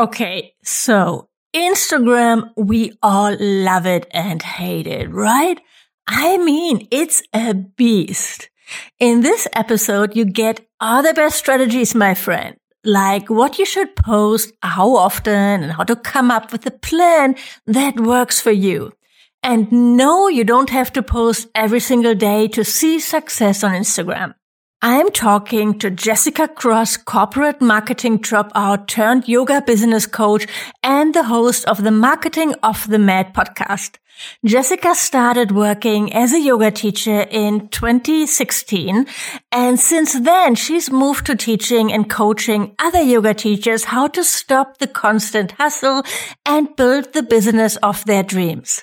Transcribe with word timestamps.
Okay, 0.00 0.54
so 0.64 1.28
Instagram, 1.54 2.52
we 2.56 2.92
all 3.02 3.36
love 3.38 3.84
it 3.84 4.06
and 4.12 4.40
hate 4.40 4.86
it, 4.86 5.10
right? 5.10 5.60
I 6.08 6.38
mean, 6.38 6.88
it's 6.90 7.22
a 7.34 7.52
beast. 7.52 8.48
In 8.98 9.20
this 9.20 9.46
episode, 9.52 10.16
you 10.16 10.24
get 10.24 10.66
all 10.80 11.02
the 11.02 11.12
best 11.12 11.36
strategies, 11.36 11.94
my 11.94 12.14
friend, 12.14 12.56
like 12.82 13.28
what 13.28 13.58
you 13.58 13.66
should 13.66 13.94
post, 13.94 14.54
how 14.62 14.96
often, 14.96 15.64
and 15.64 15.72
how 15.72 15.84
to 15.84 15.96
come 15.96 16.30
up 16.30 16.50
with 16.50 16.64
a 16.64 16.70
plan 16.70 17.36
that 17.66 18.00
works 18.00 18.40
for 18.40 18.52
you. 18.52 18.92
And 19.42 19.70
no, 19.70 20.28
you 20.28 20.44
don't 20.44 20.70
have 20.70 20.90
to 20.94 21.02
post 21.02 21.48
every 21.54 21.80
single 21.80 22.14
day 22.14 22.48
to 22.48 22.64
see 22.64 23.00
success 23.00 23.62
on 23.62 23.72
Instagram. 23.72 24.32
I'm 24.82 25.10
talking 25.10 25.78
to 25.80 25.90
Jessica 25.90 26.48
Cross, 26.48 26.96
corporate 26.98 27.60
marketing 27.60 28.18
dropout 28.18 28.86
turned 28.86 29.28
yoga 29.28 29.60
business 29.60 30.06
coach 30.06 30.46
and 30.82 31.12
the 31.12 31.24
host 31.24 31.66
of 31.66 31.84
the 31.84 31.90
Marketing 31.90 32.54
of 32.62 32.88
the 32.88 32.98
Mad 32.98 33.34
podcast. 33.34 33.98
Jessica 34.42 34.94
started 34.94 35.52
working 35.52 36.14
as 36.14 36.32
a 36.32 36.40
yoga 36.40 36.70
teacher 36.70 37.26
in 37.30 37.68
2016. 37.68 39.06
And 39.52 39.78
since 39.78 40.18
then, 40.18 40.54
she's 40.54 40.90
moved 40.90 41.26
to 41.26 41.36
teaching 41.36 41.92
and 41.92 42.08
coaching 42.08 42.74
other 42.78 43.02
yoga 43.02 43.34
teachers 43.34 43.84
how 43.84 44.08
to 44.08 44.24
stop 44.24 44.78
the 44.78 44.86
constant 44.86 45.52
hustle 45.52 46.04
and 46.46 46.74
build 46.74 47.12
the 47.12 47.22
business 47.22 47.76
of 47.82 48.02
their 48.06 48.22
dreams. 48.22 48.82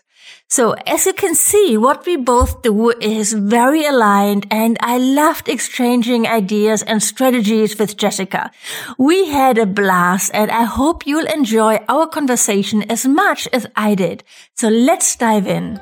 So 0.49 0.75
as 0.87 1.05
you 1.05 1.13
can 1.13 1.35
see, 1.35 1.77
what 1.77 2.05
we 2.05 2.15
both 2.15 2.61
do 2.61 2.91
is 3.01 3.33
very 3.33 3.85
aligned 3.85 4.47
and 4.49 4.77
I 4.79 4.97
loved 4.97 5.49
exchanging 5.49 6.25
ideas 6.25 6.83
and 6.83 7.03
strategies 7.03 7.77
with 7.77 7.97
Jessica. 7.97 8.51
We 8.97 9.27
had 9.27 9.57
a 9.57 9.65
blast 9.65 10.31
and 10.33 10.49
I 10.49 10.63
hope 10.63 11.05
you'll 11.05 11.27
enjoy 11.27 11.83
our 11.89 12.07
conversation 12.07 12.89
as 12.89 13.05
much 13.05 13.49
as 13.51 13.67
I 13.75 13.93
did. 13.95 14.23
So 14.55 14.69
let's 14.69 15.17
dive 15.17 15.47
in. 15.47 15.81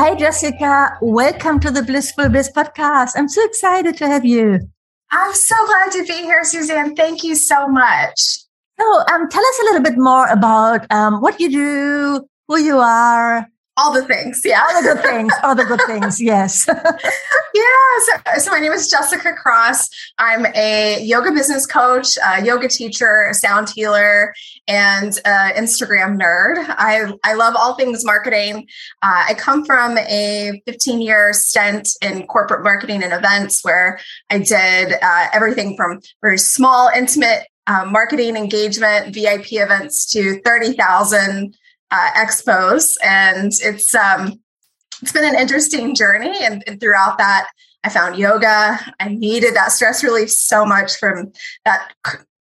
Hi, 0.00 0.14
Jessica. 0.14 0.96
Welcome 1.02 1.60
to 1.60 1.70
the 1.70 1.82
Blissful 1.82 2.30
Biz 2.30 2.52
podcast. 2.56 3.10
I'm 3.16 3.28
so 3.28 3.44
excited 3.44 3.98
to 3.98 4.06
have 4.08 4.24
you. 4.24 4.58
I'm 5.10 5.34
so 5.34 5.54
glad 5.66 5.92
to 5.92 6.06
be 6.06 6.22
here, 6.22 6.42
Susanne. 6.42 6.96
Thank 6.96 7.22
you 7.22 7.34
so 7.34 7.68
much. 7.68 8.18
So, 8.80 9.04
um, 9.12 9.28
tell 9.28 9.44
us 9.44 9.60
a 9.60 9.64
little 9.64 9.82
bit 9.82 9.98
more 9.98 10.26
about 10.28 10.90
um, 10.90 11.20
what 11.20 11.38
you 11.38 11.50
do, 11.50 12.26
who 12.48 12.58
you 12.58 12.78
are, 12.78 13.46
all 13.76 13.92
the 13.92 14.04
things 14.04 14.42
yeah. 14.44 14.62
All 14.62 14.82
the 14.82 14.94
good 14.94 15.02
things 15.02 15.32
all 15.42 15.54
the 15.54 15.64
good 15.64 15.80
things 15.86 16.20
yes. 16.20 16.66
Yeah 17.54 17.62
so, 18.00 18.38
so, 18.38 18.50
my 18.52 18.60
name 18.60 18.72
is 18.72 18.88
jessica 18.88 19.32
cross. 19.32 19.88
I'm 20.18 20.46
a 20.54 21.02
yoga 21.02 21.32
business 21.32 21.66
coach 21.66 22.16
a 22.24 22.44
yoga 22.44 22.68
teacher 22.68 23.26
a 23.30 23.34
sound 23.34 23.70
healer 23.70 24.34
and 24.68 25.12
instagram 25.12 26.20
nerd. 26.20 26.64
I, 26.68 27.12
I 27.24 27.34
love 27.34 27.54
all 27.56 27.74
things 27.74 28.04
marketing. 28.04 28.68
Uh, 29.02 29.24
i 29.28 29.34
come 29.34 29.64
from 29.64 29.98
a 29.98 30.60
15 30.66 31.00
year 31.00 31.32
stint 31.32 31.88
in 32.02 32.26
corporate 32.26 32.62
marketing 32.62 33.02
and 33.02 33.12
events 33.12 33.64
where 33.64 33.98
i 34.30 34.38
did 34.38 34.94
uh, 35.02 35.26
everything 35.32 35.76
from 35.76 36.00
very 36.22 36.38
small 36.38 36.90
intimate 36.94 37.46
uh, 37.66 37.84
marketing 37.84 38.36
engagement 38.36 39.14
vip 39.14 39.52
events 39.52 40.10
to 40.12 40.40
30000 40.42 41.56
uh, 41.90 42.10
expos, 42.16 42.94
and 43.02 43.52
it's 43.62 43.94
um, 43.94 44.40
it's 45.02 45.12
been 45.12 45.24
an 45.24 45.40
interesting 45.40 45.94
journey. 45.94 46.36
And, 46.42 46.62
and, 46.66 46.80
throughout 46.80 47.18
that, 47.18 47.48
I 47.84 47.88
found 47.88 48.16
yoga. 48.16 48.78
I 49.00 49.08
needed 49.08 49.54
that 49.54 49.72
stress 49.72 50.04
relief 50.04 50.30
so 50.30 50.64
much 50.66 50.96
from 50.96 51.32
that 51.64 51.92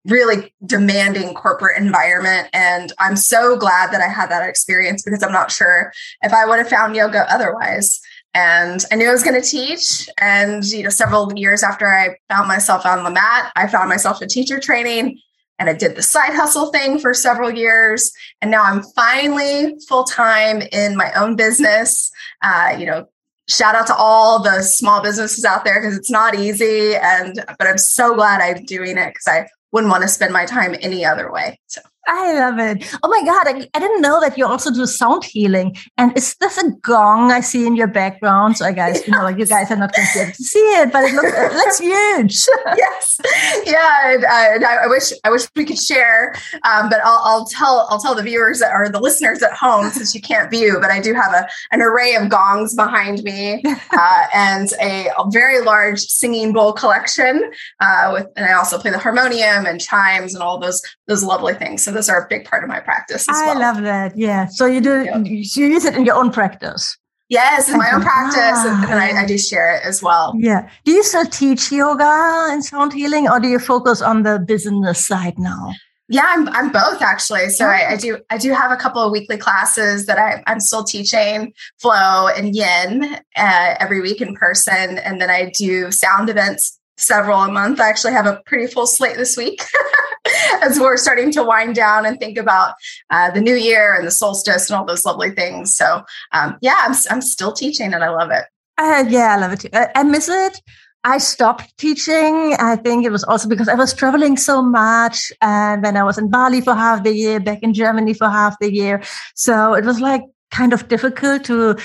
really 0.06 0.54
demanding 0.66 1.34
corporate 1.34 1.78
environment, 1.78 2.50
and 2.54 2.94
I'm 3.00 3.16
so 3.16 3.58
glad 3.58 3.92
that 3.92 4.02
I 4.02 4.08
had 4.08 4.30
that 4.30 4.48
experience 4.48 5.04
because 5.04 5.24
I'm 5.24 5.32
not 5.32 5.52
sure 5.52 5.92
if 6.22 6.34
I 6.34 6.46
would 6.46 6.60
have 6.60 6.70
found 6.70 6.96
yoga 6.96 7.32
otherwise. 7.32 8.00
And 8.36 8.86
I 8.92 8.96
knew 8.96 9.10
I 9.10 9.12
was 9.12 9.24
going 9.24 9.42
to 9.42 9.48
teach. 9.48 10.08
And 10.20 10.64
you 10.64 10.84
know, 10.84 10.90
several 10.90 11.34
years 11.36 11.64
after 11.64 11.88
I 11.88 12.16
found 12.30 12.48
myself 12.48 12.86
on 12.86 13.04
the 13.04 13.10
mat, 13.10 13.52
I 13.56 13.68
found 13.68 13.90
myself 13.90 14.22
in 14.22 14.30
teacher 14.30 14.60
training 14.60 15.20
and 15.60 15.70
I 15.70 15.74
did 15.74 15.96
the 15.96 16.02
side 16.02 16.34
hustle 16.34 16.72
thing 16.72 17.00
for 17.00 17.14
several 17.14 17.52
years. 17.52 18.12
And 18.42 18.50
now 18.50 18.64
I'm 18.64 18.82
finally 18.96 19.78
full 19.88 20.06
time 20.06 20.62
in 20.72 20.96
my 20.96 21.12
own 21.14 21.36
business. 21.36 22.10
Uh, 22.42 22.76
you 22.80 22.86
know, 22.86 23.08
shout 23.50 23.76
out 23.76 23.88
to 23.88 23.96
all 23.96 24.42
the 24.42 24.62
small 24.62 25.02
businesses 25.02 25.44
out 25.44 25.66
there 25.66 25.82
because 25.82 25.98
it's 25.98 26.10
not 26.10 26.36
easy. 26.36 26.96
And, 26.96 27.44
but 27.60 27.68
I'm 27.68 27.78
so 27.78 28.16
glad 28.16 28.42
I'm 28.42 28.64
doing 28.66 28.98
it 28.98 29.10
because 29.10 29.28
I 29.28 29.48
wouldn't 29.72 29.92
want 29.92 30.04
to 30.04 30.08
spend 30.08 30.34
my 30.34 30.46
time 30.46 30.76
any 30.82 31.06
other 31.06 31.32
way. 31.32 31.60
So. 31.68 31.82
I 32.12 32.34
love 32.34 32.58
it. 32.58 32.98
Oh 33.04 33.08
my 33.08 33.24
God. 33.24 33.48
I, 33.48 33.70
I, 33.76 33.80
didn't 33.80 34.02
know 34.02 34.20
that 34.20 34.36
you 34.36 34.46
also 34.46 34.72
do 34.72 34.86
sound 34.88 35.24
healing. 35.24 35.78
And 35.98 36.16
is 36.18 36.36
this 36.38 36.58
a 36.58 36.72
gong 36.82 37.32
I 37.32 37.40
see 37.40 37.68
in 37.68 37.76
your 37.76 37.88
background? 37.88 38.58
So 38.58 38.66
I 38.66 38.72
guys, 38.72 39.06
you 39.06 39.14
know, 39.14 39.22
like 39.22 39.38
you 39.38 39.46
guys 39.46 39.70
are 39.70 39.76
not 39.76 39.94
going 39.94 40.08
to 40.08 40.14
be 40.14 40.20
able 40.22 40.32
to 40.32 40.44
see 40.44 40.60
it, 40.60 40.92
but 40.92 41.04
it 41.04 41.14
looks, 41.14 41.32
it 41.32 41.54
looks 41.54 41.80
huge. 41.90 42.46
yes. 42.78 43.20
Yeah. 43.66 44.14
And, 44.14 44.26
uh, 44.26 44.56
and 44.56 44.66
I, 44.66 44.86
I, 44.86 44.88
wish, 44.88 45.12
I 45.24 45.30
wish 45.30 45.44
we 45.56 45.66
could 45.66 45.78
share, 45.78 46.34
um, 46.64 46.90
but 46.90 47.00
I'll, 47.04 47.22
I'll, 47.24 47.46
tell, 47.46 47.88
I'll 47.92 48.00
tell 48.00 48.16
the 48.16 48.24
viewers 48.24 48.58
that, 48.60 48.72
or 48.74 48.90
the 48.90 49.00
listeners 49.00 49.44
at 49.44 49.54
home, 49.54 49.92
since 49.92 50.16
you 50.16 50.22
can't 50.22 50.50
view, 50.50 50.80
but 50.82 50.90
I 50.90 51.00
do 51.00 51.14
have 51.14 51.34
a, 51.34 51.48
an 51.72 51.82
array 51.82 52.16
of 52.16 52.30
gongs 52.30 52.76
behind 52.76 53.22
me 53.24 53.62
uh, 53.92 54.24
and 54.34 54.70
a, 54.82 55.10
a, 55.18 55.30
very 55.30 55.62
large 55.62 56.00
singing 56.00 56.54
bowl 56.54 56.74
collection 56.74 57.52
uh, 57.82 58.10
with, 58.14 58.28
and 58.36 58.48
I 58.48 58.54
also 58.54 58.80
play 58.80 58.90
the 58.90 58.98
harmonium 58.98 59.68
and 59.68 59.80
chimes 59.80 60.34
and 60.34 60.42
all 60.42 60.58
those, 60.58 60.82
those 61.08 61.24
lovely 61.24 61.54
things. 61.54 61.84
So 61.84 61.92
those 62.00 62.08
are 62.08 62.24
a 62.24 62.28
big 62.30 62.46
part 62.46 62.64
of 62.64 62.70
my 62.70 62.80
practice 62.80 63.28
as 63.28 63.36
I 63.36 63.48
well. 63.48 63.58
I 63.58 63.60
love 63.60 63.84
that. 63.84 64.18
Yeah. 64.18 64.48
So 64.48 64.66
you 64.66 64.80
do 64.80 65.06
you 65.26 65.66
use 65.66 65.84
it 65.84 65.96
in 65.96 66.06
your 66.06 66.16
own 66.16 66.32
practice. 66.32 66.98
Yes, 67.28 67.70
in 67.70 67.78
my 67.78 67.92
own 67.94 68.02
practice, 68.02 68.60
and, 68.66 68.86
and 68.86 69.00
I, 69.00 69.22
I, 69.22 69.26
do 69.28 69.38
share 69.38 69.76
it 69.76 69.86
as 69.86 70.02
well. 70.02 70.34
Yeah. 70.36 70.68
Do 70.84 70.92
you 70.94 71.04
still 71.04 71.26
teach 71.26 71.72
yoga 71.72 72.48
and 72.50 72.66
sound 72.66 72.92
healing, 72.92 73.30
or 73.30 73.40
do 73.40 73.48
you 73.48 73.60
focus 73.60 74.02
on 74.02 74.24
the 74.24 74.40
business 74.40 75.06
side 75.06 75.38
now? 75.38 75.74
Yeah, 76.08 76.26
I'm, 76.26 76.50
I'm 76.50 76.72
both 76.72 77.04
actually. 77.04 77.50
So 77.50 77.68
I, 77.68 77.92
I, 77.92 77.96
do 77.98 78.18
I 78.32 78.40
do 78.40 78.52
have 78.52 78.72
a 78.72 78.78
couple 78.78 79.04
of 79.04 79.12
weekly 79.12 79.38
classes 79.38 80.08
that 80.08 80.18
I, 80.18 80.42
I'm 80.48 80.60
still 80.60 80.84
teaching 80.84 81.54
flow 81.78 82.30
and 82.30 82.56
yin 82.56 83.04
uh, 83.36 83.76
every 83.80 84.02
week 84.02 84.22
in 84.22 84.34
person, 84.36 84.98
and 84.98 85.22
then 85.22 85.30
I 85.30 85.52
do 85.56 85.92
sound 85.92 86.30
events 86.30 86.80
several 86.98 87.42
a 87.42 87.52
month. 87.52 87.80
I 87.80 87.90
actually 87.90 88.14
have 88.14 88.26
a 88.26 88.42
pretty 88.48 88.66
full 88.74 88.88
slate 88.88 89.18
this 89.18 89.38
week 89.38 89.62
as 90.62 90.80
we're 90.80 90.98
starting 90.98 91.32
to 91.32 91.44
wind 91.44 91.76
down 91.76 92.06
and 92.06 92.20
think 92.20 92.38
about 92.38 92.76
uh, 93.10 93.32
the 93.32 93.42
new 93.42 93.56
year 93.56 93.96
and 93.96 94.06
the 94.06 94.12
solstice 94.12 94.70
and 94.70 94.78
all 94.78 94.86
those 94.86 95.06
lovely 95.06 95.32
things. 95.32 95.76
So, 95.76 96.04
um, 96.32 96.58
yeah, 96.62 96.82
I'm, 96.82 96.96
I'm 97.10 97.22
still 97.22 97.54
teaching 97.54 97.94
and 97.94 98.04
I 98.04 98.10
love 98.10 98.32
it. 98.32 98.46
Uh, 98.78 99.04
yeah, 99.10 99.36
I 99.36 99.40
love 99.40 99.54
it 99.54 99.60
too. 99.62 99.70
I, 99.74 99.90
I 99.96 100.04
miss 100.04 100.30
it. 100.30 100.62
I 101.04 101.18
stopped 101.18 101.78
teaching. 101.78 102.56
I 102.60 102.76
think 102.76 103.06
it 103.06 103.10
was 103.10 103.24
also 103.24 103.48
because 103.48 103.70
I 103.70 103.74
was 103.74 103.94
traveling 103.94 104.36
so 104.36 104.62
much. 104.62 105.32
And 105.42 105.84
then 105.84 105.96
I 105.96 106.04
was 106.04 106.18
in 106.18 106.30
Bali 106.30 106.62
for 106.62 106.74
half 106.74 107.04
the 107.04 107.14
year, 107.14 107.40
back 107.40 107.64
in 107.64 107.74
Germany 107.74 108.14
for 108.14 108.30
half 108.30 108.58
the 108.60 108.74
year. 108.74 109.02
So 109.36 109.74
it 109.74 109.86
was 109.86 110.02
like 110.02 110.24
kind 110.52 110.74
of 110.74 110.88
difficult 110.88 111.46
to, 111.46 111.78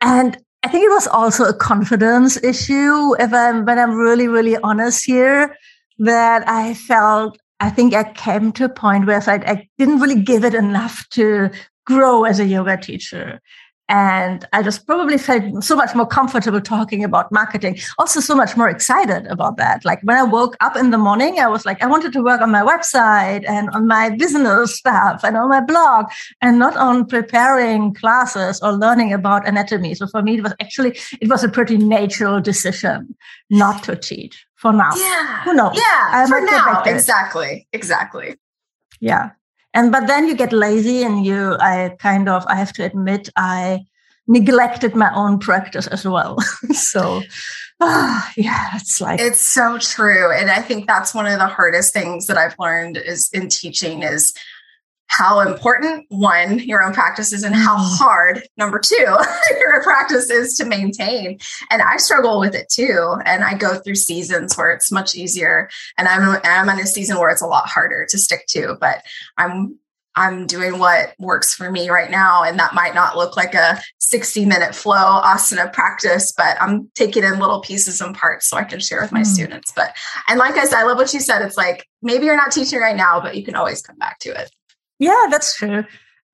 and 0.00 0.36
I 0.64 0.68
think 0.68 0.84
it 0.84 0.90
was 0.90 1.06
also 1.06 1.44
a 1.44 1.54
confidence 1.54 2.42
issue. 2.42 3.14
If 3.20 3.32
I'm, 3.32 3.64
when 3.64 3.78
I'm 3.78 3.94
really, 3.94 4.26
really 4.26 4.56
honest 4.56 5.04
here, 5.04 5.56
that 5.98 6.48
I 6.48 6.74
felt, 6.74 7.38
I 7.60 7.70
think 7.70 7.94
I 7.94 8.04
came 8.12 8.52
to 8.52 8.64
a 8.64 8.68
point 8.68 9.06
where 9.06 9.22
I, 9.26 9.34
I 9.34 9.68
didn't 9.78 10.00
really 10.00 10.20
give 10.20 10.44
it 10.44 10.54
enough 10.54 11.08
to 11.10 11.50
grow 11.86 12.24
as 12.24 12.38
a 12.38 12.46
yoga 12.46 12.76
teacher. 12.76 13.40
And 13.90 14.46
I 14.52 14.62
just 14.62 14.86
probably 14.86 15.16
felt 15.16 15.64
so 15.64 15.74
much 15.74 15.94
more 15.94 16.06
comfortable 16.06 16.60
talking 16.60 17.02
about 17.02 17.32
marketing. 17.32 17.78
Also, 17.98 18.20
so 18.20 18.34
much 18.34 18.54
more 18.54 18.68
excited 18.68 19.26
about 19.28 19.56
that. 19.56 19.82
Like 19.82 20.00
when 20.02 20.18
I 20.18 20.24
woke 20.24 20.58
up 20.60 20.76
in 20.76 20.90
the 20.90 20.98
morning, 20.98 21.38
I 21.38 21.48
was 21.48 21.64
like, 21.64 21.82
I 21.82 21.86
wanted 21.86 22.12
to 22.12 22.22
work 22.22 22.42
on 22.42 22.50
my 22.50 22.60
website 22.60 23.48
and 23.48 23.70
on 23.70 23.86
my 23.86 24.10
business 24.10 24.76
stuff 24.76 25.24
and 25.24 25.38
on 25.38 25.48
my 25.48 25.62
blog 25.62 26.06
and 26.42 26.58
not 26.58 26.76
on 26.76 27.06
preparing 27.06 27.94
classes 27.94 28.60
or 28.62 28.72
learning 28.72 29.14
about 29.14 29.48
anatomy. 29.48 29.94
So 29.94 30.06
for 30.06 30.22
me, 30.22 30.36
it 30.36 30.42
was 30.42 30.54
actually, 30.60 30.98
it 31.22 31.30
was 31.30 31.42
a 31.42 31.48
pretty 31.48 31.78
natural 31.78 32.42
decision 32.42 33.16
not 33.48 33.84
to 33.84 33.96
teach 33.96 34.47
for 34.58 34.72
now. 34.72 34.90
Yeah. 34.96 35.42
Who 35.44 35.54
knows? 35.54 35.76
Yeah. 35.76 36.26
for 36.26 36.40
now. 36.40 36.82
Exactly. 36.82 37.66
Exactly. 37.72 38.36
Yeah. 39.00 39.30
And 39.74 39.92
but 39.92 40.06
then 40.06 40.26
you 40.26 40.34
get 40.34 40.52
lazy 40.52 41.02
and 41.02 41.24
you 41.24 41.56
I 41.60 41.96
kind 41.98 42.28
of 42.28 42.44
I 42.48 42.56
have 42.56 42.72
to 42.74 42.84
admit 42.84 43.28
I 43.36 43.84
neglected 44.26 44.94
my 44.94 45.14
own 45.14 45.38
practice 45.38 45.86
as 45.86 46.04
well. 46.04 46.40
so 46.72 47.22
ah, 47.80 48.32
yeah, 48.36 48.70
it's 48.74 49.00
like 49.00 49.20
it's 49.20 49.40
so 49.40 49.78
true. 49.78 50.32
And 50.32 50.50
I 50.50 50.60
think 50.60 50.86
that's 50.86 51.14
one 51.14 51.26
of 51.26 51.38
the 51.38 51.46
hardest 51.46 51.92
things 51.92 52.26
that 52.26 52.36
I've 52.36 52.56
learned 52.58 52.96
is 52.96 53.30
in 53.32 53.48
teaching 53.48 54.02
is 54.02 54.34
how 55.08 55.40
important 55.40 56.06
one 56.10 56.58
your 56.60 56.82
own 56.82 56.92
practice 56.92 57.32
is 57.32 57.42
and 57.42 57.54
how 57.54 57.76
mm. 57.76 57.98
hard 57.98 58.42
number 58.56 58.78
two 58.78 58.94
your 59.58 59.82
practice 59.82 60.30
is 60.30 60.56
to 60.56 60.64
maintain 60.64 61.38
and 61.70 61.82
i 61.82 61.96
struggle 61.96 62.38
with 62.38 62.54
it 62.54 62.68
too 62.70 63.16
and 63.24 63.42
i 63.42 63.54
go 63.54 63.78
through 63.78 63.94
seasons 63.94 64.56
where 64.56 64.70
it's 64.70 64.92
much 64.92 65.14
easier 65.14 65.68
and 65.96 66.06
i'm 66.06 66.40
i'm 66.44 66.68
in 66.68 66.82
a 66.82 66.86
season 66.86 67.18
where 67.18 67.30
it's 67.30 67.42
a 67.42 67.46
lot 67.46 67.68
harder 67.68 68.06
to 68.08 68.18
stick 68.18 68.46
to 68.46 68.76
but 68.80 69.02
i'm 69.38 69.76
i'm 70.14 70.46
doing 70.46 70.78
what 70.78 71.14
works 71.18 71.54
for 71.54 71.70
me 71.70 71.88
right 71.88 72.10
now 72.10 72.42
and 72.42 72.58
that 72.58 72.74
might 72.74 72.94
not 72.94 73.16
look 73.16 73.36
like 73.36 73.54
a 73.54 73.80
60 73.98 74.46
minute 74.46 74.74
flow 74.74 75.20
asana 75.22 75.72
practice 75.72 76.32
but 76.36 76.60
i'm 76.60 76.90
taking 76.94 77.24
in 77.24 77.38
little 77.38 77.60
pieces 77.60 78.00
and 78.00 78.14
parts 78.14 78.48
so 78.48 78.56
i 78.56 78.64
can 78.64 78.80
share 78.80 79.00
with 79.00 79.12
my 79.12 79.22
mm. 79.22 79.26
students 79.26 79.72
but 79.74 79.94
and 80.28 80.38
like 80.38 80.56
i 80.56 80.64
said 80.64 80.78
i 80.78 80.84
love 80.84 80.98
what 80.98 81.12
you 81.14 81.20
said 81.20 81.42
it's 81.42 81.56
like 81.56 81.86
maybe 82.02 82.26
you're 82.26 82.36
not 82.36 82.52
teaching 82.52 82.78
right 82.78 82.96
now 82.96 83.20
but 83.20 83.36
you 83.36 83.44
can 83.44 83.54
always 83.54 83.80
come 83.80 83.96
back 83.96 84.18
to 84.18 84.28
it 84.30 84.50
yeah, 84.98 85.26
that's 85.30 85.56
true. 85.56 85.84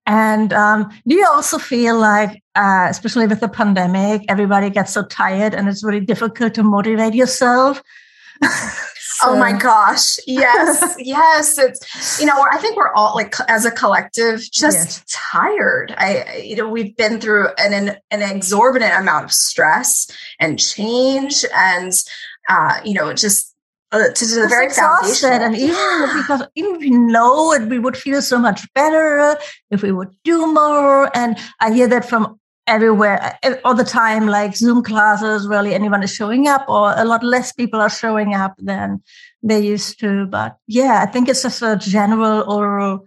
And 0.07 0.53
um, 0.53 0.91
do 1.07 1.15
you 1.15 1.27
also 1.27 1.59
feel 1.59 1.99
like, 1.99 2.43
uh, 2.55 2.87
especially 2.91 3.27
with 3.27 3.41
the 3.41 3.49
pandemic, 3.49 4.23
everybody 4.29 4.69
gets 4.69 4.93
so 4.93 5.03
tired 5.05 5.55
and 5.55 5.69
it's 5.69 5.83
really 5.83 6.01
difficult 6.01 6.55
to 6.55 6.63
motivate 6.63 7.15
yourself? 7.15 7.83
so. 8.43 9.31
Oh 9.31 9.39
my 9.39 9.53
gosh. 9.53 10.19
Yes. 10.27 10.97
yes. 10.99 11.59
It's, 11.59 12.21
you 12.21 12.27
know, 12.27 12.45
I 12.53 12.59
think 12.59 12.77
we're 12.77 12.93
all 12.93 13.15
like 13.15 13.35
as 13.49 13.65
a 13.65 13.71
collective 13.71 14.41
just 14.53 14.77
yes. 14.77 15.05
tired. 15.09 15.95
I, 15.97 16.43
you 16.45 16.57
know, 16.57 16.69
we've 16.69 16.95
been 16.97 17.19
through 17.19 17.49
an, 17.57 17.73
an, 17.73 17.97
an 18.11 18.23
exorbitant 18.23 18.93
amount 18.95 19.25
of 19.25 19.33
stress 19.33 20.07
and 20.39 20.59
change 20.59 21.47
and, 21.55 21.93
uh, 22.51 22.81
you 22.85 22.93
know, 22.93 23.15
just 23.15 23.54
uh, 23.95 24.11
to 24.13 24.27
the 24.27 24.47
very 24.49 24.67
exhausted 24.67 25.41
and 25.41 25.55
even 25.57 26.09
because 26.17 26.43
even 26.57 26.75
if 26.75 26.81
we 26.81 26.91
know 26.91 27.53
it 27.53 27.63
we 27.69 27.79
would 27.79 27.97
feel 27.97 28.21
so 28.21 28.39
much 28.39 28.67
better 28.75 29.37
if 29.71 29.83
we 29.83 29.93
would 29.93 30.13
do 30.25 30.53
more. 30.53 31.17
And 31.17 31.39
i 31.61 31.73
hear 31.73 31.87
that 31.89 32.05
from 32.05 32.41
everywhere 32.67 33.39
all 33.65 33.75
the 33.75 33.85
time 33.85 34.27
like 34.27 34.57
zoom 34.57 34.83
classes 34.83 35.47
really 35.47 35.75
anyone 35.75 36.03
is 36.03 36.15
showing 36.15 36.49
up 36.49 36.65
or 36.69 36.95
a 36.97 37.05
lot 37.05 37.23
less 37.23 37.53
people 37.53 37.81
are 37.81 37.91
showing 37.91 38.35
up 38.35 38.55
than 38.59 39.01
they 39.43 39.61
used 39.61 40.01
to. 40.01 40.27
But 40.27 40.57
yeah 40.67 41.05
i 41.07 41.07
think 41.07 41.29
it's 41.29 41.43
just 41.43 41.63
a 41.63 41.77
general 41.77 42.45
oral 42.51 43.05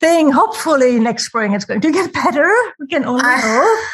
thing. 0.00 0.32
Hopefully 0.32 0.98
next 0.98 1.26
spring 1.26 1.52
it's 1.52 1.64
going 1.64 1.80
to 1.82 1.92
get 1.92 2.12
better. 2.22 2.50
We 2.78 2.88
can 2.88 3.04
only 3.04 3.22
hope 3.24 3.84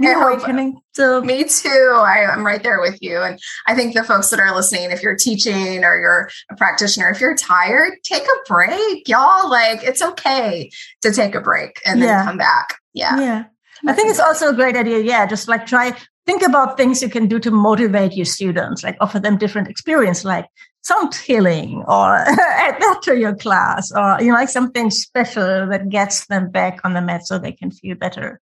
awakening. 0.00 0.80
So 0.94 1.20
me 1.22 1.44
too. 1.44 1.92
I, 1.94 2.26
I'm 2.30 2.44
right 2.44 2.62
there 2.62 2.80
with 2.80 3.00
you. 3.02 3.20
And 3.20 3.38
I 3.66 3.74
think 3.74 3.94
the 3.94 4.04
folks 4.04 4.30
that 4.30 4.40
are 4.40 4.54
listening, 4.54 4.90
if 4.90 5.02
you're 5.02 5.16
teaching 5.16 5.84
or 5.84 5.98
you're 5.98 6.30
a 6.50 6.56
practitioner, 6.56 7.08
if 7.08 7.20
you're 7.20 7.36
tired, 7.36 7.94
take 8.04 8.24
a 8.24 8.48
break, 8.48 9.08
y'all. 9.08 9.50
Like 9.50 9.82
it's 9.82 10.02
okay 10.02 10.70
to 11.02 11.12
take 11.12 11.34
a 11.34 11.40
break 11.40 11.80
and 11.86 12.00
then 12.00 12.08
yeah. 12.08 12.24
come 12.24 12.38
back. 12.38 12.78
Yeah. 12.94 13.18
Yeah. 13.20 13.44
I 13.86 13.92
think 13.94 14.10
it's 14.10 14.20
also 14.20 14.50
a 14.50 14.54
great 14.54 14.76
idea. 14.76 14.98
Yeah. 14.98 15.26
Just 15.26 15.48
like 15.48 15.66
try 15.66 15.96
think 16.26 16.42
about 16.42 16.76
things 16.76 17.02
you 17.02 17.08
can 17.08 17.26
do 17.26 17.38
to 17.40 17.50
motivate 17.50 18.12
your 18.12 18.26
students, 18.26 18.84
like 18.84 18.96
offer 19.00 19.18
them 19.18 19.36
different 19.36 19.68
experience, 19.68 20.24
like 20.24 20.46
sound 20.82 21.14
healing 21.14 21.84
or 21.86 22.14
add 22.16 22.80
that 22.80 23.00
to 23.02 23.16
your 23.16 23.34
class 23.34 23.92
or 23.92 24.16
you 24.20 24.28
know 24.28 24.34
like 24.34 24.48
something 24.48 24.90
special 24.90 25.66
that 25.68 25.88
gets 25.88 26.26
them 26.26 26.50
back 26.50 26.80
on 26.84 26.94
the 26.94 27.00
mat 27.00 27.26
so 27.26 27.38
they 27.38 27.52
can 27.52 27.70
feel 27.70 27.96
better 27.96 28.40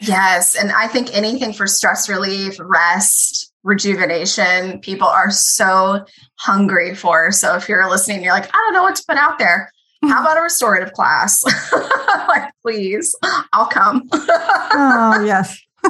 Yes. 0.00 0.54
And 0.54 0.70
I 0.72 0.86
think 0.86 1.14
anything 1.14 1.52
for 1.52 1.66
stress 1.66 2.08
relief, 2.08 2.56
rest, 2.60 3.52
rejuvenation, 3.64 4.80
people 4.80 5.08
are 5.08 5.30
so 5.30 6.04
hungry 6.36 6.94
for. 6.94 7.32
So 7.32 7.56
if 7.56 7.68
you're 7.68 7.88
listening, 7.90 8.22
you're 8.22 8.32
like, 8.32 8.48
I 8.54 8.58
don't 8.58 8.74
know 8.74 8.82
what 8.82 8.96
to 8.96 9.04
put 9.08 9.16
out 9.16 9.38
there. 9.38 9.72
How 10.02 10.08
mm-hmm. 10.08 10.26
about 10.26 10.38
a 10.38 10.42
restorative 10.42 10.92
class? 10.92 11.42
like, 12.28 12.52
please, 12.62 13.14
I'll 13.52 13.66
come. 13.66 14.08
oh, 14.12 15.22
yes. 15.26 15.60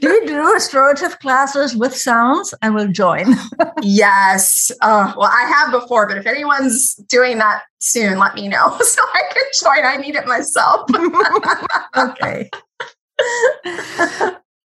do 0.00 0.08
you 0.08 0.26
do 0.26 0.52
restorative 0.52 1.18
classes 1.18 1.76
with 1.76 1.94
sounds? 1.94 2.54
I 2.62 2.70
will 2.70 2.88
join. 2.88 3.34
yes. 3.82 4.72
Uh, 4.80 5.12
well, 5.18 5.30
I 5.30 5.42
have 5.54 5.72
before, 5.72 6.08
but 6.08 6.16
if 6.16 6.26
anyone's 6.26 6.94
doing 7.08 7.36
that 7.38 7.62
soon, 7.78 8.18
let 8.18 8.34
me 8.34 8.48
know 8.48 8.78
so 8.80 9.02
I 9.12 9.22
can 9.30 9.44
join. 9.62 9.84
I 9.84 9.96
need 9.96 10.14
it 10.14 10.26
myself. 10.26 10.88
okay 11.96 12.48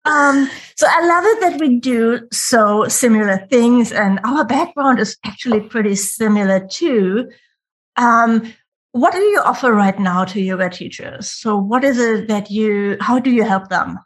um, 0.05 0.51
so 0.77 0.87
I 0.89 1.07
love 1.07 1.25
it 1.25 1.41
that 1.41 1.57
we 1.61 1.79
do 1.79 2.27
so 2.33 2.89
similar 2.89 3.47
things, 3.51 3.93
and 3.93 4.21
our 4.25 4.45
background 4.45 4.99
is 4.99 5.17
actually 5.25 5.61
pretty 5.61 5.95
similar 5.95 6.67
too. 6.67 7.31
Um, 7.97 8.53
what 8.93 9.13
do 9.13 9.19
you 9.19 9.41
offer 9.41 9.73
right 9.73 9.99
now 9.99 10.25
to 10.25 10.41
yoga 10.41 10.69
teachers? 10.69 11.31
So, 11.31 11.57
what 11.57 11.85
is 11.85 11.99
it 11.99 12.29
that 12.29 12.51
you? 12.51 12.97
How 13.01 13.19
do 13.19 13.31
you 13.31 13.45
help 13.45 13.69
them? 13.69 13.99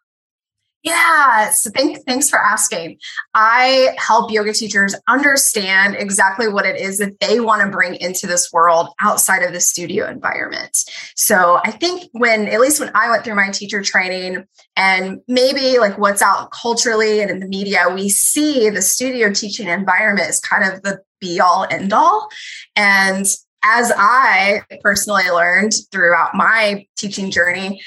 Yeah, 0.84 1.50
so 1.50 1.70
thank, 1.70 2.04
thanks 2.06 2.28
for 2.28 2.38
asking. 2.38 2.98
I 3.32 3.96
help 3.96 4.30
yoga 4.30 4.52
teachers 4.52 4.94
understand 5.08 5.96
exactly 5.96 6.46
what 6.46 6.66
it 6.66 6.76
is 6.76 6.98
that 6.98 7.18
they 7.20 7.40
want 7.40 7.62
to 7.62 7.70
bring 7.70 7.94
into 7.94 8.26
this 8.26 8.52
world 8.52 8.88
outside 9.00 9.42
of 9.42 9.54
the 9.54 9.60
studio 9.60 10.06
environment. 10.06 10.76
So 11.16 11.58
I 11.64 11.70
think 11.70 12.10
when, 12.12 12.48
at 12.48 12.60
least 12.60 12.80
when 12.80 12.90
I 12.94 13.08
went 13.08 13.24
through 13.24 13.34
my 13.34 13.48
teacher 13.50 13.82
training 13.82 14.44
and 14.76 15.20
maybe 15.26 15.78
like 15.78 15.96
what's 15.96 16.20
out 16.20 16.52
culturally 16.52 17.22
and 17.22 17.30
in 17.30 17.40
the 17.40 17.48
media, 17.48 17.86
we 17.92 18.10
see 18.10 18.68
the 18.68 18.82
studio 18.82 19.32
teaching 19.32 19.68
environment 19.68 20.28
is 20.28 20.38
kind 20.38 20.70
of 20.70 20.82
the 20.82 21.00
be 21.18 21.40
all 21.40 21.66
end 21.70 21.94
all. 21.94 22.28
And 22.76 23.24
as 23.62 23.90
I 23.96 24.60
personally 24.82 25.30
learned 25.30 25.72
throughout 25.90 26.34
my 26.34 26.86
teaching 26.98 27.30
journey, 27.30 27.80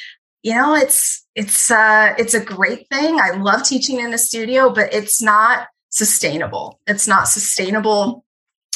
you 0.47 0.55
know, 0.55 0.75
it's 0.75 1.27
it's 1.35 1.69
uh 1.69 2.15
it's 2.17 2.33
a 2.33 2.39
great 2.39 2.87
thing. 2.89 3.19
I 3.19 3.31
love 3.31 3.63
teaching 3.63 3.99
in 3.99 4.11
the 4.11 4.17
studio, 4.17 4.69
but 4.73 4.93
it's 4.93 5.21
not 5.21 5.67
sustainable. 5.89 6.79
It's 6.87 7.05
not 7.05 7.27
sustainable 7.27 8.23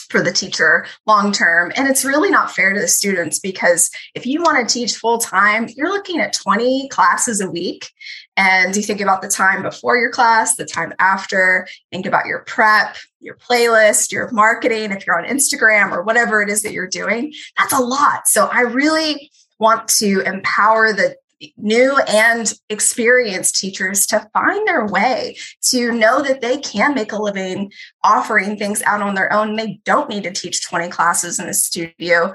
for 0.10 0.22
the 0.22 0.34
teacher 0.34 0.86
long 1.08 1.32
term. 1.32 1.72
And 1.78 1.88
it's 1.88 2.04
really 2.04 2.30
not 2.30 2.52
fair 2.52 2.74
to 2.74 2.80
the 2.82 2.90
students 2.90 3.40
because 3.40 3.90
if 4.16 4.26
you 4.26 4.42
want 4.42 4.68
to 4.68 4.74
teach 4.74 4.98
full 4.98 5.18
time, 5.18 5.70
you're 5.78 5.88
looking 5.88 6.20
at 6.20 6.34
20 6.34 6.90
classes 6.90 7.40
a 7.40 7.50
week. 7.50 7.90
And 8.36 8.76
you 8.76 8.82
think 8.82 9.00
about 9.00 9.22
the 9.22 9.30
time 9.30 9.62
before 9.62 9.96
your 9.96 10.12
class, 10.12 10.58
the 10.58 10.66
time 10.66 10.92
after, 11.00 11.70
think 11.90 12.06
about 12.06 12.26
your 12.26 12.40
prep, 12.40 12.98
your 13.22 13.38
playlist, 13.38 14.12
your 14.12 14.30
marketing, 14.32 14.92
if 14.92 15.08
you're 15.08 15.18
on 15.18 15.30
Instagram 15.30 15.92
or 15.92 16.04
whatever 16.04 16.42
it 16.42 16.50
is 16.50 16.64
that 16.64 16.74
you're 16.74 16.88
doing, 16.88 17.32
that's 17.58 17.72
a 17.72 17.80
lot. 17.80 18.28
So 18.28 18.48
I 18.52 18.62
really 18.62 19.32
want 19.58 19.88
to 19.88 20.22
empower 20.26 20.92
the 20.92 21.16
new 21.58 21.98
and 22.08 22.54
experienced 22.70 23.56
teachers 23.56 24.06
to 24.08 24.28
find 24.34 24.68
their 24.68 24.86
way 24.86 25.38
to 25.70 25.92
know 25.92 26.22
that 26.22 26.42
they 26.42 26.58
can 26.58 26.94
make 26.94 27.12
a 27.12 27.22
living 27.22 27.72
offering 28.04 28.58
things 28.58 28.82
out 28.84 29.02
on 29.02 29.16
their 29.16 29.32
own. 29.34 29.56
They 29.56 29.80
don't 29.86 30.10
need 30.10 30.24
to 30.24 30.32
teach 30.32 30.68
20 30.68 30.90
classes 30.90 31.40
in 31.40 31.48
a 31.48 31.54
studio 31.54 32.34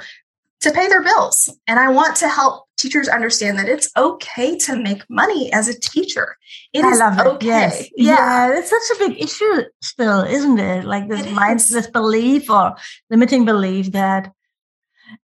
to 0.61 0.73
pay 0.73 0.89
their 0.89 1.03
bills. 1.03 1.49
And 1.67 1.79
I 1.79 1.89
want 1.89 2.17
to 2.17 2.29
help 2.29 2.67
teachers 2.79 3.09
understand 3.09 3.59
that 3.59 3.69
it's 3.69 3.91
okay 3.97 4.57
to 4.59 4.77
make 4.77 5.09
money 5.09 5.53
as 5.53 5.69
a 5.69 5.79
teacher. 5.79 6.37
It 6.73 6.85
I 6.85 6.91
is 6.91 6.99
love 6.99 7.19
it. 7.19 7.27
okay. 7.27 7.47
Yes. 7.47 7.89
Yeah. 7.97 8.17
yeah. 8.17 8.59
It's 8.59 8.71
such 8.71 8.97
a 8.97 9.09
big 9.09 9.23
issue 9.23 9.63
still, 9.83 10.23
isn't 10.23 10.59
it? 10.59 10.85
Like 10.85 11.09
this 11.09 11.31
mind, 11.31 11.61
this 11.61 11.89
belief 11.89 12.51
or 12.51 12.77
limiting 13.11 13.45
belief 13.45 13.93
that 13.93 14.33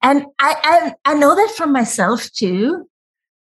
and 0.01 0.27
I, 0.39 0.95
I 1.05 1.13
I 1.13 1.15
know 1.15 1.35
that 1.35 1.55
from 1.57 1.73
myself 1.73 2.31
too 2.31 2.89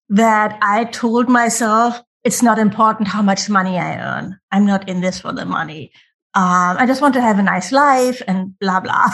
that 0.09 0.57
I 0.61 0.85
told 0.85 1.29
myself 1.29 2.01
it's 2.23 2.41
not 2.41 2.59
important 2.59 3.07
how 3.07 3.21
much 3.21 3.49
money 3.49 3.77
I 3.77 3.97
earn. 3.99 4.39
I'm 4.51 4.65
not 4.65 4.87
in 4.89 5.01
this 5.01 5.21
for 5.21 5.31
the 5.31 5.45
money. 5.45 5.91
Um, 6.33 6.77
I 6.77 6.85
just 6.85 7.01
want 7.01 7.13
to 7.15 7.21
have 7.21 7.39
a 7.39 7.43
nice 7.43 7.71
life 7.71 8.21
and 8.27 8.57
blah 8.59 8.79
blah. 8.79 9.09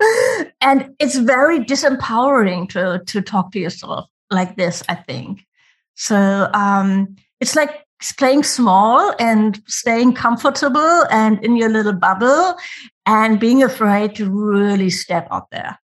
and 0.60 0.94
it's 0.98 1.16
very 1.16 1.60
disempowering 1.60 2.68
to 2.70 3.02
to 3.06 3.22
talk 3.22 3.52
to 3.52 3.58
yourself 3.58 4.08
like 4.30 4.56
this. 4.56 4.82
I 4.88 4.96
think 4.96 5.46
so. 5.94 6.50
Um, 6.52 7.16
it's 7.40 7.56
like 7.56 7.84
playing 8.18 8.42
small 8.42 9.14
and 9.18 9.62
staying 9.66 10.14
comfortable 10.14 11.04
and 11.10 11.42
in 11.44 11.56
your 11.56 11.70
little 11.70 11.92
bubble 11.92 12.56
and 13.06 13.40
being 13.40 13.62
afraid 13.62 14.14
to 14.16 14.28
really 14.30 14.90
step 14.90 15.28
out 15.30 15.50
there. 15.50 15.78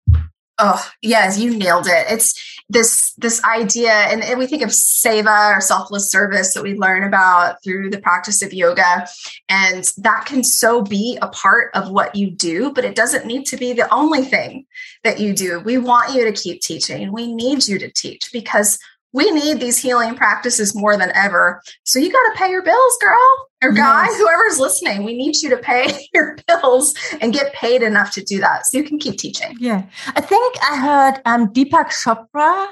Oh, 0.58 0.84
yes, 1.02 1.38
you 1.38 1.56
nailed 1.56 1.86
it. 1.86 2.06
It's 2.10 2.57
this 2.68 3.14
this 3.14 3.42
idea, 3.44 3.92
and, 3.92 4.22
and 4.22 4.38
we 4.38 4.46
think 4.46 4.62
of 4.62 4.68
seva 4.68 5.56
or 5.56 5.60
selfless 5.60 6.10
service 6.10 6.52
that 6.54 6.62
we 6.62 6.74
learn 6.74 7.04
about 7.04 7.62
through 7.64 7.90
the 7.90 8.00
practice 8.00 8.42
of 8.42 8.52
yoga. 8.52 9.06
And 9.48 9.90
that 9.98 10.26
can 10.26 10.44
so 10.44 10.82
be 10.82 11.18
a 11.22 11.28
part 11.28 11.70
of 11.74 11.90
what 11.90 12.14
you 12.14 12.30
do, 12.30 12.72
but 12.72 12.84
it 12.84 12.94
doesn't 12.94 13.26
need 13.26 13.46
to 13.46 13.56
be 13.56 13.72
the 13.72 13.92
only 13.92 14.22
thing 14.22 14.66
that 15.02 15.18
you 15.18 15.32
do. 15.32 15.60
We 15.60 15.78
want 15.78 16.14
you 16.14 16.24
to 16.24 16.32
keep 16.32 16.60
teaching. 16.60 17.12
We 17.12 17.32
need 17.32 17.66
you 17.66 17.78
to 17.78 17.90
teach 17.90 18.30
because 18.32 18.78
we 19.12 19.30
need 19.30 19.60
these 19.60 19.78
healing 19.78 20.14
practices 20.14 20.74
more 20.74 20.96
than 20.96 21.10
ever. 21.14 21.62
So 21.84 21.98
you 21.98 22.12
got 22.12 22.32
to 22.32 22.38
pay 22.38 22.50
your 22.50 22.62
bills, 22.62 22.98
girl 23.00 23.48
or 23.62 23.72
guy, 23.72 24.04
yes. 24.04 24.18
whoever's 24.18 24.58
listening. 24.58 25.04
We 25.04 25.16
need 25.16 25.36
you 25.36 25.50
to 25.50 25.56
pay 25.56 26.06
your 26.14 26.36
bills 26.46 26.94
and 27.20 27.32
get 27.32 27.52
paid 27.52 27.82
enough 27.82 28.12
to 28.12 28.22
do 28.22 28.38
that 28.40 28.66
so 28.66 28.78
you 28.78 28.84
can 28.84 28.98
keep 28.98 29.18
teaching. 29.18 29.56
Yeah. 29.58 29.84
I 30.14 30.20
think 30.20 30.56
I 30.62 30.76
heard 30.76 31.22
um, 31.24 31.52
Deepak 31.52 31.88
Chopra 31.88 32.68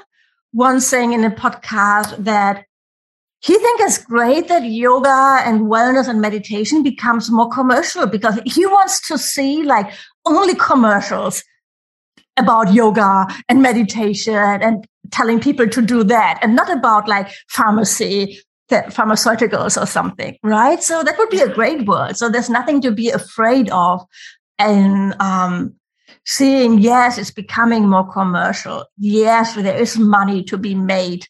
once 0.53 0.87
saying 0.87 1.13
in 1.13 1.23
a 1.23 1.31
podcast 1.31 2.23
that 2.23 2.65
he 3.39 3.57
thinks 3.57 3.83
it's 3.83 4.03
great 4.03 4.47
that 4.47 4.63
yoga 4.63 5.41
and 5.45 5.61
wellness 5.61 6.07
and 6.07 6.19
meditation 6.19 6.81
becomes 6.81 7.29
more 7.29 7.49
commercial 7.49 8.07
because 8.07 8.39
he 8.45 8.65
wants 8.65 9.07
to 9.07 9.17
see 9.17 9.63
like 9.63 9.93
only 10.25 10.55
commercials 10.55 11.43
about 12.37 12.73
yoga 12.73 13.27
and 13.49 13.61
meditation 13.61 14.33
and 14.33 14.87
telling 15.11 15.39
people 15.39 15.67
to 15.67 15.81
do 15.81 16.03
that 16.03 16.39
and 16.41 16.55
not 16.55 16.71
about 16.71 17.07
like 17.07 17.29
pharmacy 17.49 18.39
pharmaceuticals 18.69 19.81
or 19.81 19.85
something 19.85 20.37
right? 20.43 20.83
So 20.83 21.03
that 21.03 21.17
would 21.17 21.29
be 21.29 21.39
a 21.39 21.53
great 21.53 21.85
world 21.85 22.17
so 22.17 22.29
there's 22.29 22.49
nothing 22.49 22.81
to 22.81 22.91
be 22.91 23.09
afraid 23.09 23.69
of. 23.69 24.05
And 24.59 25.15
um, 25.21 25.75
seeing 26.25 26.79
yes 26.79 27.17
it's 27.17 27.31
becoming 27.31 27.87
more 27.87 28.11
commercial. 28.11 28.85
Yes 28.97 29.55
there 29.55 29.77
is 29.77 29.97
money 29.97 30.43
to 30.43 30.57
be 30.57 30.75
made. 30.75 31.27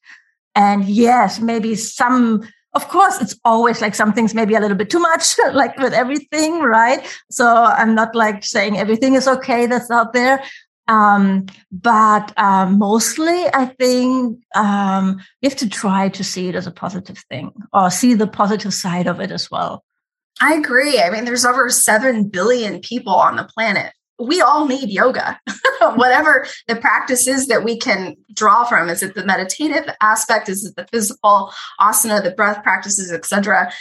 And 0.55 0.85
yes 0.85 1.39
maybe 1.39 1.75
some 1.75 2.47
of 2.73 2.87
course 2.89 3.21
it's 3.21 3.35
always 3.45 3.81
like 3.81 3.95
some 3.95 4.13
things 4.13 4.33
maybe 4.33 4.55
a 4.55 4.59
little 4.59 4.77
bit 4.77 4.89
too 4.89 4.99
much 4.99 5.35
like 5.53 5.77
with 5.77 5.93
everything 5.93 6.61
right? 6.61 7.05
So 7.29 7.45
i'm 7.45 7.93
not 7.93 8.15
like 8.15 8.43
saying 8.43 8.77
everything 8.77 9.13
is 9.13 9.27
okay 9.27 9.67
that's 9.67 9.91
out 9.91 10.13
there 10.13 10.43
um, 10.87 11.45
but 11.71 12.33
uh, 12.37 12.69
mostly, 12.69 13.45
I 13.53 13.65
think 13.65 14.39
um, 14.55 15.19
you 15.41 15.49
have 15.49 15.57
to 15.59 15.69
try 15.69 16.09
to 16.09 16.23
see 16.23 16.47
it 16.47 16.55
as 16.55 16.67
a 16.67 16.71
positive 16.71 17.17
thing 17.29 17.51
or 17.73 17.89
see 17.89 18.13
the 18.13 18.27
positive 18.27 18.73
side 18.73 19.07
of 19.07 19.19
it 19.19 19.31
as 19.31 19.51
well. 19.51 19.83
I 20.41 20.53
agree. 20.53 21.01
I 21.01 21.09
mean, 21.09 21.25
there's 21.25 21.45
over 21.45 21.69
7 21.69 22.29
billion 22.29 22.79
people 22.79 23.13
on 23.13 23.35
the 23.35 23.43
planet. 23.43 23.91
We 24.19 24.41
all 24.41 24.67
need 24.67 24.89
yoga. 24.89 25.39
Whatever 25.95 26.47
the 26.67 26.75
practices 26.75 27.47
that 27.47 27.63
we 27.63 27.77
can 27.77 28.15
draw 28.33 28.63
from, 28.65 28.89
is 28.89 29.03
it 29.03 29.13
the 29.13 29.25
meditative 29.25 29.93
aspect? 30.01 30.49
Is 30.49 30.65
it 30.65 30.75
the 30.75 30.87
physical 30.87 31.51
asana, 31.79 32.23
the 32.23 32.31
breath 32.31 32.63
practices, 32.63 33.11
etc.? 33.11 33.71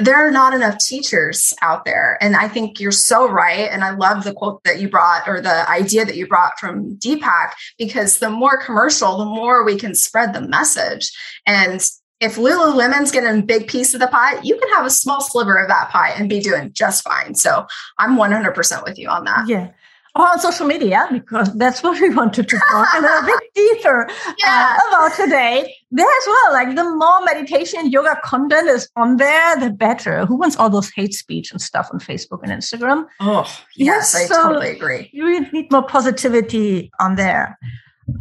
There 0.00 0.16
are 0.16 0.30
not 0.30 0.54
enough 0.54 0.78
teachers 0.78 1.52
out 1.62 1.84
there. 1.84 2.18
And 2.20 2.36
I 2.36 2.48
think 2.48 2.80
you're 2.80 2.92
so 2.92 3.28
right. 3.28 3.70
And 3.70 3.84
I 3.84 3.90
love 3.90 4.24
the 4.24 4.34
quote 4.34 4.62
that 4.64 4.80
you 4.80 4.88
brought 4.88 5.28
or 5.28 5.40
the 5.40 5.68
idea 5.70 6.04
that 6.04 6.16
you 6.16 6.26
brought 6.26 6.58
from 6.58 6.96
Deepak, 6.96 7.50
because 7.78 8.18
the 8.18 8.30
more 8.30 8.62
commercial, 8.62 9.18
the 9.18 9.24
more 9.24 9.64
we 9.64 9.78
can 9.78 9.94
spread 9.94 10.32
the 10.32 10.40
message. 10.40 11.10
And 11.46 11.80
if 12.20 12.36
Lululemon's 12.36 13.12
getting 13.12 13.40
a 13.40 13.42
big 13.42 13.68
piece 13.68 13.94
of 13.94 14.00
the 14.00 14.08
pie, 14.08 14.40
you 14.42 14.58
can 14.58 14.68
have 14.74 14.84
a 14.84 14.90
small 14.90 15.20
sliver 15.20 15.56
of 15.56 15.68
that 15.68 15.90
pie 15.90 16.10
and 16.10 16.28
be 16.28 16.40
doing 16.40 16.70
just 16.72 17.02
fine. 17.02 17.34
So 17.34 17.66
I'm 17.98 18.16
100% 18.16 18.84
with 18.84 18.98
you 18.98 19.08
on 19.08 19.24
that. 19.24 19.48
Yeah 19.48 19.70
on 20.14 20.40
social 20.40 20.66
media 20.66 21.06
because 21.12 21.52
that's 21.54 21.82
what 21.82 22.00
we 22.00 22.12
wanted 22.12 22.48
to 22.48 22.58
talk 22.70 22.88
a 22.96 23.00
little 23.00 23.26
bit 23.26 23.40
deeper 23.54 24.08
yeah. 24.38 24.76
uh, 24.76 24.88
about 24.88 25.16
today. 25.16 25.74
There 25.90 26.06
as 26.06 26.24
well, 26.26 26.52
like 26.52 26.76
the 26.76 26.84
more 26.84 27.24
meditation 27.24 27.90
yoga 27.90 28.18
content 28.24 28.68
is 28.68 28.88
on 28.96 29.16
there, 29.16 29.58
the 29.58 29.70
better. 29.70 30.26
Who 30.26 30.36
wants 30.36 30.56
all 30.56 30.70
those 30.70 30.90
hate 30.90 31.14
speech 31.14 31.50
and 31.52 31.60
stuff 31.60 31.88
on 31.92 32.00
Facebook 32.00 32.40
and 32.42 32.52
Instagram? 32.52 33.06
Oh, 33.20 33.42
yes, 33.76 34.14
yes 34.14 34.14
I 34.14 34.24
so 34.26 34.42
totally 34.42 34.70
agree. 34.70 35.10
You 35.12 35.48
need 35.50 35.70
more 35.70 35.82
positivity 35.82 36.90
on 37.00 37.16
there. 37.16 37.58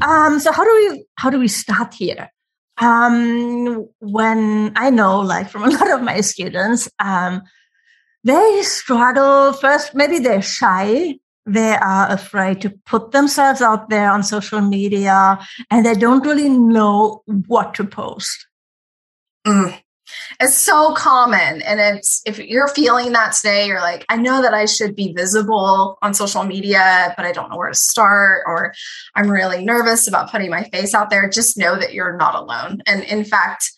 Um, 0.01 0.39
so 0.39 0.51
how 0.51 0.63
do 0.63 0.71
we 0.75 1.05
how 1.15 1.29
do 1.29 1.39
we 1.39 1.47
start 1.47 1.93
here? 1.93 2.31
Um, 2.77 3.87
when 3.99 4.71
I 4.75 4.89
know, 4.89 5.19
like 5.19 5.49
from 5.49 5.63
a 5.63 5.69
lot 5.77 5.91
of 5.91 6.01
my 6.01 6.21
students, 6.21 6.89
um, 6.99 7.41
they 8.23 8.61
struggle 8.63 9.53
first. 9.53 9.95
Maybe 9.95 10.19
they're 10.19 10.41
shy 10.41 11.19
they 11.53 11.75
are 11.75 12.11
afraid 12.11 12.61
to 12.61 12.69
put 12.85 13.11
themselves 13.11 13.61
out 13.61 13.89
there 13.89 14.11
on 14.11 14.23
social 14.23 14.61
media 14.61 15.39
and 15.71 15.85
they 15.85 15.95
don't 15.95 16.25
really 16.25 16.49
know 16.49 17.23
what 17.47 17.73
to 17.75 17.83
post. 17.83 18.47
Mm. 19.45 19.79
It's 20.39 20.55
so 20.55 20.93
common. 20.93 21.61
And 21.61 21.79
it's 21.79 22.21
if 22.25 22.39
you're 22.39 22.67
feeling 22.67 23.11
that 23.13 23.33
today, 23.33 23.67
you're 23.67 23.81
like, 23.81 24.05
I 24.09 24.15
know 24.15 24.41
that 24.41 24.53
I 24.53 24.65
should 24.65 24.95
be 24.95 25.13
visible 25.13 25.97
on 26.01 26.13
social 26.13 26.43
media, 26.43 27.13
but 27.15 27.25
I 27.25 27.31
don't 27.31 27.49
know 27.49 27.57
where 27.57 27.69
to 27.69 27.75
start, 27.75 28.43
or 28.47 28.73
I'm 29.15 29.29
really 29.29 29.63
nervous 29.63 30.07
about 30.07 30.31
putting 30.31 30.49
my 30.49 30.63
face 30.63 30.93
out 30.93 31.09
there. 31.09 31.29
Just 31.29 31.57
know 31.57 31.77
that 31.77 31.93
you're 31.93 32.17
not 32.17 32.35
alone. 32.35 32.81
And 32.85 33.03
in 33.03 33.23
fact, 33.23 33.71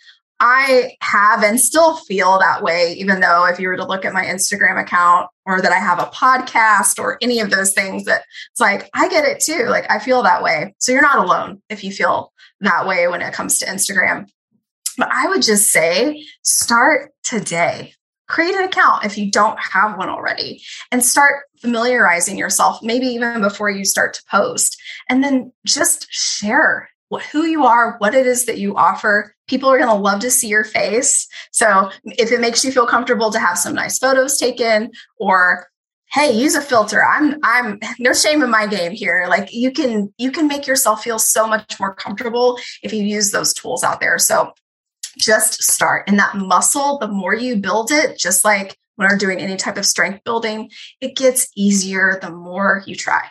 I 0.43 0.97
have 1.01 1.43
and 1.43 1.59
still 1.59 1.97
feel 1.97 2.39
that 2.39 2.63
way, 2.63 2.95
even 2.97 3.19
though 3.19 3.45
if 3.45 3.59
you 3.59 3.67
were 3.67 3.77
to 3.77 3.85
look 3.85 4.05
at 4.05 4.13
my 4.13 4.25
Instagram 4.25 4.81
account 4.81 5.29
or 5.45 5.61
that 5.61 5.71
I 5.71 5.77
have 5.77 5.99
a 5.99 6.07
podcast 6.07 6.97
or 6.97 7.19
any 7.21 7.39
of 7.39 7.51
those 7.51 7.73
things, 7.73 8.05
that 8.05 8.23
it's 8.49 8.59
like, 8.59 8.89
I 8.95 9.07
get 9.07 9.23
it 9.23 9.39
too. 9.39 9.65
Like, 9.67 9.89
I 9.91 9.99
feel 9.99 10.23
that 10.23 10.41
way. 10.41 10.73
So 10.79 10.91
you're 10.91 11.03
not 11.03 11.23
alone 11.23 11.61
if 11.69 11.83
you 11.83 11.91
feel 11.91 12.33
that 12.61 12.87
way 12.87 13.07
when 13.07 13.21
it 13.21 13.33
comes 13.33 13.59
to 13.59 13.67
Instagram. 13.67 14.27
But 14.97 15.09
I 15.11 15.27
would 15.27 15.43
just 15.43 15.71
say 15.71 16.25
start 16.41 17.11
today. 17.23 17.93
Create 18.27 18.55
an 18.55 18.63
account 18.63 19.05
if 19.05 19.19
you 19.19 19.29
don't 19.29 19.59
have 19.59 19.97
one 19.97 20.09
already 20.09 20.63
and 20.91 21.03
start 21.03 21.43
familiarizing 21.59 22.37
yourself, 22.37 22.81
maybe 22.81 23.05
even 23.05 23.41
before 23.41 23.69
you 23.69 23.85
start 23.85 24.15
to 24.15 24.23
post. 24.31 24.81
And 25.07 25.23
then 25.23 25.53
just 25.67 26.07
share 26.09 26.89
who 27.19 27.45
you 27.45 27.65
are, 27.65 27.95
what 27.97 28.15
it 28.15 28.25
is 28.25 28.45
that 28.45 28.57
you 28.57 28.75
offer. 28.75 29.35
People 29.47 29.69
are 29.69 29.77
going 29.77 29.89
to 29.89 29.95
love 29.95 30.21
to 30.21 30.31
see 30.31 30.47
your 30.47 30.63
face. 30.63 31.27
So 31.51 31.91
if 32.05 32.31
it 32.31 32.39
makes 32.39 32.63
you 32.63 32.71
feel 32.71 32.87
comfortable 32.87 33.31
to 33.31 33.39
have 33.39 33.57
some 33.57 33.75
nice 33.75 33.97
photos 33.97 34.37
taken 34.37 34.91
or 35.17 35.67
hey 36.11 36.31
use 36.31 36.55
a 36.55 36.61
filter. 36.61 37.03
I'm 37.05 37.37
i'm 37.43 37.79
no 37.99 38.13
shame 38.13 38.43
in 38.43 38.49
my 38.49 38.67
game 38.67 38.91
here. 38.91 39.25
Like 39.29 39.53
you 39.53 39.71
can 39.71 40.13
you 40.17 40.31
can 40.31 40.47
make 40.47 40.67
yourself 40.67 41.03
feel 41.03 41.19
so 41.19 41.47
much 41.47 41.79
more 41.79 41.95
comfortable 41.95 42.59
if 42.83 42.93
you 42.93 43.03
use 43.03 43.31
those 43.31 43.53
tools 43.53 43.83
out 43.83 43.99
there. 43.99 44.17
So 44.17 44.53
just 45.17 45.63
start. 45.63 46.07
And 46.07 46.19
that 46.19 46.35
muscle 46.35 46.97
the 46.99 47.07
more 47.07 47.35
you 47.35 47.55
build 47.57 47.91
it 47.91 48.17
just 48.17 48.45
like 48.45 48.77
when 48.95 49.09
we're 49.09 49.17
doing 49.17 49.39
any 49.39 49.57
type 49.57 49.77
of 49.77 49.85
strength 49.85 50.23
building 50.23 50.69
it 50.99 51.15
gets 51.15 51.49
easier 51.55 52.19
the 52.21 52.29
more 52.29 52.83
you 52.85 52.95
try 52.95 53.23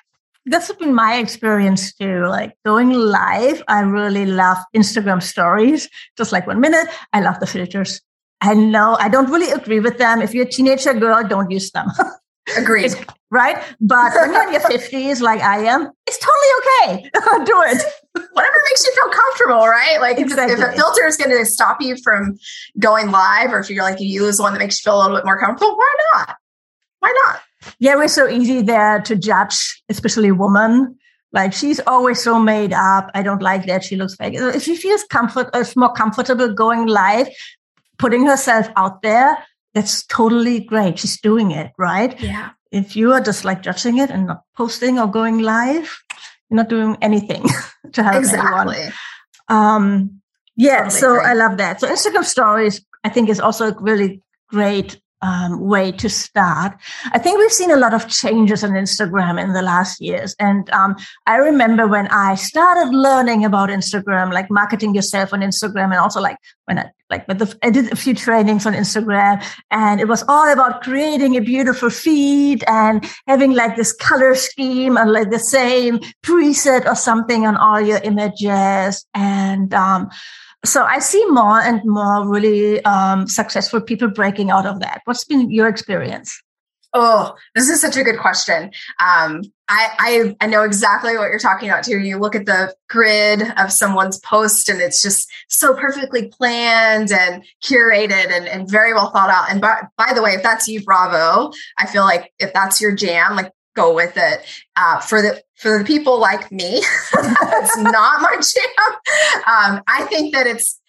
that's 0.47 0.73
been 0.73 0.95
my 0.95 1.17
experience 1.17 1.93
too. 1.95 2.27
Like 2.27 2.55
going 2.65 2.91
live, 2.93 3.63
I 3.69 3.81
really 3.81 4.27
love 4.27 4.59
Instagram 4.75 5.23
stories. 5.23 5.89
Just 6.17 6.33
like 6.33 6.47
one 6.47 6.61
minute, 6.61 6.89
I 7.13 7.21
love 7.21 7.41
the 7.41 7.47
filters. 7.47 8.01
I 8.41 8.55
know 8.55 8.97
I 8.99 9.09
don't 9.09 9.31
really 9.31 9.51
agree 9.51 9.81
with 9.81 9.99
them. 9.99 10.23
If 10.23 10.33
you're 10.33 10.47
a 10.47 10.51
teenager 10.51 10.95
girl, 10.95 11.27
don't 11.27 11.51
use 11.51 11.71
them. 11.73 11.89
Agreed. 12.57 12.93
right? 13.31 13.63
But 13.81 14.13
when 14.15 14.33
you're 14.33 14.47
in 14.49 14.53
your 14.55 14.63
50s, 14.63 15.21
like 15.21 15.41
I 15.41 15.59
am, 15.65 15.91
it's 16.07 16.19
totally 16.19 16.99
okay. 16.99 17.11
Do 17.45 17.63
it. 17.67 17.83
Whatever 18.33 18.57
makes 18.71 18.85
you 18.85 18.93
feel 18.95 19.13
comfortable, 19.13 19.69
right? 19.69 20.01
Like 20.01 20.19
exactly. 20.19 20.55
if, 20.55 20.59
if 20.59 20.69
a 20.69 20.73
filter 20.73 21.07
is 21.07 21.17
going 21.17 21.31
to 21.31 21.45
stop 21.45 21.81
you 21.81 21.97
from 22.03 22.39
going 22.79 23.11
live, 23.11 23.53
or 23.53 23.61
if 23.61 23.71
you're 23.71 23.85
like 23.85 24.01
you 24.01 24.09
use 24.09 24.41
one 24.41 24.53
that 24.55 24.59
makes 24.59 24.81
you 24.81 24.91
feel 24.91 24.99
a 24.99 25.03
little 25.03 25.17
bit 25.17 25.25
more 25.25 25.39
comfortable, 25.39 25.77
why 25.77 25.95
not? 26.15 26.37
Why 27.01 27.15
not? 27.25 27.41
Yeah, 27.79 27.97
we're 27.97 28.09
so 28.09 28.29
easy 28.29 28.63
there 28.63 29.01
to 29.03 29.17
judge, 29.17 29.83
especially 29.89 30.33
women. 30.33 30.97
Like 31.33 31.53
she's 31.53 31.81
always 31.87 32.23
so 32.23 32.41
made 32.41 32.73
up. 32.73 33.11
I 33.15 33.23
don't 33.23 33.43
like 33.43 33.67
that. 33.67 33.85
She 33.85 33.97
looks 33.97 34.17
fake. 34.17 34.35
If 34.35 34.63
she 34.63 34.77
feels 34.77 35.05
comfort, 35.05 35.49
uh, 35.53 35.65
more 35.77 35.93
comfortable 35.93 36.53
going 36.53 36.87
live, 36.87 37.29
putting 37.99 38.27
herself 38.27 38.69
out 38.77 39.03
there, 39.03 39.39
that's 39.75 40.05
totally 40.07 40.61
great. 40.61 40.99
She's 40.99 41.21
doing 41.21 41.53
it, 41.53 41.73
right? 41.79 42.21
Yeah. 42.21 42.51
If 42.73 42.97
you 42.97 43.13
are 43.13 43.21
just 43.21 43.45
like 43.45 43.63
judging 43.63 43.99
it 43.99 44.11
and 44.11 44.27
not 44.27 44.43
posting 44.57 44.99
or 44.99 45.07
going 45.07 45.39
live, 45.39 46.03
you're 46.49 46.57
not 46.57 46.69
doing 46.69 46.97
anything 47.01 47.45
to 47.93 48.03
help 48.03 48.17
exactly. 48.17 48.77
anyone. 48.77 48.93
Um, 49.49 50.21
yeah. 50.57 50.85
Totally 50.85 51.01
so 51.01 51.21
I 51.21 51.35
love 51.35 51.59
that. 51.59 51.81
So 51.81 51.89
Instagram 51.89 52.25
stories, 52.25 52.85
I 53.05 53.09
think, 53.09 53.29
is 53.29 53.41
also 53.41 53.69
a 53.69 53.77
really 53.81 54.23
great 54.49 55.01
um, 55.23 55.61
way 55.61 55.93
to 55.93 56.09
start. 56.09 56.77
I 57.13 57.19
think 57.19 57.39
we've 57.39 57.53
seen 57.53 57.71
a 57.71 57.77
lot 57.77 57.95
of 57.95 58.09
changes 58.09 58.65
on 58.65 58.71
Instagram 58.71 59.43
in 59.43 59.53
the 59.53 59.63
last 59.63 60.01
years. 60.01 60.35
And 60.39 60.69
um, 60.71 60.97
I 61.27 61.37
remember 61.37 61.87
when 61.87 62.09
I 62.09 62.35
started 62.35 62.95
learning 62.95 63.45
about 63.45 63.69
Instagram, 63.69 64.33
like 64.33 64.51
marketing 64.51 64.95
yourself 64.95 65.33
on 65.33 65.41
Instagram, 65.41 65.87
and 65.87 65.97
also 65.97 66.21
like 66.21 66.39
when 66.65 66.79
I 66.79 66.91
like 67.11 67.27
with 67.27 67.41
the, 67.41 67.59
I 67.63 67.71
did 67.71 67.93
a 67.93 67.97
few 67.97 68.15
trainings 68.15 68.67
on 68.67 68.73
Instagram, 68.73 69.45
and 69.71 70.01
it 70.01 70.09
was 70.09 70.23
all 70.29 70.51
about 70.53 70.83
creating 70.83 71.37
a 71.37 71.41
beautiful 71.41 71.91
feed 71.91 72.63
and 72.69 73.05
having 73.27 73.53
like 73.53 73.77
this 73.77 73.93
color 73.93 74.35
scheme 74.35 74.97
and 74.97 75.13
like 75.13 75.31
the 75.31 75.39
same 75.39 75.99
preset 76.25 76.87
or 76.87 76.95
something 76.95 77.47
on 77.47 77.57
all 77.57 77.81
your 77.81 77.99
images. 77.99 79.05
And 79.13 79.75
um, 79.75 80.09
so 80.65 80.85
I 80.85 80.99
see 80.99 81.25
more 81.27 81.61
and 81.61 81.81
more 81.85 82.29
really 82.29 82.85
um, 82.85 83.27
successful 83.27 83.81
people 83.81 84.09
breaking 84.09 84.51
out 84.51 84.67
of 84.67 84.81
that. 84.81 85.03
What's 85.05 85.25
been 85.25 85.51
your 85.51 85.69
experience? 85.69 86.41
Oh, 86.93 87.37
this 87.55 87.69
is 87.69 87.81
such 87.81 87.97
a 87.97 88.03
good 88.03 88.19
question. 88.19 88.65
Um, 88.99 89.43
I, 89.69 89.91
I, 89.99 90.37
I 90.41 90.47
know 90.49 90.65
exactly 90.65 91.17
what 91.17 91.31
you're 91.31 91.39
talking 91.39 91.69
about 91.69 91.85
too. 91.85 92.01
You 92.01 92.19
look 92.19 92.35
at 92.35 92.47
the 92.47 92.75
grid 92.89 93.43
of 93.57 93.71
someone's 93.71 94.19
post, 94.19 94.69
and 94.69 94.81
it's 94.81 95.01
just 95.01 95.31
so 95.49 95.75
perfectly 95.75 96.27
planned 96.37 97.13
and 97.13 97.45
curated 97.63 98.33
and, 98.33 98.49
and 98.49 98.69
very 98.69 98.93
well 98.93 99.11
thought 99.13 99.31
out. 99.31 99.51
And 99.51 99.61
by, 99.61 99.83
by 99.97 100.13
the 100.13 100.23
way, 100.23 100.33
if 100.33 100.43
that's 100.43 100.67
you, 100.67 100.83
bravo! 100.83 101.53
I 101.79 101.87
feel 101.87 102.03
like 102.03 102.33
if 102.41 102.53
that's 102.53 102.81
your 102.81 102.93
jam, 102.93 103.37
like 103.37 103.53
go 103.77 103.95
with 103.95 104.17
it. 104.17 104.45
Uh, 104.75 104.99
for 104.99 105.23
the 105.23 105.41
for 105.61 105.79
the 105.79 105.85
people 105.85 106.19
like 106.19 106.51
me, 106.51 106.77
it's 107.15 107.77
not 107.79 108.23
my 108.23 108.37
jam. 108.37 108.95
Um, 109.47 109.83
I 109.87 110.07
think 110.09 110.35
that 110.35 110.47
it's 110.47 110.81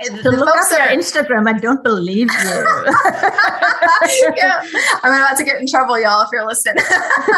to 0.00 0.30
look 0.30 0.48
up 0.48 0.70
your 0.70 0.98
Instagram, 0.98 1.48
I 1.48 1.58
don't 1.58 1.82
believe 1.84 2.28
you. 2.32 2.48
yeah, 4.36 4.62
I'm 5.02 5.12
about 5.12 5.36
to 5.36 5.44
get 5.44 5.60
in 5.60 5.66
trouble, 5.66 6.00
y'all, 6.00 6.22
if 6.22 6.30
you're 6.32 6.46
listening. 6.46 6.82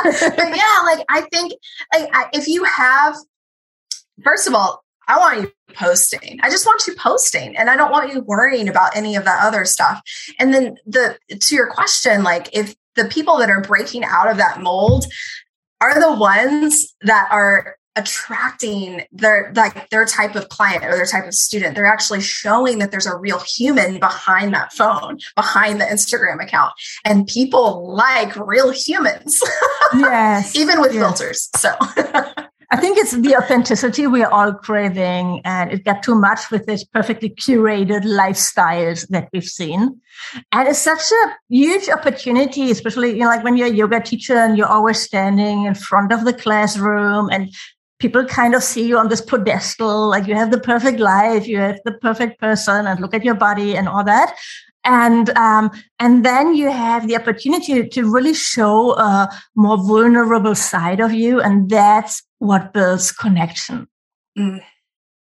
but 0.05 0.57
yeah, 0.57 0.83
like 0.85 1.05
I 1.09 1.27
think, 1.33 1.55
like 1.93 2.09
I, 2.13 2.27
if 2.33 2.47
you 2.47 2.63
have, 2.65 3.17
first 4.23 4.47
of 4.47 4.55
all, 4.55 4.85
I 5.09 5.19
want 5.19 5.41
you 5.41 5.53
posting. 5.75 6.39
I 6.43 6.51
just 6.51 6.65
want 6.65 6.87
you 6.87 6.95
posting, 6.95 7.57
and 7.57 7.69
I 7.69 7.77
don't 7.77 7.91
want 7.91 8.13
you 8.13 8.21
worrying 8.21 8.69
about 8.69 8.97
any 8.97 9.17
of 9.17 9.25
that 9.25 9.43
other 9.45 9.65
stuff. 9.65 10.01
And 10.39 10.55
then 10.55 10.77
the 10.87 11.19
to 11.37 11.55
your 11.55 11.69
question, 11.69 12.23
like 12.23 12.49
if 12.53 12.77
the 12.95 13.07
people 13.07 13.39
that 13.39 13.51
are 13.51 13.63
breaking 13.63 14.05
out 14.05 14.31
of 14.31 14.37
that 14.37 14.61
mold 14.61 15.07
are 15.83 16.01
the 16.01 16.13
ones 16.13 16.95
that 17.03 17.27
are 17.31 17.77
attracting 17.97 19.03
their 19.13 19.53
like 19.55 19.91
their 19.91 20.07
type 20.07 20.35
of 20.35 20.49
client 20.49 20.85
or 20.85 20.95
their 20.97 21.05
type 21.07 21.27
of 21.27 21.35
student. 21.35 21.75
They're 21.75 21.85
actually 21.85 22.23
showing 22.23 22.79
that 22.79 22.91
there's 22.91 23.07
a 23.07 23.17
real 23.17 23.41
human 23.41 23.99
behind 23.99 24.55
that 24.55 24.73
phone 24.73 25.19
behind 25.37 25.81
the 25.81 25.85
instagram 25.85 26.43
account. 26.43 26.73
And 27.05 27.27
people 27.27 27.95
like 27.95 28.35
real 28.37 28.71
humans. 28.71 29.43
Yes. 29.95 30.57
Even 30.57 30.81
with 30.81 30.95
yes. 30.95 31.03
filters 31.03 31.51
so 31.57 31.75
I 32.73 32.77
think 32.77 32.97
it's 32.97 33.13
the 33.13 33.37
authenticity 33.37 34.07
we're 34.07 34.31
all 34.31 34.55
craving, 34.55 35.43
and 35.45 35.71
it 35.71 35.85
got 35.85 36.03
too 36.03 36.15
much 36.15 36.51
with 36.51 36.65
this 36.65 36.83
perfectly 36.85 37.29
curated 37.29 38.05
lifestyles 38.05 39.07
that 39.09 39.29
we've 39.31 39.45
seen. 39.45 40.01
And 40.53 40.69
it's 40.69 40.79
such 40.79 41.13
a 41.13 41.37
huge 41.51 41.91
opportunity, 41.91 42.71
especially 42.71 43.11
you 43.11 43.19
know, 43.19 43.27
like 43.27 43.45
when 43.45 43.59
you're 43.59 43.69
a 43.69 43.71
yoga 43.71 44.01
teacher 44.01 44.39
and 44.39 44.57
you're 44.57 44.67
always 44.67 44.99
standing 44.99 45.67
in 45.67 45.75
front 45.75 46.13
of 46.13 46.25
the 46.25 46.33
classroom 46.33 47.29
and 47.31 47.51
people 47.99 48.25
kind 48.25 48.55
of 48.55 48.63
see 48.63 48.87
you 48.87 48.97
on 48.97 49.11
this 49.11 49.21
pedestal, 49.21 50.09
like 50.09 50.27
you 50.27 50.35
have 50.35 50.51
the 50.51 50.59
perfect 50.59 50.99
life, 50.99 51.47
you 51.47 51.59
have 51.59 51.79
the 51.85 51.93
perfect 51.93 52.41
person, 52.41 52.87
and 52.87 53.01
look 53.01 53.13
at 53.13 53.23
your 53.23 53.35
body 53.35 53.77
and 53.77 53.87
all 53.87 54.03
that 54.03 54.35
and 54.85 55.31
um, 55.31 55.71
and 56.01 56.25
then 56.25 56.55
you 56.55 56.71
have 56.71 57.07
the 57.07 57.17
opportunity 57.17 57.89
to 57.89 58.11
really 58.11 58.35
show 58.35 58.97
a 58.99 59.29
more 59.55 59.77
vulnerable 59.77 60.55
side 60.55 61.01
of 61.01 61.13
you 61.13 61.41
and 61.41 61.71
that's 61.71 62.23
what 62.43 62.73
builds 62.73 63.13
connection. 63.13 63.87
Mm. 64.37 64.63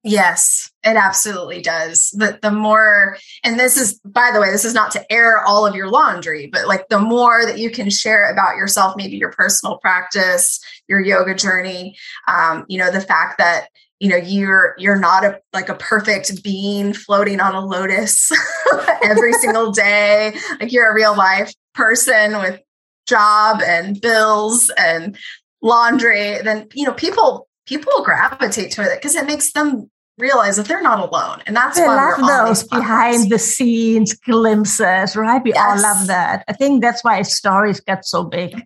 yes 0.02 0.70
it 0.82 0.96
absolutely 0.96 1.60
does. 1.60 2.10
The, 2.10 2.38
the 2.40 2.50
more 2.50 3.18
and 3.44 3.60
this 3.60 3.76
is 3.76 4.00
by 4.04 4.30
the 4.32 4.40
way 4.40 4.50
this 4.50 4.64
is 4.64 4.72
not 4.72 4.90
to 4.92 5.12
air 5.12 5.40
all 5.42 5.66
of 5.66 5.75
your 5.75 5.90
laundry 5.90 6.48
but 6.50 6.66
like 6.66 6.88
the 6.88 6.98
more 6.98 7.44
that 7.44 7.58
you 7.58 7.70
can 7.70 7.90
share 7.90 8.32
about 8.32 8.56
yourself 8.56 8.94
maybe 8.96 9.16
your 9.16 9.32
personal 9.32 9.76
practice 9.78 10.58
your 10.88 11.00
yoga 11.00 11.34
journey 11.34 11.94
um, 12.26 12.64
you 12.68 12.78
know 12.78 12.90
the 12.90 13.02
fact 13.02 13.36
that 13.36 13.68
you 14.00 14.08
know 14.08 14.16
you're 14.16 14.75
you're 14.78 14.98
not 14.98 15.25
a 15.25 15.40
like 15.52 15.68
a 15.68 15.75
perfect 15.75 16.42
being 16.42 16.92
floating 16.92 17.40
on 17.40 17.54
a 17.54 17.64
lotus 17.64 18.30
every 19.02 19.32
single 19.44 19.72
day. 19.72 20.36
Like 20.60 20.72
you're 20.72 20.90
a 20.90 20.94
real 20.94 21.16
life 21.16 21.52
person 21.75 22.38
with 22.38 22.60
job 23.06 23.60
and 23.62 24.00
bills 24.00 24.70
and 24.76 25.16
laundry 25.62 26.40
then 26.42 26.68
you 26.75 26.84
know 26.84 26.92
people 26.92 27.48
people 27.66 27.92
gravitate 28.02 28.70
to 28.70 28.82
it 28.82 28.96
because 28.96 29.14
it 29.14 29.26
makes 29.26 29.52
them 29.52 29.90
realize 30.18 30.56
that 30.56 30.66
they're 30.66 30.82
not 30.82 31.00
alone 31.00 31.42
and 31.46 31.54
that's 31.54 31.78
I 31.78 31.86
why 31.86 32.14
love 32.18 32.47
those 32.47 32.64
behind 32.64 33.30
the 33.30 33.38
scenes 33.38 34.14
glimpses 34.14 35.16
right 35.16 35.42
we 35.42 35.52
yes. 35.52 35.84
all 35.84 35.95
love 35.95 36.06
that 36.06 36.45
i 36.49 36.52
think 36.52 36.82
that's 36.82 37.04
why 37.04 37.21
stories 37.23 37.80
get 37.80 38.04
so 38.04 38.25
big 38.25 38.62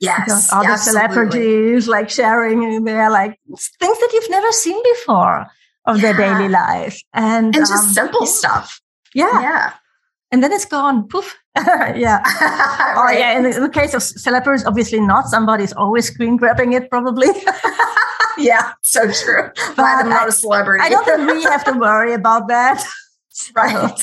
Yes. 0.00 0.20
Because 0.24 0.50
all 0.50 0.64
the 0.64 0.76
celebrities 0.76 1.86
like 1.86 2.08
sharing 2.08 2.84
their 2.84 3.10
like 3.10 3.38
things 3.78 3.98
that 3.98 4.10
you've 4.14 4.30
never 4.30 4.50
seen 4.50 4.82
before 4.94 5.46
of 5.84 5.96
yeah. 5.96 6.12
their 6.12 6.16
daily 6.16 6.48
life. 6.48 7.00
And, 7.12 7.54
and 7.54 7.54
just 7.54 7.72
um, 7.72 7.88
simple 7.90 8.26
stuff. 8.26 8.80
Yeah. 9.14 9.40
Yeah. 9.40 9.72
And 10.32 10.42
then 10.42 10.52
it's 10.52 10.64
gone. 10.64 11.06
Poof. 11.06 11.36
yeah. 11.56 12.22
right. 12.40 12.94
Or 12.96 13.12
yeah, 13.12 13.36
in 13.36 13.42
the, 13.42 13.56
in 13.56 13.62
the, 13.62 13.70
case 13.70 13.94
of 13.94 14.02
celebrities, 14.02 14.64
obviously 14.64 15.00
not. 15.00 15.26
Somebody's 15.26 15.72
always 15.72 16.06
screen 16.06 16.36
grabbing 16.36 16.74
it, 16.74 16.88
probably. 16.88 17.28
yeah, 18.38 18.72
so 18.82 19.10
true. 19.10 19.50
But 19.76 19.84
I'm 19.84 20.08
not 20.08 20.28
a 20.28 20.32
celebrity. 20.32 20.84
I 20.84 20.88
don't 20.88 21.04
think 21.04 21.28
we 21.28 21.42
have 21.42 21.64
to 21.64 21.72
worry 21.72 22.14
about 22.14 22.48
that. 22.48 22.84
right. 23.56 24.00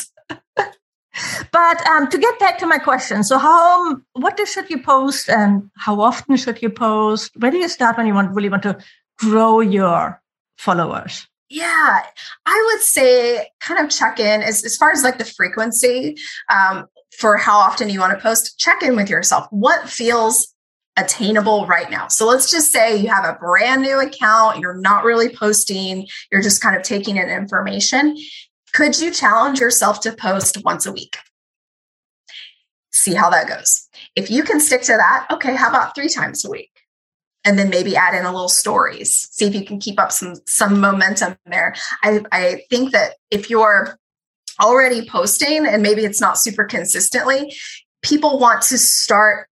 But 1.52 1.88
um, 1.88 2.08
to 2.10 2.18
get 2.18 2.38
back 2.38 2.60
to 2.60 2.68
my 2.68 2.78
question, 2.78 3.24
so 3.24 3.38
how, 3.38 3.98
what 4.14 4.40
should 4.48 4.70
you 4.70 4.82
post, 4.82 5.30
and 5.30 5.72
how 5.76 6.00
often 6.02 6.38
should 6.38 6.62
you 6.62 6.70
post? 6.70 7.32
Where 7.38 7.50
do 7.50 7.58
you 7.58 7.70
start 7.70 7.98
when 7.98 8.06
you 8.06 8.14
want 8.14 8.36
really 8.36 8.50
want 8.50 8.64
to 8.64 8.78
grow 9.18 9.62
your 9.62 10.22
followers? 10.58 11.28
Yeah, 11.50 12.04
I 12.46 12.70
would 12.72 12.82
say 12.82 13.48
kind 13.62 13.80
of 13.80 13.90
check 13.90 14.20
in 14.20 14.44
as, 14.44 14.66
as 14.66 14.76
far 14.76 14.92
as 14.92 15.04
like 15.04 15.18
the 15.18 15.26
frequency 15.26 16.18
um, 16.52 16.86
for 17.18 17.36
how 17.36 17.58
often 17.58 17.90
you 17.90 18.00
want 18.00 18.14
to 18.14 18.22
post. 18.22 18.60
Check 18.60 18.84
in 18.84 18.96
with 18.96 19.10
yourself. 19.10 19.48
What 19.50 19.90
feels 19.90 20.54
attainable 20.98 21.68
right 21.68 21.90
now. 21.92 22.08
So 22.08 22.26
let's 22.26 22.50
just 22.50 22.72
say 22.72 22.98
you 22.98 23.08
have 23.10 23.24
a 23.24 23.38
brand 23.40 23.84
new 23.84 24.00
account, 24.00 24.60
you're 24.60 24.80
not 24.80 25.04
really 25.04 25.30
posting, 25.30 26.08
you're 26.32 26.42
just 26.42 26.62
kind 26.62 26.76
of 26.76 26.82
taking 26.82 27.18
in 27.18 27.30
information. 27.30 28.18
Could 28.74 29.00
you 29.00 29.12
challenge 29.12 29.60
yourself 29.60 30.02
to 30.02 30.12
post 30.12 30.64
once 30.66 30.86
a 30.86 30.92
week? 30.92 31.18
See 32.92 33.14
how 33.14 33.30
that 33.30 33.48
goes. 33.48 33.88
If 34.16 34.32
you 34.32 34.42
can 34.42 34.60
stick 34.60 34.82
to 34.84 34.94
that, 34.94 35.28
okay, 35.32 35.56
how 35.56 35.70
about 35.70 35.94
three 35.94 36.10
times 36.10 36.44
a 36.44 36.50
week? 36.50 36.72
And 37.46 37.60
then 37.60 37.70
maybe 37.70 37.96
add 37.96 38.16
in 38.16 38.26
a 38.26 38.32
little 38.32 38.50
stories. 38.50 39.30
See 39.32 39.46
if 39.46 39.54
you 39.54 39.64
can 39.64 39.80
keep 39.80 40.00
up 40.00 40.12
some 40.12 40.36
some 40.48 40.82
momentum 40.82 41.38
there. 41.46 41.76
I, 42.04 42.22
I 42.32 42.62
think 42.70 42.92
that 42.92 43.14
if 43.30 43.50
you're 43.50 44.00
already 44.62 45.08
posting 45.08 45.66
and 45.66 45.82
maybe 45.82 46.04
it's 46.04 46.22
not 46.22 46.38
super 46.38 46.66
consistently, 46.66 47.54
people 48.04 48.40
want 48.40 48.62
to 48.62 48.78
start 48.78 49.50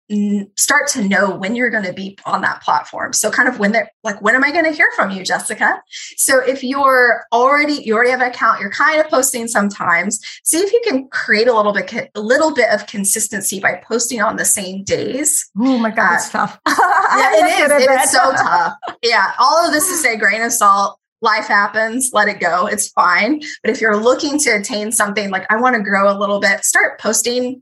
start 0.55 0.87
to 0.87 1.03
know 1.03 1.35
when 1.35 1.55
you're 1.55 1.71
going 1.71 1.83
to 1.83 1.91
be 1.91 2.15
on 2.25 2.41
that 2.41 2.61
platform. 2.61 3.11
So 3.11 3.31
kind 3.31 3.49
of 3.49 3.57
when 3.57 3.71
they're 3.71 3.89
like 4.03 4.21
when 4.21 4.35
am 4.35 4.43
i 4.43 4.51
going 4.51 4.65
to 4.65 4.71
hear 4.71 4.87
from 4.95 5.09
you 5.09 5.23
jessica? 5.23 5.81
So 6.15 6.39
if 6.39 6.63
you're 6.63 7.25
already 7.33 7.73
you 7.83 7.95
already 7.95 8.11
have 8.11 8.21
an 8.21 8.29
account 8.29 8.61
you're 8.61 8.71
kind 8.71 9.01
of 9.01 9.07
posting 9.07 9.47
sometimes 9.47 10.19
see 10.43 10.59
if 10.59 10.71
you 10.71 10.81
can 10.85 11.07
create 11.09 11.47
a 11.47 11.53
little 11.53 11.73
bit 11.73 12.11
a 12.13 12.21
little 12.21 12.53
bit 12.53 12.69
of 12.69 12.85
consistency 12.85 13.59
by 13.59 13.81
posting 13.87 14.21
on 14.21 14.35
the 14.35 14.45
same 14.45 14.83
days. 14.83 15.49
Oh 15.57 15.77
my 15.79 15.89
god 15.89 16.13
uh, 16.13 16.15
it's 16.15 16.29
tough. 16.29 16.59
Yeah 16.67 17.31
it 17.33 17.71
is. 17.71 17.83
It 17.83 17.91
is 17.91 18.11
so 18.11 18.31
tough. 18.31 18.73
Yeah 19.01 19.31
all 19.39 19.65
of 19.65 19.73
this 19.73 19.89
is 19.89 20.05
a 20.05 20.17
grain 20.17 20.41
of 20.41 20.53
salt 20.53 20.99
life 21.25 21.47
happens, 21.47 22.11
let 22.13 22.29
it 22.29 22.39
go. 22.39 22.67
It's 22.67 22.87
fine. 22.89 23.41
But 23.61 23.71
if 23.71 23.81
you're 23.81 23.97
looking 23.97 24.39
to 24.39 24.51
attain 24.51 24.93
something 24.93 25.29
like 25.29 25.45
I 25.51 25.57
want 25.59 25.75
to 25.75 25.81
grow 25.81 26.09
a 26.09 26.15
little 26.17 26.39
bit, 26.39 26.63
start 26.63 26.99
posting 27.01 27.61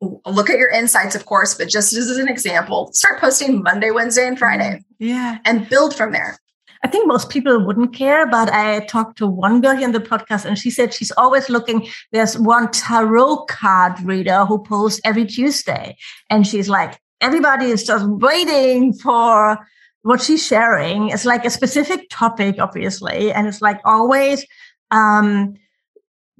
look 0.00 0.48
at 0.48 0.58
your 0.58 0.70
insights, 0.70 1.16
of 1.16 1.26
course, 1.26 1.54
but 1.54 1.68
just 1.68 1.92
as 1.92 2.08
an 2.18 2.28
example, 2.28 2.90
start 2.92 3.20
posting 3.20 3.62
Monday, 3.62 3.90
Wednesday, 3.90 4.28
and 4.28 4.38
Friday. 4.38 4.76
Mm-hmm. 4.78 5.06
Yeah. 5.06 5.38
And 5.44 5.68
build 5.68 5.94
from 5.94 6.12
there. 6.12 6.38
I 6.84 6.88
think 6.88 7.08
most 7.08 7.30
people 7.30 7.64
wouldn't 7.64 7.92
care, 7.92 8.24
but 8.26 8.52
I 8.52 8.86
talked 8.86 9.18
to 9.18 9.26
one 9.26 9.60
girl 9.60 9.82
in 9.82 9.90
the 9.90 9.98
podcast 9.98 10.44
and 10.44 10.56
she 10.56 10.70
said 10.70 10.94
she's 10.94 11.10
always 11.16 11.48
looking. 11.48 11.88
There's 12.12 12.38
one 12.38 12.70
tarot 12.70 13.46
card 13.46 14.00
reader 14.02 14.44
who 14.44 14.62
posts 14.62 15.00
every 15.04 15.26
Tuesday. 15.26 15.96
And 16.30 16.46
she's 16.46 16.68
like, 16.68 17.00
everybody 17.20 17.66
is 17.66 17.82
just 17.82 18.06
waiting 18.06 18.92
for 18.92 19.58
what 20.02 20.22
she's 20.22 20.44
sharing. 20.44 21.10
is 21.10 21.24
like 21.24 21.44
a 21.44 21.50
specific 21.50 22.08
topic, 22.10 22.56
obviously. 22.58 23.32
And 23.32 23.46
it's 23.46 23.60
like 23.60 23.80
always, 23.84 24.46
um, 24.90 25.54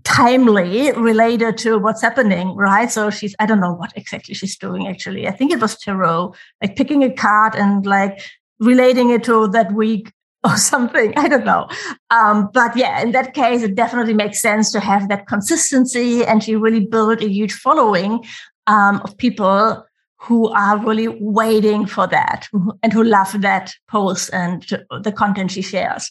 timely 0.04 0.92
related 0.92 1.58
to 1.58 1.78
what's 1.78 2.00
happening, 2.00 2.54
right? 2.54 2.90
So 2.90 3.10
she's, 3.10 3.34
I 3.38 3.46
don't 3.46 3.60
know 3.60 3.74
what 3.74 3.92
exactly 3.96 4.34
she's 4.34 4.56
doing 4.56 4.86
actually. 4.88 5.28
I 5.28 5.32
think 5.32 5.52
it 5.52 5.60
was 5.60 5.78
tarot, 5.78 6.34
like 6.62 6.76
picking 6.76 7.02
a 7.02 7.12
card 7.12 7.54
and 7.54 7.84
like 7.84 8.20
relating 8.60 9.10
it 9.10 9.24
to 9.24 9.48
that 9.48 9.72
week 9.72 10.12
or 10.44 10.56
something. 10.56 11.12
I 11.16 11.28
don't 11.28 11.44
know. 11.44 11.68
Um, 12.10 12.48
but 12.54 12.76
yeah, 12.76 13.02
in 13.02 13.12
that 13.12 13.34
case, 13.34 13.62
it 13.62 13.74
definitely 13.74 14.14
makes 14.14 14.40
sense 14.40 14.70
to 14.72 14.80
have 14.80 15.08
that 15.08 15.26
consistency. 15.26 16.24
And 16.24 16.42
she 16.42 16.54
really 16.54 16.86
built 16.86 17.20
a 17.22 17.28
huge 17.28 17.52
following 17.52 18.24
um, 18.66 19.00
of 19.04 19.16
people 19.18 19.84
who 20.20 20.48
are 20.48 20.78
really 20.78 21.08
waiting 21.08 21.86
for 21.86 22.06
that 22.08 22.48
and 22.82 22.92
who 22.92 23.04
love 23.04 23.40
that 23.40 23.72
post 23.88 24.30
and 24.32 24.66
the 25.02 25.12
content 25.12 25.52
she 25.52 25.62
shares. 25.62 26.10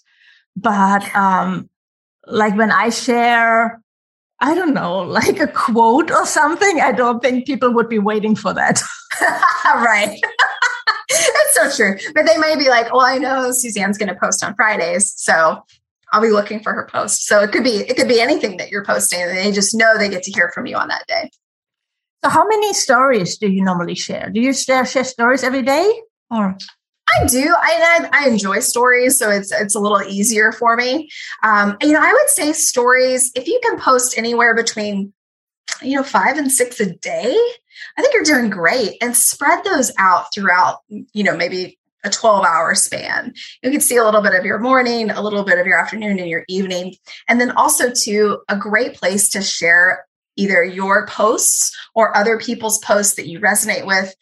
But 0.56 1.14
um, 1.16 1.70
like 2.26 2.56
when 2.56 2.72
I 2.72 2.90
share, 2.90 3.82
I 4.40 4.56
don't 4.56 4.74
know, 4.74 5.00
like 5.04 5.40
a 5.40 5.48
quote 5.48 6.10
or 6.10 6.26
something, 6.26 6.80
I 6.82 6.92
don't 6.94 7.22
think 7.22 7.46
people 7.46 7.74
would 7.74 7.90
be 7.90 8.00
waiting 8.00 8.36
for 8.36 8.54
that. 8.54 8.82
right. 9.66 10.20
That's 11.10 11.54
so 11.54 11.84
true. 11.84 11.98
But 12.14 12.26
they 12.26 12.38
may 12.38 12.56
be 12.56 12.70
like, 12.70 12.92
well, 12.92 13.02
I 13.02 13.18
know 13.18 13.52
Susanne's 13.52 13.98
going 13.98 14.10
to 14.10 14.20
post 14.20 14.44
on 14.44 14.56
Fridays. 14.56 15.14
So 15.18 15.62
I'll 16.14 16.22
be 16.22 16.30
looking 16.30 16.62
for 16.62 16.74
her 16.74 16.88
post. 16.90 17.26
So 17.26 17.42
it 17.42 17.52
could 17.52 17.64
be, 17.64 17.80
it 17.90 17.98
could 17.98 18.08
be 18.08 18.22
anything 18.22 18.58
that 18.58 18.72
you're 18.72 18.86
posting 18.86 19.22
and 19.22 19.38
they 19.38 19.52
just 19.52 19.76
know 19.76 19.98
they 19.98 20.10
get 20.10 20.24
to 20.24 20.32
hear 20.32 20.52
from 20.54 20.66
you 20.66 20.78
on 20.78 20.88
that 20.88 21.06
day. 21.08 21.30
How 22.30 22.48
many 22.48 22.74
stories 22.74 23.38
do 23.38 23.50
you 23.50 23.64
normally 23.64 23.96
share? 23.96 24.30
Do 24.30 24.42
you 24.42 24.54
share, 24.54 24.86
share 24.86 25.04
stories 25.04 25.44
every 25.44 25.62
day 25.62 25.90
or? 26.30 26.58
I 27.22 27.26
do. 27.28 27.54
I, 27.58 28.10
I, 28.12 28.28
enjoy 28.28 28.60
stories, 28.60 29.18
so 29.18 29.30
it's 29.30 29.52
it's 29.52 29.76
a 29.76 29.80
little 29.80 30.02
easier 30.04 30.52
for 30.52 30.76
me. 30.76 31.10
Um, 31.42 31.78
you 31.82 31.94
know, 31.94 32.02
I 32.02 32.12
would 32.12 32.30
say 32.30 32.52
stories. 32.52 33.32
If 33.34 33.48
you 33.48 33.60
can 33.64 33.80
post 33.80 34.18
anywhere 34.18 34.54
between, 34.54 35.14
you 35.82 35.96
know, 35.96 36.04
five 36.04 36.38
and 36.38 36.52
six 36.52 36.82
a 36.82 36.94
day, 36.98 37.34
I 37.98 38.02
think 38.02 38.14
you're 38.14 38.24
doing 38.24 38.50
great. 38.50 38.98
And 39.02 39.16
spread 39.16 39.64
those 39.64 39.92
out 39.98 40.34
throughout. 40.34 40.80
You 40.90 41.24
know, 41.24 41.36
maybe 41.36 41.80
a 42.04 42.10
12 42.10 42.46
hour 42.46 42.76
span. 42.76 43.34
You 43.64 43.72
can 43.72 43.82
see 43.82 43.98
a 43.98 44.04
little 44.04 44.22
bit 44.22 44.34
of 44.34 44.46
your 44.46 44.60
morning, 44.60 45.10
a 45.10 45.22
little 45.22 45.44
bit 45.44 45.60
of 45.60 45.66
your 45.66 45.80
afternoon 45.80 46.20
and 46.20 46.30
your 46.30 46.44
evening. 46.48 46.96
And 47.28 47.40
then 47.40 47.52
also 47.52 47.92
to 47.92 48.40
a 48.50 48.58
great 48.58 48.96
place 48.96 49.30
to 49.30 49.42
share 49.42 50.06
either 50.38 50.64
your 50.64 51.08
posts 51.08 51.76
or 51.94 52.16
other 52.16 52.40
people's 52.40 52.80
posts 52.80 53.16
that 53.16 53.28
you 53.28 53.40
resonate 53.40 53.86
with 53.86 54.16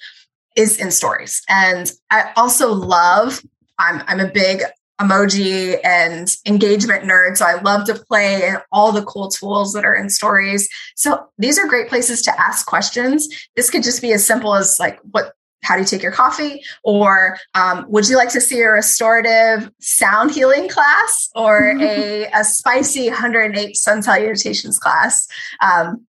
is 0.56 0.80
in 0.80 0.90
stories. 0.90 1.42
And 1.50 1.92
I 2.10 2.32
also 2.36 2.74
love, 2.74 3.42
I'm, 3.78 4.02
I'm 4.08 4.20
a 4.20 4.32
big 4.32 4.62
emoji 5.02 5.78
and 5.84 6.34
engagement 6.46 7.04
nerd. 7.04 7.38
So 7.38 7.46
I 7.46 7.62
love 7.62 7.86
to 7.88 7.96
play 7.96 8.54
all 8.72 8.94
the 8.94 9.04
cool 9.04 9.30
tools 9.30 9.74
that 9.74 9.84
are 9.84 9.96
in 9.96 10.10
stories. 10.10 10.70
So 10.96 11.28
these 11.38 11.60
are 11.60 11.68
great 11.68 11.90
places 11.90 12.22
to 12.24 12.42
ask 12.42 12.66
questions. 12.66 13.28
This 13.58 13.70
could 13.70 13.84
just 13.84 14.02
be 14.02 14.14
as 14.14 14.26
simple 14.26 14.56
as 14.56 14.78
like, 14.80 15.00
what, 15.12 15.34
how 15.66 15.76
do 15.76 15.82
you 15.82 15.88
take 15.88 16.04
your 16.04 16.12
coffee? 16.12 16.64
Or 16.84 17.38
um, 17.56 17.86
would 17.90 18.08
you 18.08 18.18
like 18.18 18.30
to 18.30 18.42
see 18.42 18.62
a 18.62 18.70
restorative 18.70 19.70
sound 19.80 20.32
healing 20.32 20.70
class 20.70 21.30
or 21.36 21.78
a, 21.82 22.30
a 22.34 22.44
spicy 22.44 23.10
108 23.10 23.76
sun 23.76 24.02
salutations 24.02 24.80
class? 24.80 25.28
Um, 25.62 26.06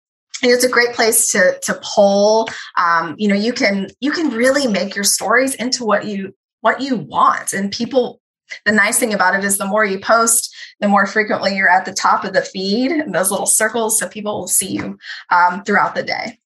it's 0.43 0.65
a 0.65 0.69
great 0.69 0.93
place 0.95 1.31
to 1.33 1.59
to 1.63 1.79
poll 1.83 2.49
um, 2.77 3.15
you 3.19 3.29
know 3.29 3.35
you 3.35 3.53
can 3.53 3.89
you 4.01 4.11
can 4.11 4.31
really 4.31 4.67
make 4.67 4.95
your 4.95 5.05
stories 5.05 5.55
into 5.55 5.85
what 5.85 6.05
you 6.05 6.35
what 6.61 6.81
you 6.81 6.97
want 6.97 7.53
and 7.53 7.71
people 7.71 8.21
the 8.67 8.73
nice 8.73 8.99
thing 8.99 9.15
about 9.15 9.35
it 9.35 9.45
is 9.45 9.59
the 9.59 9.67
more 9.67 9.85
you 9.85 9.99
post 9.99 10.55
the 10.81 10.89
more 10.89 11.07
frequently 11.07 11.57
you're 11.57 11.69
at 11.69 11.85
the 11.85 11.93
top 11.93 12.25
of 12.25 12.33
the 12.33 12.43
feed 12.43 12.91
and 12.91 13.15
those 13.15 13.31
little 13.31 13.47
circles 13.47 13.99
so 13.99 14.09
people 14.09 14.41
will 14.41 14.49
see 14.49 14.73
you 14.73 14.99
um, 15.31 15.63
throughout 15.63 15.95
the 15.95 16.03
day 16.03 16.39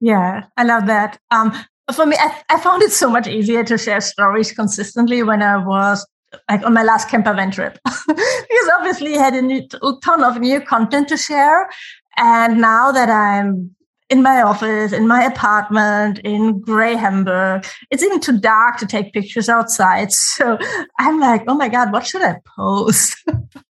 yeah 0.00 0.44
i 0.56 0.64
love 0.64 0.86
that 0.86 1.18
um, 1.30 1.52
for 1.92 2.06
me 2.06 2.16
I, 2.18 2.42
I 2.48 2.60
found 2.60 2.82
it 2.82 2.92
so 2.92 3.10
much 3.10 3.26
easier 3.26 3.64
to 3.64 3.78
share 3.78 4.00
stories 4.00 4.52
consistently 4.52 5.22
when 5.22 5.42
i 5.42 5.56
was 5.56 6.06
like 6.48 6.64
on 6.64 6.72
my 6.72 6.82
last 6.82 7.08
camper 7.08 7.34
van 7.34 7.50
trip 7.50 7.78
because 8.06 8.70
obviously 8.78 9.16
I 9.16 9.22
had 9.22 9.34
a 9.34 9.42
new, 9.42 9.66
ton 10.02 10.22
of 10.22 10.38
new 10.38 10.60
content 10.60 11.08
to 11.08 11.16
share 11.16 11.68
and 12.16 12.60
now 12.60 12.92
that 12.92 13.08
I'm 13.08 13.74
in 14.10 14.22
my 14.22 14.42
office, 14.42 14.92
in 14.92 15.06
my 15.06 15.22
apartment 15.22 16.18
in 16.24 16.60
Gray 16.60 16.96
Hamburg, 16.96 17.64
it's 17.90 18.02
even 18.02 18.18
too 18.20 18.38
dark 18.38 18.76
to 18.78 18.86
take 18.86 19.12
pictures 19.12 19.48
outside. 19.48 20.10
So 20.40 20.58
I'm 20.98 21.20
like, 21.20 21.44
oh 21.48 21.54
my 21.54 21.68
God, 21.68 21.92
what 21.92 22.06
should 22.06 22.22
I 22.22 22.36
post? 22.56 23.16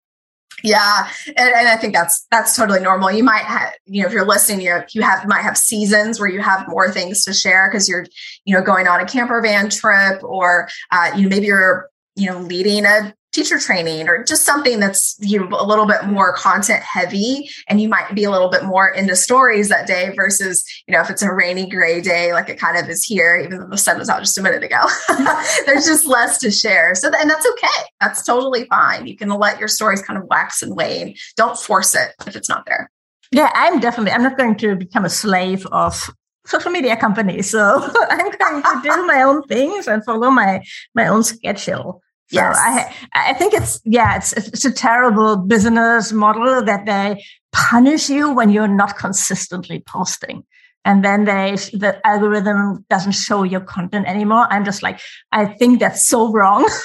Yeah, 0.63 1.09
and, 1.27 1.37
and, 1.37 1.67
I 1.67 1.75
think 1.75 1.93
that's 1.93 2.25
that's 2.31 2.55
totally 2.55 2.79
normal. 2.79 3.11
You 3.11 3.23
might 3.23 3.43
have, 3.43 3.73
you 3.85 4.01
know, 4.01 4.07
if 4.07 4.13
you're 4.13 4.25
listening, 4.25 4.61
you 4.61 4.79
you 4.93 5.01
have 5.01 5.27
might 5.27 5.41
have 5.41 5.57
seasons 5.57 6.21
where 6.21 6.29
you 6.29 6.41
have 6.41 6.67
more 6.69 6.89
things 6.89 7.25
to 7.25 7.33
share 7.33 7.69
because 7.69 7.89
you're, 7.89 8.05
you 8.45 8.55
know, 8.55 8.63
going 8.63 8.87
on 8.87 9.01
a 9.01 9.05
camper 9.05 9.41
van 9.41 9.69
trip, 9.69 10.23
or 10.23 10.69
uh, 10.91 11.11
you 11.17 11.23
know, 11.23 11.29
maybe 11.29 11.47
you're, 11.47 11.89
you 12.15 12.27
know, 12.27 12.39
leading 12.39 12.85
a 12.85 13.13
teacher 13.33 13.59
training 13.59 14.07
or 14.07 14.23
just 14.23 14.45
something 14.45 14.79
that's 14.79 15.15
you 15.19 15.39
know 15.39 15.47
a 15.59 15.65
little 15.65 15.85
bit 15.85 16.05
more 16.05 16.33
content 16.33 16.81
heavy 16.83 17.49
and 17.67 17.81
you 17.81 17.89
might 17.89 18.13
be 18.13 18.23
a 18.23 18.29
little 18.29 18.49
bit 18.49 18.63
more 18.63 18.89
into 18.89 19.15
stories 19.15 19.69
that 19.69 19.87
day 19.87 20.13
versus 20.15 20.63
you 20.87 20.93
know 20.93 21.01
if 21.01 21.09
it's 21.09 21.23
a 21.23 21.33
rainy 21.33 21.67
gray 21.67 21.99
day 21.99 22.31
like 22.31 22.47
it 22.47 22.59
kind 22.59 22.77
of 22.77 22.87
is 22.89 23.03
here 23.03 23.35
even 23.37 23.59
though 23.59 23.67
the 23.67 23.77
sun 23.77 23.97
was 23.97 24.07
out 24.07 24.19
just 24.19 24.37
a 24.37 24.41
minute 24.41 24.63
ago 24.63 24.77
there's 25.65 25.85
just 25.85 26.07
less 26.07 26.37
to 26.39 26.51
share. 26.51 26.95
So 26.95 27.11
and 27.15 27.29
that's 27.29 27.45
okay. 27.45 27.83
That's 27.99 28.23
totally 28.23 28.65
fine. 28.65 29.07
You 29.07 29.17
can 29.17 29.29
let 29.29 29.59
your 29.59 29.67
stories 29.67 30.01
kind 30.01 30.17
of 30.17 30.25
wax 30.29 30.61
and 30.61 30.75
wane. 30.75 31.15
Don't 31.35 31.57
force 31.57 31.95
it 31.95 32.13
if 32.27 32.35
it's 32.35 32.49
not 32.49 32.65
there. 32.65 32.89
Yeah 33.31 33.49
i'm 33.55 33.79
definitely 33.79 34.11
i'm 34.11 34.21
not 34.21 34.37
going 34.37 34.55
to 34.57 34.75
become 34.75 35.05
a 35.05 35.09
slave 35.09 35.65
of 35.71 36.11
social 36.45 36.69
media 36.69 36.95
companies 36.95 37.49
so 37.49 37.81
i'm 38.11 38.29
going 38.29 38.61
to 38.61 38.79
do 38.83 39.07
my 39.07 39.23
own 39.23 39.41
things 39.43 39.87
and 39.87 40.05
follow 40.05 40.29
my 40.29 40.61
my 40.93 41.07
own 41.07 41.23
schedule 41.23 42.01
so. 42.27 42.39
I 42.41 42.95
I 43.13 43.33
think 43.33 43.53
it's 43.53 43.81
yeah 43.85 44.15
it's 44.15 44.33
it's 44.33 44.65
a 44.65 44.71
terrible 44.71 45.37
business 45.37 46.11
model 46.11 46.63
that 46.63 46.85
they 46.85 47.23
punish 47.51 48.09
you 48.09 48.33
when 48.33 48.49
you're 48.49 48.67
not 48.67 48.97
consistently 48.97 49.83
posting 49.85 50.43
and 50.85 51.03
then 51.03 51.25
they 51.25 51.55
the 51.73 51.99
algorithm 52.05 52.85
doesn't 52.89 53.13
show 53.13 53.43
your 53.43 53.61
content 53.61 54.07
anymore. 54.07 54.47
I'm 54.49 54.65
just 54.65 54.83
like 54.83 54.99
I 55.31 55.45
think 55.45 55.79
that's 55.79 56.07
so 56.07 56.31
wrong. 56.31 56.69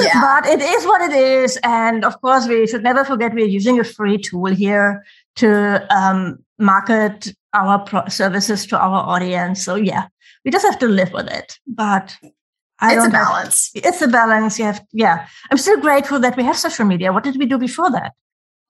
Yeah. 0.00 0.20
but 0.20 0.46
it 0.46 0.60
is 0.60 0.84
what 0.86 1.02
it 1.02 1.14
is, 1.14 1.56
and 1.62 2.04
of 2.04 2.20
course 2.20 2.48
we 2.48 2.66
should 2.66 2.82
never 2.82 3.04
forget 3.04 3.32
we're 3.32 3.46
using 3.46 3.78
a 3.78 3.84
free 3.84 4.18
tool 4.18 4.46
here 4.46 5.04
to 5.36 5.86
um, 5.94 6.38
market 6.58 7.32
our 7.54 7.78
pro- 7.78 8.08
services 8.08 8.66
to 8.66 8.78
our 8.78 8.96
audience. 8.96 9.64
So 9.64 9.76
yeah, 9.76 10.08
we 10.44 10.50
just 10.50 10.66
have 10.66 10.80
to 10.80 10.88
live 10.88 11.12
with 11.12 11.28
it. 11.28 11.60
But 11.68 12.16
I 12.80 12.96
it's 12.96 13.06
a 13.06 13.10
balance. 13.10 13.70
Have, 13.74 13.84
it's 13.84 14.02
a 14.02 14.08
balance. 14.08 14.58
You 14.58 14.66
have, 14.66 14.84
yeah. 14.92 15.26
I'm 15.50 15.58
still 15.58 15.80
grateful 15.80 16.20
that 16.20 16.36
we 16.36 16.44
have 16.44 16.56
social 16.56 16.84
media. 16.84 17.12
What 17.12 17.24
did 17.24 17.36
we 17.38 17.46
do 17.46 17.58
before 17.58 17.90
that? 17.90 18.12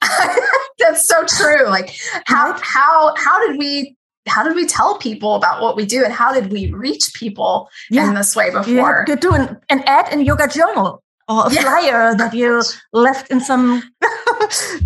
That's 0.78 1.06
so 1.06 1.24
true. 1.26 1.68
Like 1.68 1.96
how 2.26 2.52
right? 2.52 2.60
how 2.62 3.14
how 3.16 3.46
did 3.46 3.58
we 3.58 3.96
how 4.28 4.42
did 4.42 4.54
we 4.54 4.66
tell 4.66 4.98
people 4.98 5.34
about 5.34 5.62
what 5.62 5.76
we 5.76 5.84
do 5.84 6.04
and 6.04 6.12
how 6.12 6.32
did 6.32 6.52
we 6.52 6.70
reach 6.72 7.12
people 7.14 7.68
yeah. 7.90 8.08
in 8.08 8.14
this 8.14 8.36
way 8.36 8.50
before? 8.50 9.04
You 9.08 9.16
do 9.16 9.32
an, 9.32 9.58
an 9.70 9.82
ad 9.86 10.12
in 10.12 10.20
Yoga 10.20 10.48
Journal 10.48 11.02
or 11.28 11.46
a 11.46 11.52
yeah. 11.52 11.62
flyer 11.62 12.14
that 12.18 12.32
you 12.34 12.62
left 12.92 13.30
in 13.30 13.40
some 13.40 13.82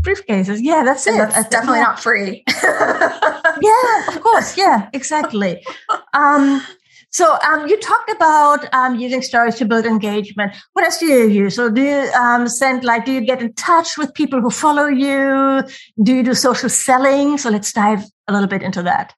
briefcases. 0.01 0.59
Yeah, 0.61 0.83
that's 0.85 1.07
and 1.07 1.17
it. 1.17 1.31
That's 1.31 1.49
definitely 1.49 1.79
yeah. 1.79 1.85
not 1.85 2.01
free. 2.01 2.45
yeah, 2.47 4.09
of 4.09 4.21
course. 4.23 4.57
Yeah, 4.57 4.89
exactly. 4.93 5.63
Um, 6.15 6.63
so 7.13 7.39
um, 7.47 7.69
you 7.69 7.79
talked 7.79 8.11
about 8.11 8.73
um, 8.75 8.99
using 8.99 9.21
stories 9.21 9.57
to 9.57 9.67
build 9.67 9.85
engagement. 9.85 10.55
What 10.73 10.87
else 10.87 10.99
do 10.99 11.07
you 11.07 11.29
use? 11.29 11.57
So 11.57 11.71
do 11.71 11.83
you 11.83 12.11
um, 12.19 12.49
send 12.49 12.85
like 12.85 13.05
do 13.05 13.13
you 13.13 13.21
get 13.21 13.43
in 13.43 13.53
touch 13.53 13.99
with 13.99 14.15
people 14.15 14.41
who 14.41 14.51
follow 14.51 14.87
you? 14.87 15.63
Do 16.03 16.15
you 16.15 16.23
do 16.23 16.35
social 16.35 16.71
selling? 16.71 17.37
So 17.37 17.51
let's 17.51 17.73
dive 17.73 18.05
a 18.29 18.33
little 18.33 18.49
bit 18.49 18.63
into 18.63 18.83
that. 18.85 19.15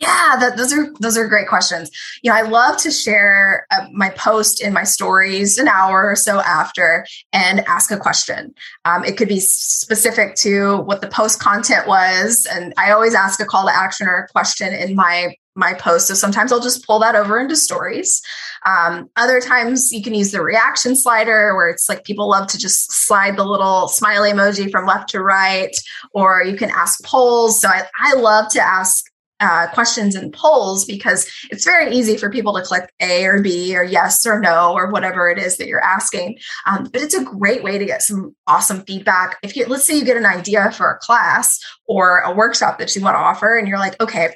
Yeah, 0.00 0.36
that, 0.38 0.56
those 0.56 0.72
are 0.72 0.92
those 1.00 1.16
are 1.16 1.26
great 1.26 1.48
questions. 1.48 1.90
You 2.22 2.30
know, 2.30 2.36
I 2.36 2.42
love 2.42 2.76
to 2.78 2.90
share 2.90 3.66
uh, 3.72 3.86
my 3.92 4.10
post 4.10 4.62
in 4.62 4.72
my 4.72 4.84
stories 4.84 5.58
an 5.58 5.66
hour 5.66 6.08
or 6.08 6.14
so 6.14 6.40
after 6.40 7.04
and 7.32 7.60
ask 7.66 7.90
a 7.90 7.96
question. 7.96 8.54
Um, 8.84 9.04
it 9.04 9.16
could 9.16 9.26
be 9.26 9.40
specific 9.40 10.36
to 10.36 10.78
what 10.82 11.00
the 11.00 11.08
post 11.08 11.40
content 11.40 11.88
was, 11.88 12.46
and 12.50 12.72
I 12.78 12.92
always 12.92 13.14
ask 13.14 13.40
a 13.40 13.44
call 13.44 13.66
to 13.66 13.74
action 13.74 14.06
or 14.06 14.18
a 14.18 14.28
question 14.28 14.72
in 14.72 14.94
my 14.94 15.34
my 15.58 15.74
post. 15.74 16.06
So 16.06 16.14
sometimes 16.14 16.52
I'll 16.52 16.60
just 16.60 16.86
pull 16.86 17.00
that 17.00 17.16
over 17.16 17.38
into 17.38 17.56
stories. 17.56 18.22
Um, 18.64 19.10
other 19.16 19.40
times 19.40 19.92
you 19.92 20.02
can 20.02 20.14
use 20.14 20.30
the 20.30 20.42
reaction 20.42 20.96
slider 20.96 21.54
where 21.54 21.68
it's 21.68 21.88
like 21.88 22.04
people 22.04 22.30
love 22.30 22.46
to 22.48 22.58
just 22.58 22.92
slide 22.92 23.36
the 23.36 23.44
little 23.44 23.88
smiley 23.88 24.30
emoji 24.30 24.70
from 24.70 24.86
left 24.86 25.10
to 25.10 25.22
right, 25.22 25.76
or 26.12 26.42
you 26.42 26.56
can 26.56 26.70
ask 26.70 27.04
polls. 27.04 27.60
So 27.60 27.68
I, 27.68 27.82
I 27.98 28.14
love 28.14 28.50
to 28.52 28.60
ask 28.60 29.04
uh, 29.40 29.68
questions 29.68 30.16
and 30.16 30.32
polls 30.32 30.84
because 30.84 31.30
it's 31.50 31.64
very 31.64 31.94
easy 31.94 32.16
for 32.16 32.30
people 32.30 32.52
to 32.54 32.62
click 32.62 32.92
A 33.00 33.24
or 33.24 33.40
B 33.40 33.76
or 33.76 33.84
yes 33.84 34.26
or 34.26 34.40
no 34.40 34.72
or 34.72 34.90
whatever 34.90 35.30
it 35.30 35.38
is 35.38 35.56
that 35.56 35.68
you're 35.68 35.84
asking. 35.84 36.38
Um, 36.66 36.88
but 36.92 37.02
it's 37.02 37.14
a 37.14 37.24
great 37.24 37.62
way 37.62 37.78
to 37.78 37.84
get 37.84 38.02
some 38.02 38.34
awesome 38.46 38.82
feedback. 38.84 39.38
If 39.42 39.56
you 39.56 39.66
let's 39.66 39.86
say 39.86 39.96
you 39.96 40.04
get 40.04 40.16
an 40.16 40.26
idea 40.26 40.72
for 40.72 40.90
a 40.90 40.98
class 40.98 41.58
or 41.86 42.18
a 42.20 42.34
workshop 42.34 42.78
that 42.78 42.94
you 42.94 43.02
want 43.02 43.14
to 43.14 43.20
offer, 43.20 43.56
and 43.56 43.68
you're 43.68 43.78
like, 43.78 44.00
okay, 44.00 44.34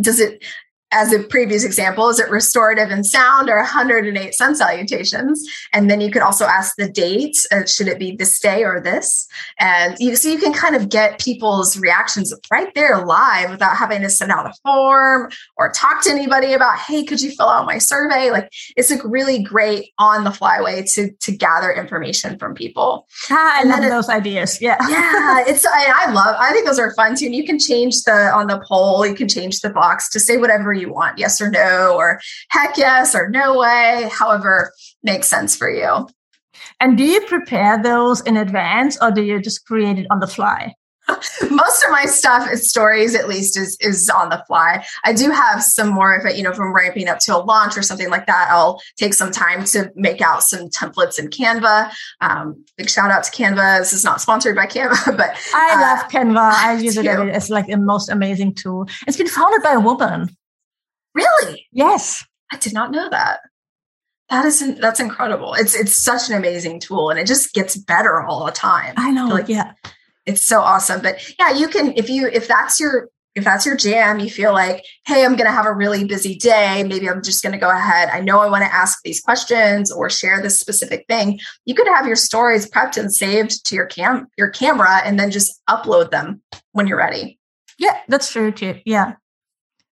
does 0.00 0.20
it 0.20 0.42
as 0.94 1.12
a 1.12 1.18
previous 1.24 1.64
example, 1.64 2.08
is 2.08 2.20
it 2.20 2.30
restorative 2.30 2.90
in 2.90 3.02
sound 3.02 3.50
or 3.50 3.56
108 3.56 4.32
sun 4.32 4.54
salutations? 4.54 5.44
And 5.72 5.90
then 5.90 6.00
you 6.00 6.10
could 6.10 6.22
also 6.22 6.46
ask 6.46 6.76
the 6.76 6.88
date. 6.88 7.36
Uh, 7.50 7.66
should 7.66 7.88
it 7.88 7.98
be 7.98 8.14
this 8.14 8.38
day 8.38 8.62
or 8.62 8.80
this? 8.80 9.26
And 9.58 9.96
you, 9.98 10.14
so 10.14 10.28
you 10.28 10.38
can 10.38 10.52
kind 10.52 10.76
of 10.76 10.88
get 10.88 11.20
people's 11.20 11.76
reactions 11.76 12.32
right 12.50 12.72
there 12.76 13.04
live 13.04 13.50
without 13.50 13.76
having 13.76 14.02
to 14.02 14.08
send 14.08 14.30
out 14.30 14.46
a 14.46 14.54
form 14.62 15.30
or 15.56 15.72
talk 15.72 16.02
to 16.04 16.10
anybody 16.10 16.52
about, 16.52 16.78
hey, 16.78 17.02
could 17.02 17.20
you 17.20 17.32
fill 17.32 17.48
out 17.48 17.66
my 17.66 17.78
survey? 17.78 18.30
Like 18.30 18.48
it's 18.76 18.92
a 18.92 19.08
really 19.08 19.42
great 19.42 19.92
on 19.98 20.22
the 20.22 20.30
fly 20.30 20.60
way 20.60 20.84
to, 20.94 21.10
to 21.10 21.36
gather 21.36 21.72
information 21.72 22.38
from 22.38 22.54
people. 22.54 23.08
Ah, 23.30 23.60
I 23.60 23.64
love 23.64 23.82
those 23.82 24.08
ideas. 24.08 24.60
Yeah. 24.60 24.76
yeah. 24.88 25.42
It's, 25.48 25.66
I, 25.66 26.06
I 26.06 26.12
love, 26.12 26.36
I 26.38 26.52
think 26.52 26.66
those 26.66 26.78
are 26.78 26.94
fun 26.94 27.16
too. 27.16 27.26
And 27.26 27.34
you 27.34 27.44
can 27.44 27.58
change 27.58 28.04
the, 28.04 28.30
on 28.32 28.46
the 28.46 28.62
poll, 28.68 29.04
you 29.04 29.16
can 29.16 29.28
change 29.28 29.60
the 29.60 29.70
box 29.70 30.08
to 30.10 30.20
say 30.20 30.36
whatever 30.36 30.72
you 30.72 30.83
you 30.84 30.92
want 30.92 31.18
yes 31.18 31.40
or 31.40 31.50
no 31.50 31.94
or 31.96 32.20
heck 32.50 32.76
yes 32.76 33.14
or 33.14 33.28
no 33.30 33.58
way 33.58 34.08
however 34.12 34.72
makes 35.02 35.28
sense 35.28 35.56
for 35.56 35.70
you. 35.70 36.08
And 36.80 36.96
do 36.96 37.04
you 37.04 37.20
prepare 37.22 37.82
those 37.82 38.20
in 38.22 38.36
advance 38.36 38.98
or 39.00 39.10
do 39.10 39.22
you 39.22 39.40
just 39.40 39.66
create 39.66 39.98
it 39.98 40.06
on 40.10 40.20
the 40.20 40.26
fly? 40.26 40.74
Most 41.50 41.84
of 41.84 41.90
my 41.90 42.06
stuff 42.06 42.50
is 42.50 42.70
stories 42.70 43.14
at 43.14 43.28
least 43.28 43.58
is 43.58 43.76
is 43.80 44.08
on 44.08 44.30
the 44.30 44.42
fly. 44.46 44.82
I 45.04 45.12
do 45.12 45.30
have 45.30 45.62
some 45.62 45.90
more 45.90 46.14
of 46.14 46.24
it 46.24 46.36
you 46.36 46.42
know 46.42 46.54
from 46.54 46.74
ramping 46.74 47.08
up 47.08 47.18
to 47.20 47.36
a 47.36 47.38
launch 47.38 47.76
or 47.76 47.82
something 47.82 48.08
like 48.08 48.26
that 48.26 48.48
i'll 48.50 48.80
take 48.96 49.12
some 49.12 49.30
time 49.30 49.64
to 49.66 49.90
make 49.96 50.22
out 50.22 50.42
some 50.42 50.70
templates 50.70 51.18
in 51.18 51.28
canva. 51.28 51.92
Um, 52.22 52.64
big 52.78 52.88
shout 52.88 53.10
out 53.10 53.24
to 53.24 53.30
canva. 53.30 53.80
This 53.80 53.92
is 53.92 54.02
not 54.02 54.22
sponsored 54.22 54.56
by 54.56 54.66
canva 54.66 55.16
but 55.18 55.36
i 55.54 55.74
uh, 55.74 55.80
love 55.80 56.10
canva. 56.10 56.38
I 56.38 56.74
use 56.78 56.96
it 56.96 57.04
it's 57.04 57.50
like 57.50 57.66
the 57.66 57.76
most 57.76 58.08
amazing 58.08 58.54
tool. 58.54 58.88
It's 59.06 59.18
been 59.18 59.28
founded 59.28 59.62
by 59.62 59.72
a 59.72 59.80
woman 59.80 60.34
Really? 61.14 61.66
Yes. 61.72 62.24
I 62.52 62.56
did 62.56 62.72
not 62.72 62.90
know 62.90 63.08
that. 63.10 63.40
That 64.30 64.46
is 64.46 64.78
that's 64.80 65.00
incredible. 65.00 65.54
It's 65.54 65.74
it's 65.74 65.94
such 65.94 66.30
an 66.30 66.36
amazing 66.36 66.80
tool 66.80 67.10
and 67.10 67.18
it 67.18 67.26
just 67.26 67.52
gets 67.52 67.76
better 67.76 68.22
all 68.22 68.46
the 68.46 68.52
time. 68.52 68.94
I 68.96 69.10
know. 69.10 69.28
like, 69.28 69.48
yeah. 69.48 69.72
It's 70.26 70.42
so 70.42 70.60
awesome. 70.60 71.02
But 71.02 71.34
yeah, 71.38 71.52
you 71.52 71.68
can 71.68 71.92
if 71.96 72.08
you 72.08 72.28
if 72.28 72.48
that's 72.48 72.80
your 72.80 73.10
if 73.34 73.44
that's 73.44 73.66
your 73.66 73.76
jam, 73.76 74.20
you 74.20 74.30
feel 74.30 74.52
like, 74.52 74.84
hey, 75.06 75.24
I'm 75.24 75.32
going 75.32 75.46
to 75.46 75.52
have 75.52 75.66
a 75.66 75.72
really 75.72 76.04
busy 76.04 76.36
day. 76.36 76.84
Maybe 76.84 77.10
I'm 77.10 77.22
just 77.22 77.42
going 77.42 77.52
to 77.52 77.58
go 77.58 77.68
ahead. 77.68 78.08
I 78.10 78.20
know 78.20 78.38
I 78.38 78.48
want 78.48 78.62
to 78.62 78.72
ask 78.72 79.00
these 79.02 79.20
questions 79.20 79.90
or 79.90 80.08
share 80.08 80.40
this 80.40 80.60
specific 80.60 81.04
thing. 81.08 81.40
You 81.64 81.74
could 81.74 81.88
have 81.88 82.06
your 82.06 82.16
stories 82.16 82.70
prepped 82.70 82.96
and 82.96 83.12
saved 83.12 83.66
to 83.66 83.74
your 83.74 83.86
cam 83.86 84.28
your 84.38 84.50
camera 84.50 85.00
and 85.04 85.18
then 85.18 85.30
just 85.30 85.60
upload 85.68 86.10
them 86.10 86.42
when 86.72 86.86
you're 86.86 86.98
ready. 86.98 87.38
Yeah, 87.78 87.98
that's 88.08 88.30
true 88.30 88.52
too. 88.52 88.80
Yeah. 88.84 89.14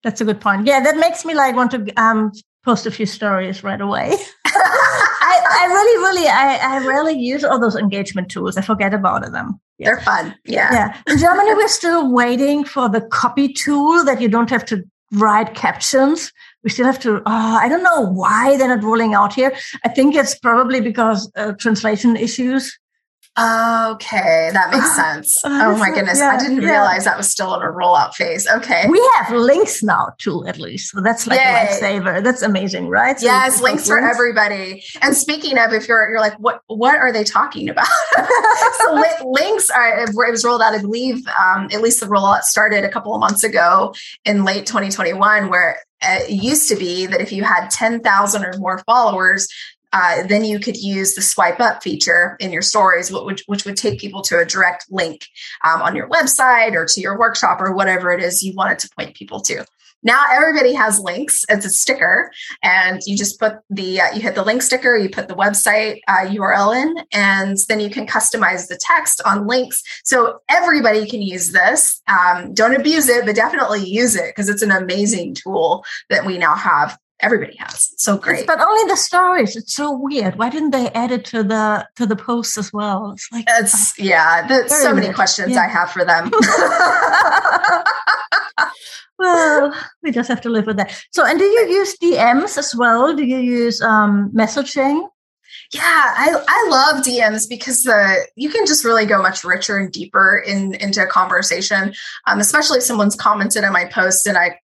That's 0.03 0.21
a 0.21 0.25
good 0.25 0.39
point. 0.39 0.65
Yeah, 0.65 0.81
that 0.81 0.97
makes 0.97 1.25
me 1.25 1.33
like 1.33 1.55
want 1.55 1.71
to 1.71 1.93
um, 2.01 2.31
post 2.63 2.85
a 2.85 2.91
few 2.91 3.05
stories 3.05 3.63
right 3.63 3.81
away. 3.81 4.13
I, 4.45 5.39
I, 5.61 5.65
really, 5.67 5.97
really, 5.99 6.27
I, 6.27 6.57
I 6.57 6.85
rarely 6.85 7.17
use 7.17 7.43
all 7.43 7.59
those 7.59 7.75
engagement 7.75 8.29
tools. 8.29 8.57
I 8.57 8.61
forget 8.61 8.93
about 8.93 9.31
them. 9.31 9.59
Yeah. 9.77 9.85
They're 9.87 10.01
fun. 10.01 10.35
Yeah. 10.45 10.73
Yeah. 10.73 11.01
In 11.07 11.17
Germany, 11.17 11.53
we're 11.53 11.67
still 11.67 12.11
waiting 12.11 12.63
for 12.63 12.89
the 12.89 13.01
copy 13.01 13.51
tool 13.53 14.03
that 14.05 14.21
you 14.21 14.27
don't 14.27 14.49
have 14.49 14.65
to 14.65 14.83
write 15.13 15.55
captions. 15.55 16.31
We 16.63 16.69
still 16.69 16.85
have 16.85 16.99
to. 17.01 17.17
Uh, 17.17 17.59
I 17.61 17.69
don't 17.69 17.83
know 17.83 18.01
why 18.01 18.57
they're 18.57 18.67
not 18.67 18.83
rolling 18.83 19.13
out 19.13 19.33
here. 19.33 19.53
I 19.85 19.89
think 19.89 20.15
it's 20.15 20.37
probably 20.37 20.81
because 20.81 21.31
uh, 21.35 21.53
translation 21.53 22.15
issues. 22.15 22.77
Okay, 23.39 24.49
that 24.51 24.71
makes 24.71 24.95
sense. 24.95 25.39
oh 25.43 25.77
my 25.77 25.91
goodness, 25.91 26.19
yeah, 26.19 26.35
I 26.35 26.39
didn't 26.39 26.61
yeah. 26.61 26.71
realize 26.71 27.05
that 27.05 27.17
was 27.17 27.29
still 27.29 27.53
in 27.53 27.61
a 27.61 27.71
rollout 27.71 28.15
phase. 28.15 28.47
Okay, 28.47 28.85
we 28.89 29.11
have 29.15 29.31
links 29.31 29.83
now 29.83 30.13
too, 30.17 30.43
at 30.47 30.57
least. 30.57 30.91
So 30.91 31.01
that's 31.01 31.27
like 31.27 31.39
Yay. 31.39 31.45
a 31.45 31.67
lifesaver. 31.67 32.23
That's 32.23 32.41
amazing, 32.41 32.87
right? 32.87 33.19
So 33.19 33.27
yes, 33.27 33.61
links 33.61 33.87
for 33.87 33.99
everybody. 33.99 34.83
And 35.01 35.15
speaking 35.15 35.59
of, 35.59 35.71
if 35.71 35.87
you're 35.87 36.09
you're 36.09 36.19
like, 36.19 36.37
what 36.39 36.61
what 36.65 36.95
are 36.95 37.11
they 37.11 37.23
talking 37.23 37.69
about? 37.69 37.87
so 38.79 38.93
li- 38.93 39.03
links 39.25 39.69
are 39.69 39.99
it 39.99 40.09
was 40.15 40.43
rolled 40.43 40.61
out. 40.61 40.73
I 40.73 40.79
believe 40.79 41.25
um, 41.27 41.69
at 41.71 41.81
least 41.81 41.99
the 41.99 42.07
rollout 42.07 42.41
started 42.41 42.83
a 42.83 42.89
couple 42.89 43.13
of 43.13 43.19
months 43.19 43.43
ago 43.43 43.93
in 44.25 44.45
late 44.45 44.65
2021, 44.65 45.49
where 45.49 45.79
it 46.01 46.29
used 46.29 46.69
to 46.69 46.75
be 46.75 47.05
that 47.07 47.21
if 47.21 47.31
you 47.31 47.43
had 47.43 47.69
10,000 47.69 48.45
or 48.45 48.53
more 48.57 48.79
followers, 48.79 49.47
uh, 49.93 50.23
then 50.27 50.43
you 50.43 50.59
could 50.59 50.77
use 50.77 51.15
the 51.15 51.21
swipe 51.21 51.59
up 51.59 51.81
feature 51.81 52.35
in 52.39 52.51
your 52.51 52.61
stories, 52.61 53.11
which, 53.11 53.43
which 53.47 53.65
would 53.65 53.77
take 53.77 53.99
people 53.99 54.21
to 54.21 54.39
a 54.39 54.45
direct 54.45 54.85
link 54.89 55.25
um, 55.63 55.81
on 55.81 55.95
your 55.95 56.09
website 56.09 56.73
or 56.73 56.85
to 56.85 57.01
your 57.01 57.17
workshop 57.17 57.61
or 57.61 57.73
whatever 57.73 58.11
it 58.11 58.21
is 58.21 58.43
you 58.43 58.53
wanted 58.55 58.79
to 58.79 58.89
point 58.97 59.15
people 59.15 59.39
to. 59.41 59.65
Now 60.03 60.25
everybody 60.31 60.73
has 60.73 60.99
links. 60.99 61.43
It's 61.49 61.65
a 61.65 61.69
sticker, 61.69 62.31
and 62.61 63.01
you 63.05 63.17
just 63.17 63.39
put 63.39 63.55
the 63.69 63.99
uh, 63.99 64.13
you 64.13 64.21
hit 64.21 64.35
the 64.35 64.43
link 64.43 64.61
sticker, 64.61 64.95
you 64.95 65.09
put 65.09 65.27
the 65.27 65.33
website 65.33 65.99
uh, 66.07 66.27
URL 66.27 66.79
in, 66.79 67.03
and 67.13 67.57
then 67.67 67.79
you 67.79 67.89
can 67.89 68.05
customize 68.05 68.67
the 68.67 68.79
text 68.79 69.21
on 69.25 69.47
links. 69.47 69.81
So 70.03 70.39
everybody 70.49 71.09
can 71.09 71.21
use 71.21 71.51
this. 71.51 72.01
Um, 72.07 72.53
don't 72.53 72.75
abuse 72.75 73.09
it, 73.09 73.25
but 73.25 73.35
definitely 73.35 73.83
use 73.83 74.15
it 74.15 74.27
because 74.27 74.49
it's 74.49 74.61
an 74.61 74.71
amazing 74.71 75.35
tool 75.35 75.83
that 76.09 76.25
we 76.25 76.37
now 76.37 76.55
have 76.55 76.97
everybody 77.19 77.55
has. 77.57 77.93
so 77.97 78.17
great. 78.17 78.47
But 78.47 78.61
only 78.61 78.89
the 78.89 78.97
stories. 78.97 79.55
It's 79.55 79.75
so 79.75 79.91
weird. 79.91 80.37
Why 80.37 80.49
didn't 80.49 80.71
they 80.71 80.89
add 80.89 81.11
it 81.11 81.25
to 81.25 81.43
the 81.43 81.87
to 81.95 82.05
the 82.05 82.15
posts 82.15 82.57
as 82.57 82.71
well? 82.71 83.11
It's 83.11 83.27
like 83.31 83.45
it's 83.47 83.99
uh, 83.99 84.03
yeah. 84.03 84.47
That's 84.47 84.81
so 84.81 84.93
many 84.93 85.13
questions 85.13 85.53
yeah. 85.53 85.61
I 85.61 85.67
have 85.67 85.91
for 85.91 86.05
them. 86.05 86.31
well, 89.19 89.73
we 90.03 90.11
just 90.11 90.29
have 90.29 90.41
to 90.41 90.49
live 90.49 90.67
with 90.67 90.77
that. 90.77 91.03
So, 91.11 91.25
and 91.25 91.39
do 91.39 91.45
you 91.45 91.67
use 91.69 91.97
DMs 91.97 92.57
as 92.57 92.75
well? 92.75 93.15
Do 93.15 93.23
you 93.23 93.39
use 93.39 93.81
um, 93.81 94.31
messaging? 94.35 95.07
Yeah, 95.73 95.81
I, 95.83 96.43
I 96.47 96.67
love 96.69 97.03
DMs 97.03 97.49
because 97.49 97.83
the 97.83 98.25
you 98.35 98.49
can 98.49 98.65
just 98.65 98.85
really 98.85 99.05
go 99.05 99.21
much 99.21 99.43
richer 99.43 99.77
and 99.77 99.91
deeper 99.91 100.41
in 100.45 100.75
into 100.75 101.03
a 101.03 101.07
conversation, 101.07 101.93
um, 102.25 102.39
especially 102.39 102.77
if 102.77 102.83
someone's 102.83 103.15
commented 103.15 103.65
on 103.65 103.73
my 103.73 103.85
post 103.85 104.27
and 104.27 104.37
I 104.37 104.59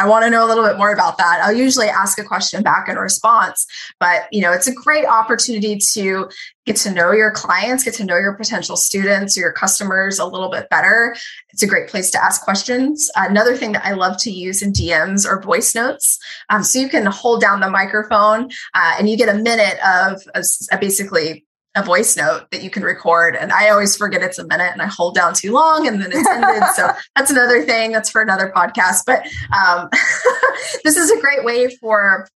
I 0.00 0.08
want 0.08 0.24
to 0.24 0.30
know 0.30 0.46
a 0.46 0.48
little 0.48 0.64
bit 0.64 0.78
more 0.78 0.94
about 0.94 1.18
that. 1.18 1.40
I'll 1.42 1.52
usually 1.52 1.88
ask 1.88 2.18
a 2.18 2.24
question 2.24 2.62
back 2.62 2.88
in 2.88 2.96
response, 2.96 3.66
but 3.98 4.32
you 4.32 4.40
know, 4.40 4.50
it's 4.50 4.66
a 4.66 4.72
great 4.72 5.04
opportunity 5.04 5.78
to 5.92 6.30
get 6.64 6.76
to 6.76 6.90
know 6.90 7.12
your 7.12 7.30
clients, 7.32 7.84
get 7.84 7.92
to 7.94 8.04
know 8.04 8.16
your 8.16 8.32
potential 8.32 8.76
students 8.76 9.36
or 9.36 9.40
your 9.40 9.52
customers 9.52 10.18
a 10.18 10.24
little 10.24 10.50
bit 10.50 10.70
better. 10.70 11.14
It's 11.50 11.62
a 11.62 11.66
great 11.66 11.88
place 11.88 12.10
to 12.12 12.24
ask 12.24 12.40
questions. 12.40 13.10
Another 13.14 13.54
thing 13.58 13.72
that 13.72 13.84
I 13.84 13.92
love 13.92 14.16
to 14.22 14.30
use 14.30 14.62
in 14.62 14.72
DMs 14.72 15.28
are 15.28 15.42
voice 15.42 15.74
notes. 15.74 16.18
Um, 16.48 16.62
so 16.62 16.78
you 16.78 16.88
can 16.88 17.04
hold 17.04 17.42
down 17.42 17.60
the 17.60 17.70
microphone 17.70 18.50
uh, 18.72 18.94
and 18.98 19.06
you 19.06 19.18
get 19.18 19.28
a 19.28 19.34
minute 19.34 19.78
of, 19.84 20.22
of 20.34 20.46
basically 20.80 21.44
a 21.76 21.82
voice 21.82 22.16
note 22.16 22.46
that 22.50 22.62
you 22.62 22.70
can 22.70 22.82
record. 22.82 23.36
And 23.36 23.52
I 23.52 23.70
always 23.70 23.96
forget 23.96 24.22
it's 24.22 24.38
a 24.38 24.46
minute 24.46 24.72
and 24.72 24.82
I 24.82 24.86
hold 24.86 25.14
down 25.14 25.34
too 25.34 25.52
long 25.52 25.86
and 25.86 26.00
then 26.00 26.10
it's 26.12 26.28
ended. 26.28 26.62
so 26.74 26.88
that's 27.16 27.30
another 27.30 27.62
thing. 27.62 27.92
That's 27.92 28.10
for 28.10 28.22
another 28.22 28.52
podcast. 28.54 29.04
But 29.06 29.26
um, 29.56 29.88
this 30.84 30.96
is 30.96 31.10
a 31.10 31.20
great 31.20 31.44
way 31.44 31.74
for 31.76 32.28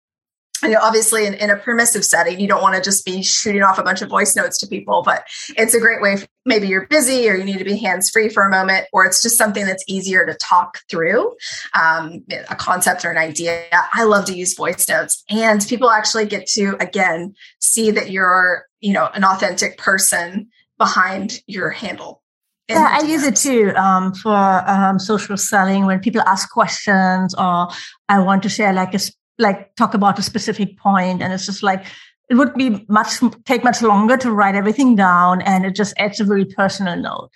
you 0.62 0.70
know, 0.70 0.80
obviously 0.82 1.26
in, 1.26 1.34
in, 1.34 1.50
a 1.50 1.56
permissive 1.56 2.04
setting, 2.04 2.40
you 2.40 2.48
don't 2.48 2.62
want 2.62 2.74
to 2.74 2.80
just 2.80 3.04
be 3.04 3.22
shooting 3.22 3.62
off 3.62 3.78
a 3.78 3.82
bunch 3.82 4.02
of 4.02 4.08
voice 4.08 4.34
notes 4.34 4.56
to 4.58 4.66
people, 4.66 5.02
but 5.04 5.24
it's 5.56 5.74
a 5.74 5.80
great 5.80 6.00
way. 6.00 6.16
maybe 6.46 6.68
you're 6.68 6.86
busy 6.86 7.28
or 7.28 7.34
you 7.34 7.44
need 7.44 7.58
to 7.58 7.64
be 7.64 7.76
hands 7.76 8.08
free 8.10 8.28
for 8.28 8.46
a 8.46 8.50
moment, 8.50 8.86
or 8.92 9.04
it's 9.04 9.22
just 9.22 9.36
something 9.36 9.66
that's 9.66 9.84
easier 9.86 10.24
to 10.24 10.34
talk 10.34 10.78
through 10.88 11.34
um, 11.74 12.24
a 12.48 12.54
concept 12.54 13.04
or 13.04 13.10
an 13.10 13.18
idea. 13.18 13.64
I 13.92 14.04
love 14.04 14.24
to 14.26 14.34
use 14.34 14.54
voice 14.54 14.88
notes, 14.88 15.22
and 15.28 15.64
people 15.66 15.90
actually 15.90 16.26
get 16.26 16.46
to 16.48 16.76
again 16.80 17.34
see 17.60 17.90
that 17.90 18.10
you're 18.10 18.66
you 18.84 18.92
know 18.92 19.08
an 19.14 19.24
authentic 19.24 19.78
person 19.78 20.48
behind 20.78 21.40
your 21.46 21.70
handle. 21.70 22.22
Yeah, 22.68 22.88
I 22.98 23.00
use 23.06 23.24
it 23.24 23.36
too 23.36 23.72
um, 23.76 24.14
for 24.14 24.36
um, 24.36 24.98
social 24.98 25.36
selling. 25.36 25.86
When 25.86 26.00
people 26.00 26.22
ask 26.22 26.50
questions 26.50 27.34
or 27.34 27.68
I 28.08 28.18
want 28.20 28.42
to 28.42 28.48
share 28.48 28.72
like 28.72 28.94
a 28.94 29.00
like 29.38 29.74
talk 29.76 29.94
about 29.94 30.18
a 30.18 30.22
specific 30.22 30.76
point, 30.78 31.22
and 31.22 31.32
it's 31.32 31.46
just 31.46 31.62
like 31.62 31.86
it 32.28 32.34
would 32.34 32.54
be 32.54 32.84
much 32.88 33.20
take 33.46 33.64
much 33.64 33.80
longer 33.80 34.18
to 34.18 34.30
write 34.30 34.54
everything 34.54 34.96
down, 34.96 35.40
and 35.42 35.64
it 35.64 35.74
just 35.74 35.94
adds 35.96 36.20
a 36.20 36.24
very 36.24 36.44
personal 36.44 36.96
note. 36.96 37.30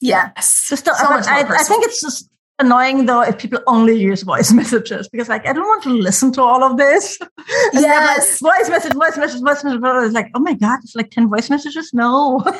Yes, 0.00 0.66
just 0.68 0.86
so 0.86 0.92
I, 0.94 1.44
I 1.48 1.62
think 1.62 1.84
it's 1.84 2.00
just 2.00 2.28
annoying 2.60 3.06
though 3.06 3.22
if 3.22 3.38
people 3.38 3.60
only 3.66 3.98
use 3.98 4.22
voice 4.22 4.52
messages 4.60 5.08
because 5.08 5.28
like 5.28 5.46
I 5.46 5.52
don't 5.52 5.66
want 5.66 5.82
to 5.84 5.90
listen 5.90 6.32
to 6.32 6.42
all 6.42 6.62
of 6.62 6.76
this. 6.76 7.18
yes, 7.72 8.40
like, 8.42 8.58
voice 8.58 8.70
message, 8.70 8.92
voice 8.92 9.16
message, 9.16 9.40
voice 9.40 9.64
message. 9.64 9.80
It's 9.82 10.14
like 10.14 10.30
oh 10.34 10.40
my 10.40 10.54
god, 10.54 10.80
it's 10.82 10.94
like 10.94 11.10
ten 11.10 11.28
voice 11.28 11.50
messages. 11.50 11.92
No. 11.92 12.44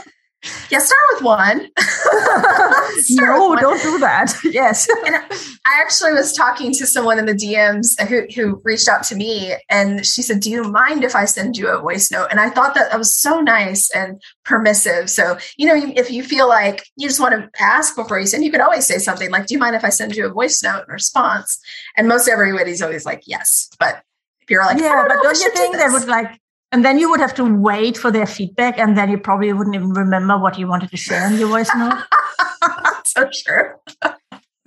Yeah, 0.70 0.78
start 0.78 1.00
with 1.12 1.22
one. 1.22 1.70
start 1.78 3.38
no, 3.38 3.50
with 3.50 3.56
one. 3.56 3.62
don't 3.62 3.82
do 3.82 3.98
that. 3.98 4.32
Yes. 4.44 4.88
and 5.06 5.14
I 5.16 5.80
actually 5.80 6.12
was 6.12 6.32
talking 6.32 6.72
to 6.72 6.86
someone 6.86 7.18
in 7.18 7.26
the 7.26 7.34
DMs 7.34 8.00
who, 8.08 8.26
who 8.34 8.60
reached 8.64 8.88
out 8.88 9.02
to 9.04 9.14
me 9.16 9.54
and 9.68 10.04
she 10.04 10.22
said, 10.22 10.40
Do 10.40 10.50
you 10.50 10.64
mind 10.64 11.04
if 11.04 11.14
I 11.14 11.24
send 11.26 11.56
you 11.56 11.68
a 11.68 11.80
voice 11.80 12.10
note? 12.10 12.28
And 12.30 12.40
I 12.40 12.48
thought 12.48 12.74
that 12.74 12.90
that 12.90 12.98
was 12.98 13.14
so 13.14 13.40
nice 13.40 13.90
and 13.94 14.20
permissive. 14.44 15.10
So, 15.10 15.36
you 15.56 15.66
know, 15.66 15.92
if 15.94 16.10
you 16.10 16.22
feel 16.22 16.48
like 16.48 16.84
you 16.96 17.06
just 17.06 17.20
want 17.20 17.34
to 17.34 17.62
ask 17.62 17.94
before 17.94 18.18
you 18.18 18.26
send, 18.26 18.44
you 18.44 18.50
could 18.50 18.60
always 18.60 18.86
say 18.86 18.98
something 18.98 19.30
like, 19.30 19.46
Do 19.46 19.54
you 19.54 19.60
mind 19.60 19.76
if 19.76 19.84
I 19.84 19.90
send 19.90 20.16
you 20.16 20.26
a 20.26 20.30
voice 20.32 20.62
note 20.62 20.84
in 20.88 20.92
response? 20.92 21.60
And 21.96 22.08
most 22.08 22.28
everybody's 22.28 22.82
always 22.82 23.04
like, 23.04 23.22
Yes. 23.26 23.68
But 23.78 24.02
if 24.40 24.50
you're 24.50 24.64
like, 24.64 24.80
Yeah, 24.80 25.04
but 25.06 25.22
don't 25.22 25.38
you 25.38 25.50
think 25.52 25.74
do 25.74 25.78
that 25.78 25.92
would 25.92 26.08
like 26.08 26.40
and 26.72 26.84
then 26.84 26.98
you 26.98 27.10
would 27.10 27.20
have 27.20 27.34
to 27.34 27.44
wait 27.44 27.96
for 27.96 28.10
their 28.10 28.26
feedback, 28.26 28.78
and 28.78 28.96
then 28.96 29.10
you 29.10 29.18
probably 29.18 29.52
wouldn't 29.52 29.74
even 29.74 29.90
remember 29.90 30.38
what 30.38 30.58
you 30.58 30.66
wanted 30.66 30.90
to 30.90 30.96
share 30.96 31.26
in 31.26 31.38
your 31.38 31.48
voice 31.48 31.70
note. 31.76 32.04
so 33.04 33.28
true. 33.32 33.72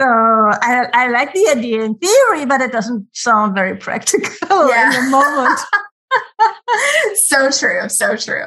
So 0.01 0.07
I, 0.07 0.87
I 0.93 1.07
like 1.09 1.33
the 1.33 1.53
idea 1.55 1.83
in 1.83 1.95
theory, 1.95 2.45
but 2.45 2.61
it 2.61 2.71
doesn't 2.71 3.07
sound 3.13 3.53
very 3.53 3.77
practical 3.77 4.67
yeah. 4.67 4.87
in 4.87 5.05
the 5.05 5.09
moment. 5.11 5.59
so 7.15 7.49
true. 7.51 7.87
So 7.87 8.15
true. 8.17 8.45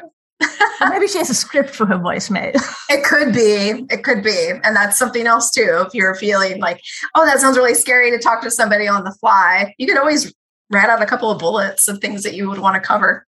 maybe 0.90 1.06
she 1.06 1.18
has 1.18 1.30
a 1.30 1.34
script 1.34 1.70
for 1.70 1.86
her 1.86 1.98
voicemail. 1.98 2.52
it 2.90 3.04
could 3.04 3.32
be. 3.32 3.86
It 3.90 4.04
could 4.04 4.22
be. 4.22 4.50
And 4.64 4.76
that's 4.76 4.98
something 4.98 5.26
else 5.26 5.50
too. 5.50 5.84
If 5.86 5.94
you're 5.94 6.14
feeling 6.16 6.60
like, 6.60 6.82
oh, 7.14 7.24
that 7.24 7.40
sounds 7.40 7.56
really 7.56 7.74
scary 7.74 8.10
to 8.10 8.18
talk 8.18 8.42
to 8.42 8.50
somebody 8.50 8.86
on 8.86 9.04
the 9.04 9.16
fly, 9.20 9.74
you 9.78 9.86
could 9.86 9.98
always 9.98 10.34
write 10.70 10.90
out 10.90 11.00
a 11.00 11.06
couple 11.06 11.30
of 11.30 11.38
bullets 11.38 11.88
of 11.88 12.00
things 12.00 12.22
that 12.24 12.34
you 12.34 12.48
would 12.50 12.58
want 12.58 12.74
to 12.74 12.80
cover. 12.80 13.26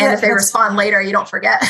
And 0.00 0.08
yeah, 0.08 0.14
if 0.14 0.22
they 0.22 0.32
respond 0.32 0.76
later, 0.76 1.02
you 1.02 1.12
don't 1.12 1.28
forget. 1.28 1.62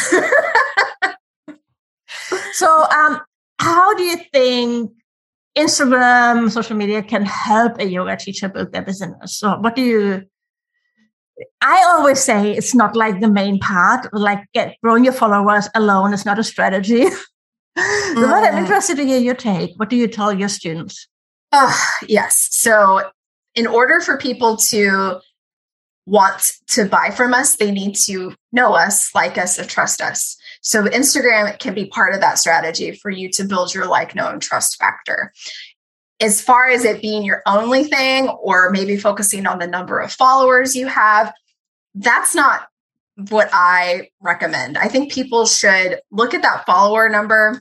so, 2.53 2.85
um, 2.85 3.21
how 3.59 3.93
do 3.95 4.05
you 4.05 4.19
think 4.33 4.93
Instagram, 5.59 6.49
social 6.49 6.77
media 6.77 7.03
can 7.03 7.25
help 7.25 7.81
a 7.81 7.87
yoga 7.87 8.17
teacher 8.17 8.49
build 8.49 8.73
their 8.73 8.83
business? 8.83 9.37
So, 9.37 9.59
what 9.59 9.75
do 9.75 9.83
you? 9.83 10.23
I 11.61 11.85
always 11.89 12.23
say 12.23 12.53
it's 12.53 12.73
not 12.73 12.95
like 12.95 13.21
the 13.21 13.29
main 13.29 13.59
part. 13.59 14.15
Like, 14.15 14.45
get 14.55 14.77
growing 14.81 15.03
your 15.03 15.13
followers 15.13 15.69
alone 15.75 16.13
is 16.13 16.25
not 16.25 16.39
a 16.39 16.45
strategy. 16.45 17.05
mm. 17.79 18.15
But 18.15 18.45
I'm 18.45 18.59
interested 18.59 18.97
to 18.97 19.05
hear 19.05 19.19
your 19.19 19.35
take. 19.35 19.73
What 19.77 19.91
do 19.91 19.97
you 19.97 20.07
tell 20.07 20.33
your 20.33 20.49
students? 20.49 21.09
Uh, 21.51 21.77
yes. 22.07 22.47
So, 22.53 23.11
in 23.57 23.67
order 23.67 24.01
for 24.01 24.19
people 24.19 24.57
to 24.57 25.21
want 26.11 26.43
to 26.67 26.85
buy 26.87 27.11
from 27.11 27.33
us, 27.33 27.57
they 27.57 27.71
need 27.71 27.95
to 27.95 28.35
know 28.53 28.75
us, 28.75 29.15
like 29.15 29.39
us, 29.39 29.59
and 29.59 29.69
trust 29.69 30.01
us. 30.01 30.37
So 30.61 30.85
Instagram 30.85 31.57
can 31.61 31.73
be 31.73 31.87
part 31.87 32.15
of 32.15 32.21
that 32.21 32.39
strategy 32.39 32.93
for 32.93 33.11
you 33.11 33.31
to 33.31 33.45
build 33.45 33.73
your 33.73 33.87
like, 33.87 34.15
know, 34.15 34.29
and 34.29 34.43
trust 34.43 34.77
factor. 34.79 35.33
As 36.21 36.43
far 36.43 36.69
as 36.69 36.85
it 36.85 37.01
being 37.01 37.23
your 37.23 37.43
only 37.47 37.85
thing, 37.85 38.29
or 38.29 38.71
maybe 38.71 38.97
focusing 38.97 39.47
on 39.47 39.61
the 39.61 39.69
number 39.69 40.01
of 40.01 40.13
followers 40.13 40.75
you 40.75 40.89
have, 40.89 41.33
that's 41.95 42.35
not 42.35 42.67
what 43.29 43.49
I 43.53 44.09
recommend. 44.21 44.79
I 44.79 44.89
think 44.89 45.13
people 45.13 45.47
should 45.47 46.01
look 46.11 46.35
at 46.35 46.43
that 46.43 46.67
follower 46.67 47.09
number 47.09 47.61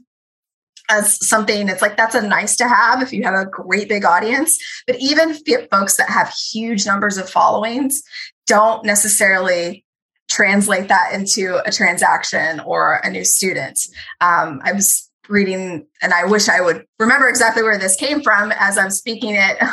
as 0.90 1.26
something 1.26 1.70
it's 1.70 1.82
like 1.82 1.96
that's 1.96 2.16
a 2.16 2.22
nice 2.28 2.56
to 2.56 2.68
have 2.68 3.02
if 3.02 3.14
you 3.14 3.24
have 3.24 3.36
a 3.36 3.46
great 3.46 3.88
big 3.88 4.04
audience 4.04 4.58
but 4.88 4.96
even 5.00 5.36
folks 5.70 5.98
that 5.98 6.10
have 6.10 6.30
huge 6.30 6.86
numbers 6.86 7.18
of 7.18 7.30
followings 7.30 8.02
don't 8.50 8.84
necessarily 8.84 9.86
translate 10.30 10.90
that 10.90 11.14
into 11.14 11.62
a 11.66 11.72
transaction 11.72 12.60
or 12.62 13.00
a 13.04 13.10
new 13.10 13.24
student 13.24 13.80
um, 14.20 14.60
i 14.66 14.74
was 14.74 15.10
reading 15.30 15.88
and 16.02 16.14
i 16.14 16.26
wish 16.26 16.50
i 16.50 16.60
would 16.60 16.86
remember 17.00 17.30
exactly 17.30 17.64
where 17.64 17.80
this 17.80 17.96
came 17.96 18.22
from 18.22 18.52
as 18.58 18.78
i'm 18.78 18.92
speaking 18.92 19.36
it 19.36 19.58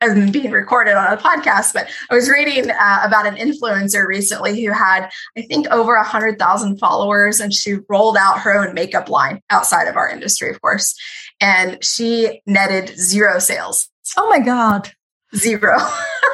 and 0.00 0.32
being 0.32 0.50
recorded 0.50 0.94
on 0.94 1.12
a 1.12 1.16
podcast, 1.16 1.72
but 1.72 1.88
I 2.10 2.14
was 2.14 2.28
reading 2.28 2.70
uh, 2.70 3.00
about 3.04 3.26
an 3.26 3.36
influencer 3.36 4.06
recently 4.06 4.64
who 4.64 4.72
had, 4.72 5.08
I 5.36 5.42
think, 5.42 5.66
over 5.68 5.94
a 5.94 6.04
hundred 6.04 6.38
thousand 6.38 6.78
followers, 6.78 7.40
and 7.40 7.52
she 7.52 7.76
rolled 7.88 8.16
out 8.16 8.40
her 8.40 8.52
own 8.54 8.74
makeup 8.74 9.08
line 9.08 9.40
outside 9.50 9.88
of 9.88 9.96
our 9.96 10.08
industry, 10.08 10.50
of 10.50 10.60
course, 10.60 10.94
and 11.40 11.82
she 11.82 12.42
netted 12.46 12.98
zero 12.98 13.38
sales. 13.38 13.88
Oh 14.16 14.28
my 14.28 14.40
god, 14.40 14.90
zero. 15.34 15.78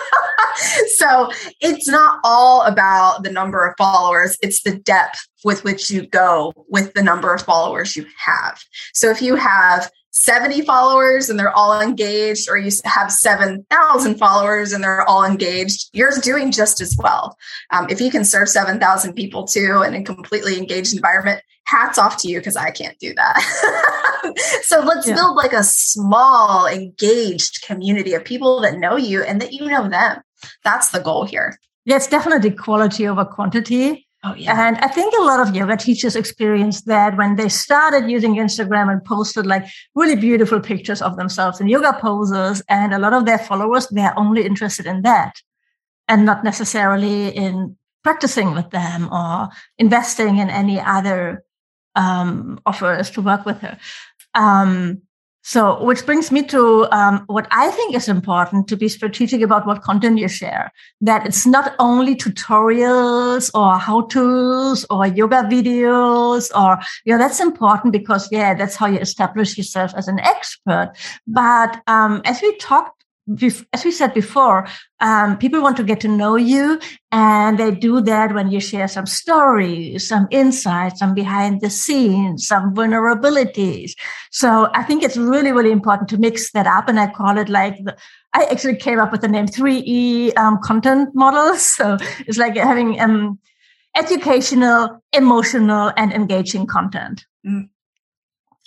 so 0.96 1.30
it's 1.60 1.88
not 1.88 2.20
all 2.24 2.62
about 2.62 3.22
the 3.22 3.32
number 3.32 3.66
of 3.66 3.74
followers; 3.76 4.36
it's 4.42 4.62
the 4.62 4.76
depth 4.76 5.26
with 5.44 5.64
which 5.64 5.90
you 5.90 6.06
go 6.06 6.52
with 6.68 6.92
the 6.94 7.02
number 7.02 7.32
of 7.32 7.42
followers 7.42 7.96
you 7.96 8.06
have. 8.24 8.62
So 8.92 9.10
if 9.10 9.22
you 9.22 9.36
have 9.36 9.90
70 10.12 10.62
followers 10.62 11.30
and 11.30 11.38
they're 11.38 11.56
all 11.56 11.80
engaged, 11.80 12.48
or 12.50 12.58
you 12.58 12.70
have 12.84 13.12
7,000 13.12 14.18
followers 14.18 14.72
and 14.72 14.82
they're 14.82 15.08
all 15.08 15.24
engaged, 15.24 15.88
you're 15.92 16.12
doing 16.22 16.50
just 16.50 16.80
as 16.80 16.96
well. 16.98 17.36
Um, 17.70 17.86
if 17.88 18.00
you 18.00 18.10
can 18.10 18.24
serve 18.24 18.48
7,000 18.48 19.14
people 19.14 19.46
too 19.46 19.82
in 19.82 19.94
a 19.94 20.02
completely 20.02 20.58
engaged 20.58 20.94
environment, 20.94 21.42
hats 21.64 21.98
off 21.98 22.16
to 22.18 22.28
you 22.28 22.40
because 22.40 22.56
I 22.56 22.70
can't 22.70 22.98
do 22.98 23.14
that. 23.14 24.34
so 24.62 24.80
let's 24.80 25.06
yeah. 25.06 25.14
build 25.14 25.36
like 25.36 25.52
a 25.52 25.62
small, 25.62 26.66
engaged 26.66 27.62
community 27.62 28.14
of 28.14 28.24
people 28.24 28.60
that 28.62 28.78
know 28.78 28.96
you 28.96 29.22
and 29.22 29.40
that 29.40 29.52
you 29.52 29.66
know 29.66 29.88
them. 29.88 30.20
That's 30.64 30.90
the 30.90 31.00
goal 31.00 31.24
here. 31.24 31.58
Yeah, 31.84 31.96
it's 31.96 32.06
definitely 32.06 32.50
quality 32.50 33.08
over 33.08 33.24
quantity. 33.24 34.06
Oh, 34.22 34.34
yeah. 34.34 34.68
And 34.68 34.76
I 34.78 34.88
think 34.88 35.14
a 35.18 35.22
lot 35.22 35.40
of 35.40 35.56
yoga 35.56 35.78
teachers 35.78 36.14
experienced 36.14 36.86
that 36.86 37.16
when 37.16 37.36
they 37.36 37.48
started 37.48 38.10
using 38.10 38.34
Instagram 38.34 38.92
and 38.92 39.02
posted 39.02 39.46
like 39.46 39.64
really 39.94 40.14
beautiful 40.14 40.60
pictures 40.60 41.00
of 41.00 41.16
themselves 41.16 41.58
in 41.58 41.68
yoga 41.68 41.94
poses. 41.98 42.62
And 42.68 42.92
a 42.92 42.98
lot 42.98 43.14
of 43.14 43.24
their 43.24 43.38
followers, 43.38 43.88
they're 43.88 44.18
only 44.18 44.44
interested 44.44 44.84
in 44.84 45.02
that 45.02 45.36
and 46.06 46.26
not 46.26 46.44
necessarily 46.44 47.28
in 47.28 47.76
practicing 48.02 48.52
with 48.54 48.70
them 48.70 49.10
or 49.10 49.48
investing 49.78 50.36
in 50.36 50.50
any 50.50 50.78
other 50.78 51.42
um, 51.94 52.60
offers 52.66 53.10
to 53.10 53.22
work 53.22 53.46
with 53.46 53.58
her. 53.60 53.78
Um, 54.34 55.00
so, 55.42 55.82
which 55.82 56.04
brings 56.04 56.30
me 56.30 56.42
to 56.44 56.86
um, 56.92 57.24
what 57.26 57.48
I 57.50 57.70
think 57.70 57.94
is 57.94 58.08
important 58.08 58.68
to 58.68 58.76
be 58.76 58.88
strategic 58.88 59.40
about 59.40 59.66
what 59.66 59.82
content 59.82 60.18
you 60.18 60.28
share. 60.28 60.70
That 61.00 61.26
it's 61.26 61.46
not 61.46 61.74
only 61.78 62.14
tutorials 62.14 63.50
or 63.54 63.78
how 63.78 64.02
to's 64.02 64.84
or 64.90 65.06
yoga 65.06 65.42
videos 65.44 66.50
or, 66.54 66.78
you 67.04 67.14
know, 67.14 67.18
that's 67.18 67.40
important 67.40 67.92
because, 67.92 68.28
yeah, 68.30 68.54
that's 68.54 68.76
how 68.76 68.86
you 68.86 68.98
establish 68.98 69.56
yourself 69.56 69.94
as 69.96 70.08
an 70.08 70.20
expert. 70.20 70.92
But 71.26 71.80
um, 71.86 72.20
as 72.24 72.42
we 72.42 72.54
talked 72.56 72.99
as 73.72 73.84
we 73.84 73.90
said 73.90 74.14
before, 74.14 74.66
um, 75.00 75.38
people 75.38 75.62
want 75.62 75.76
to 75.76 75.84
get 75.84 76.00
to 76.00 76.08
know 76.08 76.36
you, 76.36 76.80
and 77.12 77.58
they 77.58 77.70
do 77.70 78.00
that 78.00 78.34
when 78.34 78.50
you 78.50 78.60
share 78.60 78.88
some 78.88 79.06
stories, 79.06 80.08
some 80.08 80.26
insights, 80.30 80.98
some 80.98 81.14
behind 81.14 81.60
the 81.60 81.70
scenes, 81.70 82.46
some 82.46 82.74
vulnerabilities. 82.74 83.92
So 84.30 84.68
I 84.74 84.82
think 84.82 85.02
it's 85.02 85.16
really, 85.16 85.52
really 85.52 85.72
important 85.72 86.08
to 86.10 86.18
mix 86.18 86.52
that 86.52 86.66
up, 86.66 86.88
and 86.88 86.98
I 86.98 87.08
call 87.08 87.38
it 87.38 87.48
like 87.48 87.76
the, 87.84 87.96
I 88.32 88.44
actually 88.44 88.76
came 88.76 88.98
up 88.98 89.12
with 89.12 89.20
the 89.20 89.28
name 89.28 89.46
3E 89.46 90.36
um, 90.36 90.58
content 90.62 91.10
models. 91.14 91.76
So 91.80 91.96
it's 92.26 92.36
like 92.36 92.56
having 92.56 93.00
um, 93.00 93.38
educational, 93.96 95.02
emotional, 95.12 95.92
and 95.96 96.12
engaging 96.12 96.66
content. 96.66 97.24
Mm. 97.46 97.68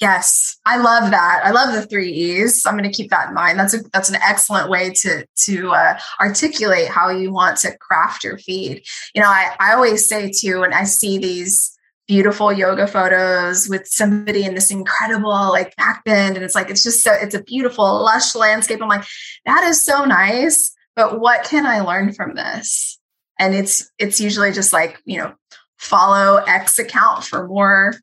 Yes, 0.04 0.58
I 0.66 0.76
love 0.76 1.12
that. 1.12 1.44
I 1.46 1.52
love 1.52 1.74
the 1.74 1.86
three 1.86 2.12
E's. 2.12 2.66
I'm 2.66 2.78
going 2.78 2.84
to 2.84 2.92
keep 2.92 3.10
that 3.12 3.30
in 3.30 3.34
mind. 3.34 3.58
That's 3.58 3.74
a 3.74 3.84
that's 3.94 4.10
an 4.10 4.18
excellent 4.18 4.70
way 4.70 4.90
to 4.96 5.26
to 5.46 5.72
uh, 5.72 5.98
articulate 6.20 6.90
how 6.90 7.08
you 7.10 7.32
want 7.32 7.58
to 7.60 7.78
craft 7.78 8.26
your 8.26 8.38
feed. 8.38 8.84
You 9.16 9.22
know, 9.22 9.30
I 9.30 9.56
I 9.62 9.74
always 9.74 10.06
say 10.06 10.30
too 10.30 10.60
when 10.60 10.74
I 10.74 10.84
see 10.84 11.20
these 11.20 11.72
beautiful 12.06 12.52
yoga 12.52 12.86
photos 12.86 13.70
with 13.70 13.88
somebody 13.88 14.44
in 14.44 14.56
this 14.56 14.72
incredible 14.72 15.30
like 15.30 15.74
back 15.78 16.04
bend, 16.04 16.36
and 16.36 16.44
it's 16.44 16.54
like 16.54 16.70
it's 16.70 16.84
just 16.84 17.02
so 17.02 17.14
it's 17.14 17.34
a 17.34 17.42
beautiful 17.42 17.86
lush 18.04 18.36
landscape. 18.36 18.82
I'm 18.82 18.90
like, 18.90 19.06
that 19.46 19.64
is 19.64 19.86
so 19.86 20.04
nice, 20.04 20.76
but 20.98 21.22
what 21.22 21.46
can 21.46 21.66
I 21.66 21.80
learn 21.80 22.12
from 22.12 22.36
this? 22.36 23.00
And 23.40 23.56
it's 23.56 23.90
it's 23.98 24.20
usually 24.20 24.52
just 24.52 24.74
like 24.74 25.02
you 25.06 25.20
know 25.20 25.34
follow 25.78 26.44
X 26.46 26.78
account 26.78 27.24
for 27.24 27.48
more 27.48 27.94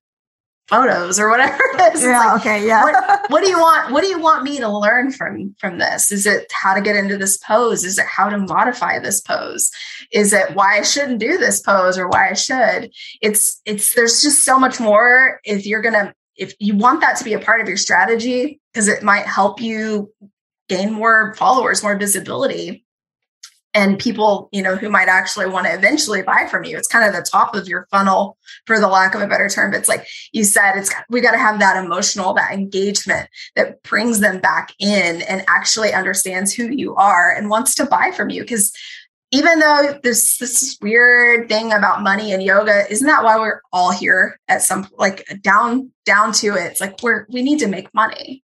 photos 0.71 1.19
or 1.19 1.29
whatever 1.29 1.59
it 1.75 1.95
is. 1.95 2.03
Yeah. 2.03 2.19
Like, 2.19 2.41
okay. 2.41 2.67
Yeah. 2.67 2.85
what, 2.85 3.31
what, 3.31 3.43
do 3.43 3.51
you 3.51 3.59
want? 3.59 3.93
What 3.93 4.03
do 4.03 4.07
you 4.07 4.21
want 4.21 4.45
me 4.45 4.59
to 4.59 4.69
learn 4.69 5.11
from 5.11 5.55
from 5.59 5.79
this? 5.79 6.11
Is 6.11 6.27
it 6.27 6.51
how 6.53 6.75
to 6.75 6.81
get 6.81 6.97
into 6.97 7.19
this 7.19 7.37
pose? 7.39 7.85
Is 7.85 7.99
it 7.99 8.07
how 8.07 8.31
to 8.31 8.39
modify 8.39 9.01
this 9.01 9.21
pose? 9.21 9.71
Is 10.13 10.33
it 10.33 10.55
why 10.55 10.79
I 10.79 10.83
shouldn't 10.83 11.19
do 11.19 11.37
this 11.37 11.61
pose 11.61 11.99
or 11.99 12.09
why 12.09 12.31
I 12.31 12.35
should? 12.35 12.93
It's 13.21 13.61
it's 13.67 13.95
there's 13.95 14.23
just 14.23 14.45
so 14.45 14.59
much 14.59 14.81
more. 14.81 15.41
If 15.45 15.67
you're 15.67 15.83
gonna 15.83 16.15
if 16.37 16.55
you 16.59 16.77
want 16.77 17.01
that 17.03 17.17
to 17.17 17.25
be 17.25 17.35
a 17.35 17.41
part 17.41 17.61
of 17.61 17.69
your 17.69 17.77
strategy 17.77 18.61
because 18.73 18.89
it 18.89 19.03
might 19.03 19.27
help 19.27 19.61
you 19.61 20.13
gain 20.69 20.93
more 20.93 21.35
followers, 21.35 21.83
more 21.83 21.99
visibility. 21.99 22.85
And 23.73 23.99
people 23.99 24.49
you 24.53 24.63
know 24.63 24.77
who 24.77 24.89
might 24.89 25.09
actually 25.09 25.47
want 25.47 25.67
to 25.67 25.75
eventually 25.75 26.23
buy 26.23 26.47
from 26.51 26.65
you. 26.65 26.77
It's 26.77 26.89
kind 26.89 27.07
of 27.07 27.15
the 27.15 27.29
top 27.29 27.55
of 27.55 27.69
your 27.69 27.87
funnel 27.91 28.37
for 28.67 28.81
the 28.81 28.89
lack 28.89 29.15
of 29.15 29.21
a 29.21 29.27
better 29.27 29.49
term. 29.49 29.71
But 29.71 29.81
it's 29.81 29.89
like 29.89 30.07
you 30.33 30.45
said 30.45 30.77
it's 30.77 30.93
we 31.09 31.21
got 31.21 31.33
to 31.33 31.39
have 31.39 31.59
that 31.61 31.83
emotional 31.83 32.35
that 32.35 32.53
engagement 32.53 33.29
that 33.57 33.83
brings 33.83 34.21
them 34.21 34.41
back 34.41 34.73
in 34.79 35.23
and 35.23 35.45
actually 35.49 35.93
understands 35.93 36.53
who 36.53 36.69
you 36.69 36.95
are 36.97 37.33
and 37.33 37.51
wants 37.51 37.75
to 37.77 37.87
buy 37.87 38.11
from 38.11 38.31
you. 38.31 38.43
Because 38.43 38.73
even 39.31 39.61
though 39.61 40.01
there's 40.03 40.37
this 40.39 40.77
weird 40.83 41.49
thing 41.49 41.73
about 41.73 42.03
money 42.03 42.33
and 42.33 42.43
yoga 42.43 42.91
isn't 42.91 43.07
that 43.07 43.23
why 43.23 43.39
we're 43.39 43.61
all 43.73 43.93
here 43.93 44.41
at 44.49 44.63
some 44.63 44.89
like 44.99 45.25
down 45.43 45.93
down 46.05 46.33
to 46.33 46.49
it? 46.49 46.73
It's 46.73 46.81
like 46.81 47.01
we're 47.03 47.27
we 47.31 47.43
need 47.43 47.61
to 47.61 47.69
make 47.69 47.93
money. 47.95 48.43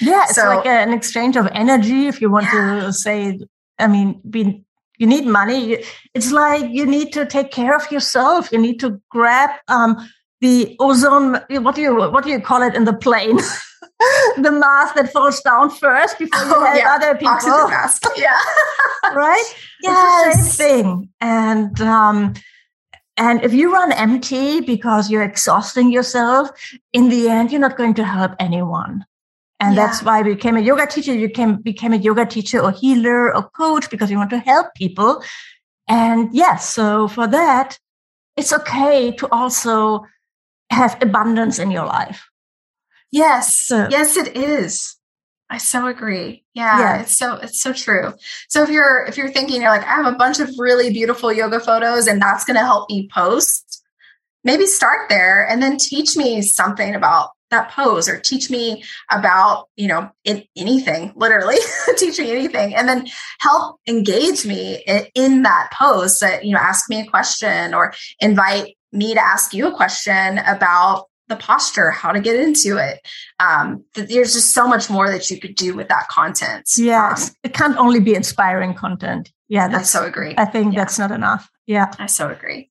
Yeah 0.00 0.22
it's 0.22 0.36
so, 0.36 0.44
like 0.44 0.66
an 0.66 0.92
exchange 0.92 1.36
of 1.36 1.48
energy 1.50 2.06
if 2.06 2.20
you 2.20 2.30
want 2.30 2.46
yeah. 2.52 2.82
to 2.82 2.92
say 2.92 3.40
I 3.80 3.86
mean, 3.86 4.20
be, 4.28 4.64
you 4.98 5.06
need 5.06 5.26
money. 5.26 5.82
It's 6.14 6.30
like 6.30 6.70
you 6.70 6.86
need 6.86 7.12
to 7.14 7.26
take 7.26 7.50
care 7.50 7.74
of 7.74 7.90
yourself. 7.90 8.52
You 8.52 8.58
need 8.58 8.78
to 8.80 9.00
grab 9.10 9.50
um, 9.68 9.96
the 10.40 10.76
ozone. 10.78 11.40
What 11.48 11.74
do 11.74 11.82
you 11.82 11.94
what 11.96 12.24
do 12.24 12.30
you 12.30 12.40
call 12.40 12.62
it 12.62 12.74
in 12.74 12.84
the 12.84 12.92
plane? 12.92 13.38
the 14.36 14.52
mask 14.52 14.94
that 14.94 15.12
falls 15.12 15.40
down 15.40 15.70
first 15.70 16.18
before 16.18 16.38
you 16.38 16.54
oh, 16.54 16.64
help 16.64 16.76
yeah. 16.76 16.94
other 16.94 17.14
people. 17.14 17.28
Oxygen 17.28 17.70
mask. 17.70 18.02
Yeah. 18.16 18.36
right. 19.14 19.54
Yes. 19.82 20.36
It's 20.36 20.46
the 20.46 20.52
same 20.52 20.84
thing. 20.84 21.08
And 21.20 21.80
um, 21.80 22.34
and 23.16 23.44
if 23.44 23.52
you 23.52 23.72
run 23.72 23.92
empty 23.92 24.60
because 24.60 25.10
you're 25.10 25.22
exhausting 25.22 25.90
yourself, 25.90 26.50
in 26.92 27.08
the 27.08 27.28
end, 27.28 27.52
you're 27.52 27.60
not 27.60 27.76
going 27.76 27.94
to 27.94 28.04
help 28.04 28.32
anyone. 28.38 29.04
And 29.60 29.74
yeah. 29.74 29.86
that's 29.86 30.02
why 30.02 30.20
I 30.20 30.22
became 30.22 30.56
a 30.56 30.60
yoga 30.60 30.86
teacher. 30.86 31.14
You 31.14 31.28
can 31.28 31.56
became 31.56 31.92
a 31.92 31.96
yoga 31.96 32.24
teacher 32.24 32.60
or 32.60 32.72
healer 32.72 33.34
or 33.36 33.48
coach 33.50 33.90
because 33.90 34.10
you 34.10 34.16
want 34.16 34.30
to 34.30 34.38
help 34.38 34.74
people. 34.74 35.22
And 35.86 36.34
yes, 36.34 36.68
so 36.70 37.08
for 37.08 37.26
that, 37.26 37.78
it's 38.36 38.52
okay 38.52 39.12
to 39.12 39.28
also 39.30 40.06
have 40.70 40.96
abundance 41.02 41.58
in 41.58 41.70
your 41.70 41.84
life. 41.84 42.26
Yes. 43.12 43.54
So, 43.54 43.88
yes, 43.90 44.16
it 44.16 44.36
is. 44.36 44.96
I 45.50 45.58
so 45.58 45.88
agree. 45.88 46.44
Yeah, 46.54 46.78
yeah, 46.78 47.00
it's 47.00 47.16
so 47.16 47.34
it's 47.34 47.60
so 47.60 47.72
true. 47.72 48.12
So 48.48 48.62
if 48.62 48.70
you're 48.70 49.04
if 49.08 49.16
you're 49.16 49.32
thinking 49.32 49.62
you're 49.62 49.70
like 49.70 49.82
I 49.82 49.96
have 49.96 50.06
a 50.06 50.16
bunch 50.16 50.38
of 50.38 50.48
really 50.58 50.92
beautiful 50.92 51.32
yoga 51.32 51.58
photos 51.58 52.06
and 52.06 52.22
that's 52.22 52.44
going 52.44 52.56
to 52.56 52.64
help 52.64 52.88
me 52.88 53.08
post, 53.12 53.82
maybe 54.44 54.64
start 54.64 55.08
there 55.08 55.46
and 55.48 55.60
then 55.60 55.76
teach 55.76 56.16
me 56.16 56.40
something 56.40 56.94
about 56.94 57.30
that 57.50 57.70
pose 57.70 58.08
or 58.08 58.18
teach 58.18 58.50
me 58.50 58.82
about 59.10 59.68
you 59.76 59.88
know 59.88 60.10
in, 60.24 60.44
anything 60.56 61.12
literally 61.16 61.56
teach 61.96 62.18
me 62.18 62.30
anything 62.30 62.74
and 62.74 62.88
then 62.88 63.06
help 63.40 63.78
engage 63.86 64.46
me 64.46 64.82
in, 64.86 65.06
in 65.14 65.42
that 65.42 65.70
pose 65.72 66.18
that 66.20 66.44
you 66.44 66.52
know 66.52 66.60
ask 66.60 66.88
me 66.88 67.00
a 67.00 67.06
question 67.06 67.74
or 67.74 67.92
invite 68.20 68.76
me 68.92 69.14
to 69.14 69.20
ask 69.20 69.54
you 69.54 69.66
a 69.66 69.74
question 69.74 70.38
about 70.38 71.06
the 71.28 71.36
posture 71.36 71.92
how 71.92 72.10
to 72.10 72.20
get 72.20 72.34
into 72.34 72.76
it. 72.76 72.98
Um, 73.38 73.84
there's 73.94 74.34
just 74.34 74.52
so 74.52 74.66
much 74.66 74.90
more 74.90 75.08
that 75.08 75.30
you 75.30 75.38
could 75.38 75.54
do 75.54 75.76
with 75.76 75.88
that 75.88 76.08
content. 76.08 76.68
Yeah 76.76 77.14
um, 77.16 77.28
it 77.44 77.54
can't 77.54 77.76
only 77.76 78.00
be 78.00 78.14
inspiring 78.14 78.74
content. 78.74 79.32
Yeah 79.48 79.68
that's 79.68 79.94
I 79.94 80.00
so 80.00 80.06
agree. 80.06 80.34
I 80.36 80.44
think 80.44 80.74
yeah. 80.74 80.80
that's 80.80 80.98
not 80.98 81.12
enough. 81.12 81.48
Yeah. 81.66 81.92
I 81.98 82.06
so 82.06 82.30
agree. 82.30 82.70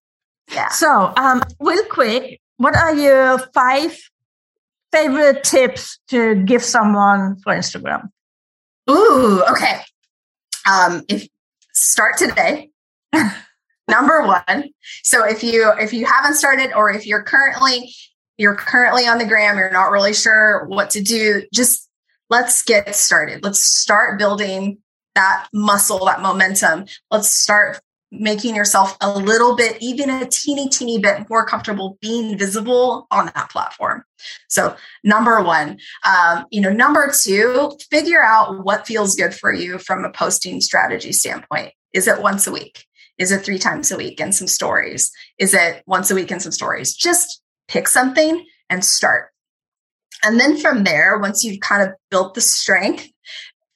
Yeah. 0.52 0.70
So 0.70 1.14
um 1.16 1.42
real 1.60 1.86
quick 1.86 2.42
what 2.58 2.76
are 2.76 2.94
your 2.94 3.40
five 3.54 3.98
favorite 4.92 5.44
tips 5.44 6.00
to 6.10 6.36
give 6.36 6.64
someone 6.64 7.38
for 7.44 7.54
Instagram? 7.54 8.10
Ooh, 8.90 9.44
okay. 9.50 9.82
Um, 10.70 11.04
if 11.08 11.28
start 11.74 12.18
today. 12.18 12.70
Number 13.88 14.26
one. 14.26 14.70
So 15.04 15.26
if 15.26 15.44
you 15.44 15.72
if 15.80 15.94
you 15.94 16.06
haven't 16.06 16.36
started 16.36 16.74
or 16.74 16.92
if 16.92 17.08
you're 17.08 17.24
currently 17.24 17.92
you're 18.38 18.56
currently 18.56 19.08
on 19.08 19.18
the 19.18 19.26
gram, 19.26 19.58
you're 19.58 19.72
not 19.72 19.92
really 19.92 20.14
sure 20.14 20.66
what 20.68 20.90
to 20.92 21.02
do, 21.02 21.44
just 21.54 21.90
let's 22.30 22.64
get 22.64 22.96
started. 22.96 23.44
Let's 23.44 23.64
start 23.64 24.20
building 24.20 24.78
that 25.16 25.48
muscle, 25.54 26.06
that 26.06 26.22
momentum. 26.22 26.86
Let's 27.12 27.34
start 27.34 27.82
making 28.12 28.56
yourself 28.56 28.98
a 29.02 29.18
little 29.18 29.56
bit, 29.56 29.78
even 29.82 30.10
a 30.10 30.26
teeny, 30.26 30.68
teeny 30.70 30.98
bit 30.98 31.30
more 31.30 31.46
comfortable 31.46 31.98
being 32.02 32.38
visible 32.38 33.08
on 33.12 33.28
that 33.28 33.50
platform. 33.52 34.04
So, 34.48 34.76
number 35.04 35.42
one, 35.42 35.80
um, 36.06 36.46
you 36.50 36.62
know, 36.62 36.72
number 36.72 37.12
two, 37.12 37.72
figure 37.90 38.24
out 38.24 38.64
what 38.64 38.88
feels 38.88 39.16
good 39.16 39.34
for 39.34 39.54
you 39.54 39.78
from 39.78 40.04
a 40.04 40.12
posting 40.12 40.62
strategy 40.62 41.12
standpoint. 41.12 41.74
Is 41.94 42.08
it 42.08 42.22
once 42.22 42.48
a 42.48 42.52
week? 42.52 42.86
Is 43.18 43.32
it 43.32 43.44
three 43.44 43.60
times 43.60 43.92
a 43.92 43.98
week 43.98 44.20
and 44.20 44.34
some 44.34 44.48
stories? 44.48 45.12
Is 45.38 45.54
it 45.54 45.84
once 45.86 46.10
a 46.10 46.16
week 46.16 46.32
and 46.32 46.42
some 46.42 46.52
stories? 46.52 46.96
Just 46.96 47.42
pick 47.68 47.88
something 47.88 48.46
and 48.70 48.84
start. 48.84 49.32
And 50.24 50.40
then 50.40 50.58
from 50.58 50.84
there, 50.84 51.18
once 51.18 51.44
you've 51.44 51.62
kind 51.62 51.84
of 51.84 51.96
built 52.10 52.34
the 52.34 52.42
strength, 52.42 53.08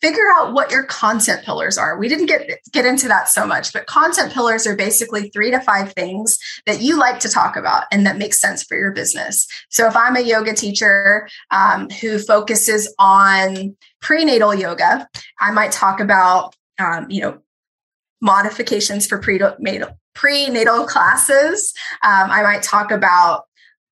figure 0.03 0.29
out 0.35 0.51
what 0.51 0.69
your 0.69 0.83
content 0.83 1.45
pillars 1.45 1.77
are. 1.77 1.97
We 1.97 2.09
didn't 2.09 2.25
get 2.25 2.59
get 2.73 2.85
into 2.85 3.07
that 3.07 3.29
so 3.29 3.47
much, 3.47 3.71
but 3.71 3.85
content 3.85 4.33
pillars 4.33 4.67
are 4.67 4.75
basically 4.75 5.29
3 5.29 5.51
to 5.51 5.61
5 5.61 5.93
things 5.93 6.37
that 6.65 6.81
you 6.81 6.99
like 6.99 7.21
to 7.21 7.29
talk 7.29 7.55
about 7.55 7.85
and 7.89 8.05
that 8.05 8.17
makes 8.17 8.41
sense 8.41 8.63
for 8.63 8.75
your 8.77 8.91
business. 8.91 9.47
So 9.69 9.87
if 9.87 9.95
I'm 9.95 10.17
a 10.17 10.19
yoga 10.19 10.53
teacher 10.53 11.29
um, 11.51 11.89
who 11.89 12.19
focuses 12.19 12.93
on 12.99 13.77
prenatal 14.01 14.53
yoga, 14.53 15.07
I 15.39 15.51
might 15.51 15.71
talk 15.71 16.01
about 16.01 16.53
um, 16.79 17.09
you 17.09 17.21
know 17.21 17.39
modifications 18.21 19.07
for 19.07 19.19
prenatal 19.19 19.97
prenatal 20.13 20.85
classes. 20.85 21.73
Um, 22.03 22.29
I 22.29 22.43
might 22.43 22.63
talk 22.63 22.91
about 22.91 23.45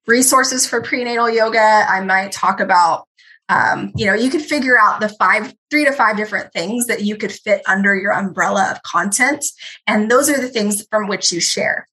resources 0.08 0.68
for 0.68 0.82
prenatal 0.82 1.30
yoga. 1.30 1.86
I 1.88 2.02
might 2.02 2.34
talk 2.34 2.60
about 2.60 3.08
um, 3.52 3.92
you 3.96 4.06
know 4.06 4.14
you 4.14 4.30
could 4.30 4.42
figure 4.42 4.80
out 4.80 5.02
the 5.02 5.10
five 5.10 5.54
three 5.70 5.86
to 5.86 5.92
five 5.92 6.16
different 6.16 6.52
things 6.54 6.88
that 6.88 7.04
you 7.04 7.18
could 7.18 7.32
fit 7.32 7.62
under 7.68 7.96
your 7.96 8.14
umbrella 8.14 8.72
of 8.72 8.82
content 8.84 9.44
and 9.86 10.10
those 10.10 10.30
are 10.30 10.40
the 10.40 10.48
things 10.48 10.86
from 10.90 11.08
which 11.08 11.32
you 11.32 11.40
share. 11.40 11.88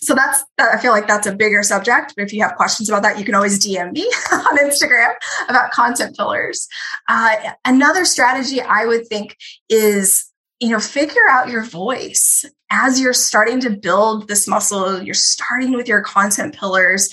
So 0.00 0.14
that's 0.14 0.44
i 0.60 0.78
feel 0.78 0.92
like 0.92 1.08
that's 1.08 1.26
a 1.26 1.34
bigger 1.34 1.64
subject 1.64 2.14
but 2.16 2.22
if 2.22 2.32
you 2.32 2.40
have 2.42 2.54
questions 2.54 2.88
about 2.88 3.02
that 3.02 3.18
you 3.18 3.24
can 3.24 3.34
always 3.34 3.58
dm 3.58 3.92
me 3.92 4.02
on 4.32 4.58
instagram 4.58 5.12
about 5.48 5.72
content 5.72 6.16
pillars. 6.16 6.68
Uh, 7.08 7.34
another 7.64 8.04
strategy 8.04 8.60
i 8.60 8.86
would 8.86 9.08
think 9.08 9.36
is 9.68 10.30
you 10.60 10.70
know 10.70 10.80
figure 10.80 11.28
out 11.28 11.48
your 11.48 11.64
voice. 11.64 12.44
As 12.70 13.00
you're 13.00 13.14
starting 13.14 13.60
to 13.60 13.70
build 13.70 14.28
this 14.28 14.46
muscle 14.46 15.02
you're 15.02 15.14
starting 15.14 15.72
with 15.72 15.88
your 15.88 16.02
content 16.02 16.54
pillars 16.54 17.12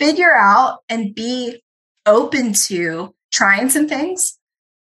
figure 0.00 0.34
out 0.34 0.80
and 0.88 1.14
be 1.14 1.62
open 2.06 2.52
to 2.68 3.14
trying 3.32 3.68
some 3.68 3.88
things, 3.88 4.38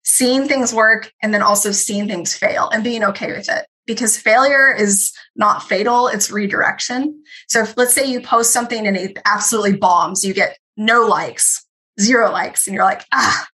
seeing 0.04 0.48
things 0.48 0.72
work, 0.72 1.12
and 1.22 1.34
then 1.34 1.42
also 1.42 1.72
seeing 1.72 2.08
things 2.08 2.34
fail 2.34 2.68
and 2.70 2.82
being 2.84 3.04
okay 3.04 3.32
with 3.32 3.48
it. 3.48 3.66
Because 3.86 4.18
failure 4.18 4.74
is 4.74 5.12
not 5.34 5.62
fatal, 5.62 6.08
it's 6.08 6.30
redirection. 6.30 7.22
So 7.48 7.62
if 7.62 7.76
let's 7.76 7.94
say 7.94 8.04
you 8.04 8.20
post 8.20 8.52
something 8.52 8.86
and 8.86 8.96
it 8.96 9.18
absolutely 9.24 9.76
bombs, 9.76 10.24
you 10.24 10.34
get 10.34 10.58
no 10.76 11.06
likes, 11.06 11.64
zero 12.00 12.30
likes, 12.30 12.66
and 12.66 12.74
you're 12.74 12.84
like, 12.84 13.04
ah, 13.12 13.46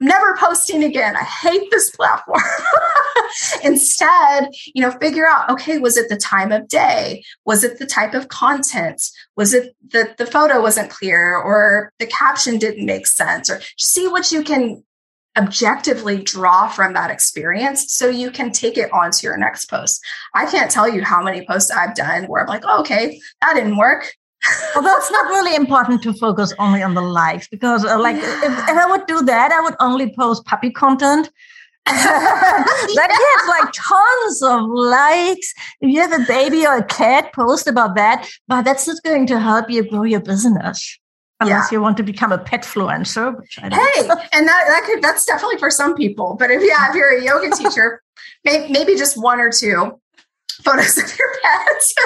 never 0.00 0.36
posting 0.38 0.82
again. 0.82 1.16
I 1.16 1.22
hate 1.22 1.70
this 1.70 1.90
platform. 1.90 2.40
Instead, 3.64 4.48
you 4.74 4.82
know, 4.82 4.90
figure 4.92 5.28
out, 5.28 5.50
okay, 5.50 5.78
was 5.78 5.96
it 5.96 6.08
the 6.08 6.16
time 6.16 6.50
of 6.52 6.68
day? 6.68 7.22
Was 7.44 7.62
it 7.62 7.78
the 7.78 7.86
type 7.86 8.14
of 8.14 8.28
content? 8.28 9.02
Was 9.36 9.54
it 9.54 9.76
that 9.92 10.16
the 10.16 10.26
photo 10.26 10.60
wasn't 10.60 10.90
clear 10.90 11.36
or 11.36 11.92
the 11.98 12.06
caption 12.06 12.58
didn't 12.58 12.86
make 12.86 13.06
sense? 13.06 13.50
Or 13.50 13.60
see 13.76 14.08
what 14.08 14.32
you 14.32 14.42
can 14.42 14.82
objectively 15.38 16.20
draw 16.22 16.66
from 16.66 16.92
that 16.94 17.10
experience 17.10 17.92
so 17.92 18.08
you 18.08 18.30
can 18.30 18.50
take 18.50 18.76
it 18.76 18.92
onto 18.92 19.26
your 19.26 19.36
next 19.36 19.66
post. 19.66 20.00
I 20.34 20.46
can't 20.46 20.70
tell 20.70 20.88
you 20.88 21.04
how 21.04 21.22
many 21.22 21.46
posts 21.46 21.70
I've 21.70 21.94
done 21.94 22.24
where 22.24 22.42
I'm 22.42 22.48
like, 22.48 22.64
oh, 22.66 22.80
okay, 22.80 23.20
that 23.40 23.54
didn't 23.54 23.76
work 23.76 24.12
Although 24.74 24.96
it's 24.96 25.10
not 25.10 25.26
really 25.26 25.54
important 25.54 26.02
to 26.02 26.12
focus 26.14 26.52
only 26.58 26.82
on 26.82 26.94
the 26.94 27.02
likes 27.02 27.48
because, 27.48 27.84
uh, 27.84 27.98
like, 27.98 28.16
yeah. 28.16 28.22
if, 28.44 28.68
if, 28.70 28.76
I 28.76 28.86
would 28.90 29.06
do 29.06 29.22
that, 29.22 29.52
I 29.52 29.60
would 29.60 29.74
only 29.80 30.14
post 30.14 30.44
puppy 30.46 30.70
content. 30.70 31.30
that 31.86 32.94
gets 32.94 33.48
like 33.48 33.72
tons 33.74 34.42
of 34.42 34.68
likes. 34.68 35.54
If 35.80 35.90
you 35.90 36.00
have 36.00 36.12
a 36.12 36.24
baby 36.26 36.66
or 36.66 36.78
a 36.78 36.84
cat, 36.84 37.32
post 37.34 37.66
about 37.66 37.96
that. 37.96 38.28
But 38.48 38.62
that's 38.62 38.86
not 38.86 39.02
going 39.02 39.26
to 39.28 39.40
help 39.40 39.70
you 39.70 39.88
grow 39.88 40.04
your 40.04 40.20
business 40.20 40.98
unless 41.40 41.72
yeah. 41.72 41.76
you 41.76 41.82
want 41.82 41.96
to 41.96 42.02
become 42.02 42.32
a 42.32 42.38
pet 42.38 42.62
influencer. 42.62 43.36
Which 43.38 43.56
hey, 43.56 43.68
and 43.68 44.46
that, 44.46 44.64
that 44.68 44.82
could 44.86 45.02
that's 45.02 45.24
definitely 45.24 45.58
for 45.58 45.70
some 45.70 45.94
people. 45.94 46.36
But 46.38 46.50
if 46.50 46.62
yeah, 46.62 46.88
if 46.90 46.94
you're 46.94 47.16
a 47.16 47.22
yoga 47.22 47.54
teacher, 47.56 48.02
maybe, 48.44 48.72
maybe 48.72 48.96
just 48.96 49.20
one 49.20 49.40
or 49.40 49.50
two 49.50 49.99
photos 50.62 50.98
of 50.98 51.18
your 51.18 51.28
pets. 51.42 51.94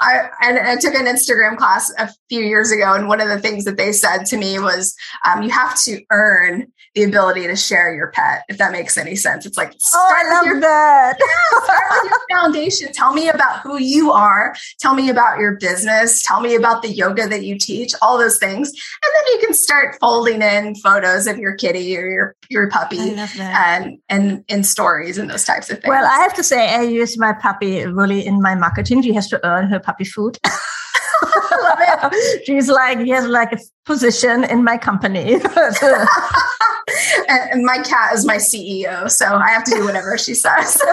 I, 0.00 0.28
and 0.42 0.58
I 0.58 0.76
took 0.76 0.94
an 0.94 1.06
Instagram 1.06 1.56
class 1.56 1.92
a 1.98 2.08
few 2.28 2.40
years 2.40 2.70
ago, 2.70 2.94
and 2.94 3.08
one 3.08 3.20
of 3.20 3.28
the 3.28 3.38
things 3.38 3.64
that 3.64 3.76
they 3.76 3.92
said 3.92 4.24
to 4.26 4.36
me 4.36 4.58
was, 4.58 4.94
um, 5.24 5.42
"You 5.42 5.50
have 5.50 5.80
to 5.82 6.00
earn 6.10 6.72
the 6.94 7.02
ability 7.02 7.46
to 7.46 7.56
share 7.56 7.94
your 7.94 8.08
pet." 8.08 8.44
If 8.48 8.58
that 8.58 8.72
makes 8.72 8.96
any 8.96 9.16
sense, 9.16 9.46
it's 9.46 9.56
like 9.56 9.74
oh, 9.94 10.14
I 10.16 10.34
love 10.34 10.46
your, 10.46 10.60
that. 10.60 11.18
yeah, 11.20 11.64
start 11.64 11.82
with 11.90 12.10
your 12.10 12.38
foundation. 12.38 12.92
Tell 12.92 13.12
me 13.12 13.28
about 13.28 13.60
who 13.60 13.78
you 13.78 14.12
are. 14.12 14.54
Tell 14.80 14.94
me 14.94 15.10
about 15.10 15.38
your 15.38 15.56
business. 15.56 16.22
Tell 16.22 16.40
me 16.40 16.54
about 16.54 16.82
the 16.82 16.88
yoga 16.88 17.26
that 17.28 17.44
you 17.44 17.58
teach. 17.58 17.92
All 18.02 18.18
those 18.18 18.38
things, 18.38 18.68
and 18.68 19.12
then 19.14 19.32
you 19.34 19.38
can 19.46 19.54
start 19.54 19.96
folding 20.00 20.42
in 20.42 20.74
photos 20.76 21.26
of 21.26 21.38
your 21.38 21.54
kitty 21.54 21.96
or 21.96 22.08
your 22.08 22.36
your 22.48 22.70
puppy, 22.70 23.16
and 23.40 23.98
and 24.08 24.44
in 24.48 24.62
stories 24.62 25.18
and 25.18 25.28
those 25.28 25.44
types 25.44 25.70
of 25.70 25.80
things. 25.80 25.90
Well, 25.90 26.04
I 26.04 26.18
have 26.18 26.34
to 26.34 26.44
say, 26.44 26.74
I 26.74 26.82
use 26.82 27.18
my 27.18 27.32
puppy 27.32 27.65
really 27.86 28.26
in 28.26 28.40
my 28.40 28.54
marketing. 28.54 29.02
She 29.02 29.12
has 29.14 29.28
to 29.28 29.46
earn 29.46 29.68
her 29.68 29.80
puppy 29.80 30.04
food. 30.04 30.38
She's 32.44 32.68
like, 32.68 32.98
he 33.00 33.10
has 33.10 33.26
like 33.26 33.52
a 33.52 33.58
position 33.84 34.44
in 34.44 34.64
my 34.64 34.76
company. 34.78 35.34
and 37.28 37.64
my 37.64 37.78
cat 37.78 38.14
is 38.14 38.24
my 38.24 38.36
CEO, 38.36 39.10
so 39.10 39.26
I 39.26 39.48
have 39.50 39.64
to 39.64 39.72
do 39.72 39.84
whatever 39.84 40.16
she 40.18 40.34
says. 40.34 40.80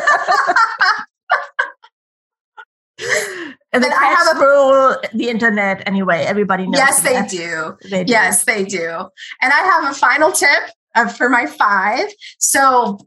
And 3.73 3.83
then 3.83 3.91
I 3.91 4.05
have 4.05 4.37
a 4.37 4.39
rule 4.39 4.95
the 5.13 5.29
internet 5.29 5.81
anyway. 5.87 6.23
Everybody 6.25 6.67
knows. 6.67 6.77
Yes, 6.77 7.01
they 7.01 7.25
do. 7.25 7.75
they 7.89 8.03
do. 8.03 8.11
Yes, 8.11 8.43
they 8.43 8.63
do. 8.63 9.09
And 9.41 9.51
I 9.51 9.57
have 9.57 9.91
a 9.91 9.95
final 9.95 10.31
tip 10.31 10.69
uh, 10.95 11.07
for 11.09 11.27
my 11.27 11.47
five. 11.47 12.05
So 12.37 12.99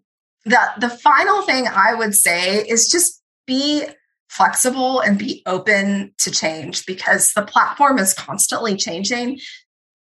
the 0.44 0.58
the 0.80 0.90
final 0.90 1.42
thing 1.42 1.68
I 1.68 1.94
would 1.94 2.16
say 2.16 2.62
is 2.66 2.90
just 2.90 3.15
be 3.46 3.84
flexible 4.28 5.00
and 5.00 5.18
be 5.18 5.42
open 5.46 6.12
to 6.18 6.30
change 6.30 6.84
because 6.86 7.32
the 7.32 7.42
platform 7.42 7.98
is 7.98 8.12
constantly 8.12 8.76
changing 8.76 9.38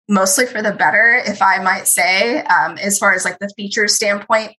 mostly 0.07 0.45
for 0.45 0.61
the 0.61 0.71
better 0.71 1.21
if 1.25 1.41
i 1.41 1.57
might 1.61 1.88
say 1.88 2.41
um, 2.43 2.77
as 2.77 2.97
far 2.97 3.13
as 3.13 3.25
like 3.25 3.39
the 3.39 3.51
feature 3.55 3.88
standpoint. 3.88 4.51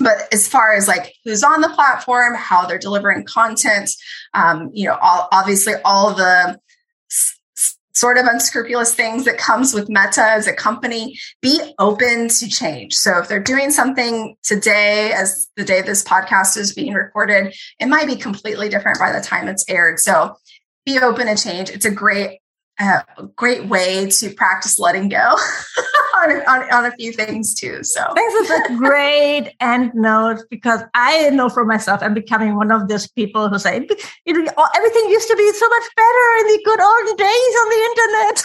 But 0.00 0.26
as 0.32 0.48
far 0.48 0.74
as 0.74 0.88
like 0.88 1.14
who's 1.24 1.44
on 1.44 1.60
the 1.60 1.68
platform 1.68 2.34
how 2.34 2.66
they're 2.66 2.78
delivering 2.78 3.24
content 3.24 3.90
um, 4.34 4.70
you 4.74 4.88
know 4.88 4.98
all, 5.00 5.28
obviously 5.30 5.74
all 5.84 6.14
the 6.14 6.58
sort 7.94 8.18
of 8.18 8.26
unscrupulous 8.26 8.94
things 8.94 9.24
that 9.24 9.38
comes 9.38 9.72
with 9.72 9.88
meta 9.88 10.22
as 10.22 10.46
a 10.46 10.52
company 10.52 11.18
be 11.40 11.74
open 11.78 12.28
to 12.28 12.48
change. 12.48 12.94
So 12.94 13.18
if 13.18 13.28
they're 13.28 13.40
doing 13.40 13.70
something 13.70 14.36
today 14.42 15.12
as 15.12 15.46
the 15.56 15.64
day 15.64 15.80
this 15.82 16.02
podcast 16.02 16.56
is 16.56 16.74
being 16.74 16.94
recorded 16.94 17.54
it 17.78 17.86
might 17.86 18.06
be 18.06 18.16
completely 18.16 18.68
different 18.68 18.98
by 18.98 19.12
the 19.12 19.20
time 19.20 19.48
it's 19.48 19.64
aired. 19.68 20.00
So 20.00 20.36
be 20.84 20.98
open 20.98 21.26
to 21.26 21.36
change. 21.36 21.70
It's 21.70 21.84
a 21.84 21.90
great 21.90 22.40
a 22.80 23.04
great 23.36 23.66
way 23.66 24.08
to 24.10 24.30
practice 24.34 24.78
letting 24.78 25.08
go 25.08 25.16
on, 26.16 26.30
a, 26.30 26.34
on, 26.50 26.72
on, 26.72 26.84
a 26.86 26.92
few 26.92 27.12
things 27.12 27.54
too. 27.54 27.82
So 27.84 28.04
this 28.14 28.34
is 28.34 28.50
a 28.50 28.76
great 28.76 29.54
end 29.60 29.92
note 29.94 30.40
because 30.50 30.80
I 30.94 31.30
know 31.30 31.48
for 31.48 31.64
myself, 31.64 32.02
I'm 32.02 32.14
becoming 32.14 32.56
one 32.56 32.72
of 32.72 32.88
those 32.88 33.06
people 33.06 33.48
who 33.48 33.58
say, 33.58 33.86
you 34.26 34.42
know, 34.42 34.52
everything 34.76 35.08
used 35.08 35.28
to 35.28 35.36
be 35.36 35.52
so 35.52 35.68
much 35.68 35.84
better 35.96 36.36
in 36.40 36.46
the 36.46 36.62
good 36.64 36.80
old 36.80 37.18
days 37.18 37.54
on 37.62 37.68
the 37.70 37.82
internet. 37.90 38.42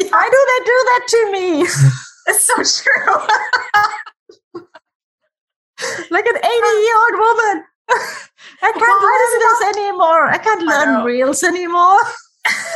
Yeah. 0.00 0.10
Why 0.10 0.28
do 0.30 0.38
they 0.50 0.60
do 0.64 0.78
that 0.90 1.02
to 1.08 1.32
me? 1.32 1.62
it's 2.26 2.44
so 2.44 2.54
true. 2.54 3.14
like 6.10 6.26
an 6.26 6.36
80 6.36 6.46
year 6.46 6.98
old 6.98 7.18
woman. 7.18 7.64
I 8.62 8.72
can't 8.72 8.80
well, 8.80 9.02
learn 9.02 9.40
this 9.40 9.62
anymore. 9.76 10.30
I 10.30 10.38
can't 10.38 10.62
learn 10.62 11.04
reels 11.04 11.42
anymore. 11.42 12.00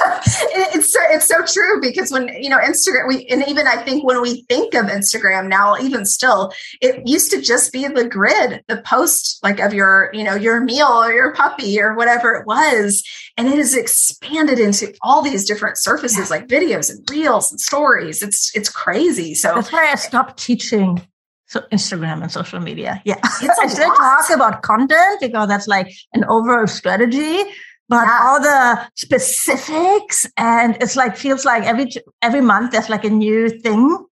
it's 0.74 0.92
so, 0.92 1.00
it's 1.10 1.26
so 1.26 1.44
true 1.44 1.80
because 1.80 2.10
when 2.10 2.28
you 2.40 2.48
know 2.48 2.58
Instagram 2.58 3.08
we 3.08 3.26
and 3.26 3.46
even 3.48 3.66
I 3.66 3.76
think 3.76 4.04
when 4.04 4.20
we 4.20 4.42
think 4.42 4.74
of 4.74 4.86
Instagram 4.86 5.48
now 5.48 5.76
even 5.78 6.04
still 6.04 6.52
it 6.80 7.06
used 7.06 7.30
to 7.32 7.40
just 7.40 7.72
be 7.72 7.86
the 7.86 8.08
grid 8.08 8.62
the 8.68 8.82
post 8.82 9.38
like 9.42 9.60
of 9.60 9.72
your 9.72 10.10
you 10.12 10.24
know 10.24 10.34
your 10.34 10.60
meal 10.60 10.88
or 10.88 11.12
your 11.12 11.34
puppy 11.34 11.80
or 11.80 11.94
whatever 11.94 12.34
it 12.34 12.46
was 12.46 13.02
and 13.36 13.48
it 13.48 13.56
has 13.56 13.74
expanded 13.74 14.58
into 14.58 14.94
all 15.02 15.22
these 15.22 15.44
different 15.44 15.78
surfaces 15.78 16.30
yeah. 16.30 16.36
like 16.36 16.48
videos 16.48 16.90
and 16.90 17.08
reels 17.10 17.50
and 17.50 17.60
stories 17.60 18.22
it's 18.22 18.54
it's 18.54 18.68
crazy 18.68 19.34
so 19.34 19.54
that's 19.54 19.72
why 19.72 19.90
I 19.90 19.94
stopped 19.94 20.42
teaching 20.42 21.00
so 21.48 21.60
Instagram 21.72 22.22
and 22.22 22.30
social 22.30 22.60
media. 22.60 23.00
Yeah. 23.06 23.16
I 23.22 23.68
still 23.68 23.94
talk 23.94 24.30
about 24.30 24.60
content 24.60 25.18
because 25.20 25.48
that's 25.48 25.66
like 25.66 25.90
an 26.12 26.24
overall 26.24 26.66
strategy 26.66 27.42
but 27.88 28.04
yeah. 28.06 28.20
all 28.22 28.40
the 28.40 28.90
specifics 28.94 30.26
and 30.36 30.76
it's 30.80 30.96
like 30.96 31.16
feels 31.16 31.44
like 31.44 31.64
every 31.64 31.90
every 32.22 32.40
month 32.40 32.72
there's 32.72 32.88
like 32.88 33.04
a 33.04 33.10
new 33.10 33.48
thing. 33.48 34.04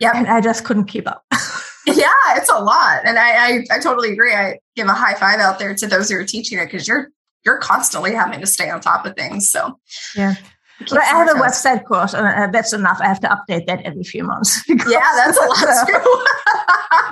Yeah 0.00 0.12
and 0.14 0.26
i 0.26 0.40
just 0.40 0.64
couldn't 0.64 0.86
keep 0.86 1.06
up. 1.08 1.24
Yeah 1.86 2.08
it's 2.36 2.50
a 2.50 2.58
lot. 2.58 3.02
And 3.04 3.18
I, 3.18 3.46
I, 3.46 3.64
I 3.70 3.78
totally 3.78 4.10
agree. 4.10 4.32
I 4.32 4.58
give 4.74 4.86
a 4.86 4.94
high 4.94 5.14
five 5.14 5.38
out 5.38 5.58
there 5.58 5.74
to 5.74 5.86
those 5.86 6.08
who 6.08 6.16
are 6.16 6.24
teaching 6.24 6.58
it 6.58 6.66
because 6.66 6.88
you're 6.88 7.10
you're 7.44 7.58
constantly 7.58 8.14
having 8.14 8.40
to 8.40 8.46
stay 8.46 8.70
on 8.70 8.80
top 8.80 9.04
of 9.04 9.14
things 9.16 9.50
so. 9.50 9.78
Yeah 10.16 10.34
but 10.80 10.98
I 10.98 11.04
have 11.04 11.28
a 11.28 11.40
website 11.40 11.84
course, 11.84 12.14
and 12.14 12.26
uh, 12.26 12.48
that's 12.50 12.72
enough. 12.72 12.98
I 13.00 13.06
have 13.06 13.20
to 13.20 13.28
update 13.28 13.66
that 13.66 13.82
every 13.82 14.04
few 14.04 14.24
months. 14.24 14.62
yeah, 14.68 15.06
that's 15.16 15.38
a 15.38 15.46
lot 15.46 15.86
too. 15.86 16.24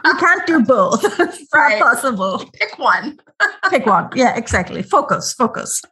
you 0.09 0.15
can't 0.19 0.47
do 0.47 0.65
both. 0.65 1.05
It's 1.21 1.47
right. 1.55 1.79
not 1.79 1.95
possible. 1.95 2.51
Pick 2.55 2.79
one. 2.79 3.19
Pick 3.71 3.87
one. 3.87 4.11
Yeah, 4.15 4.37
exactly. 4.37 4.83
Focus, 4.83 5.33
focus. 5.33 5.83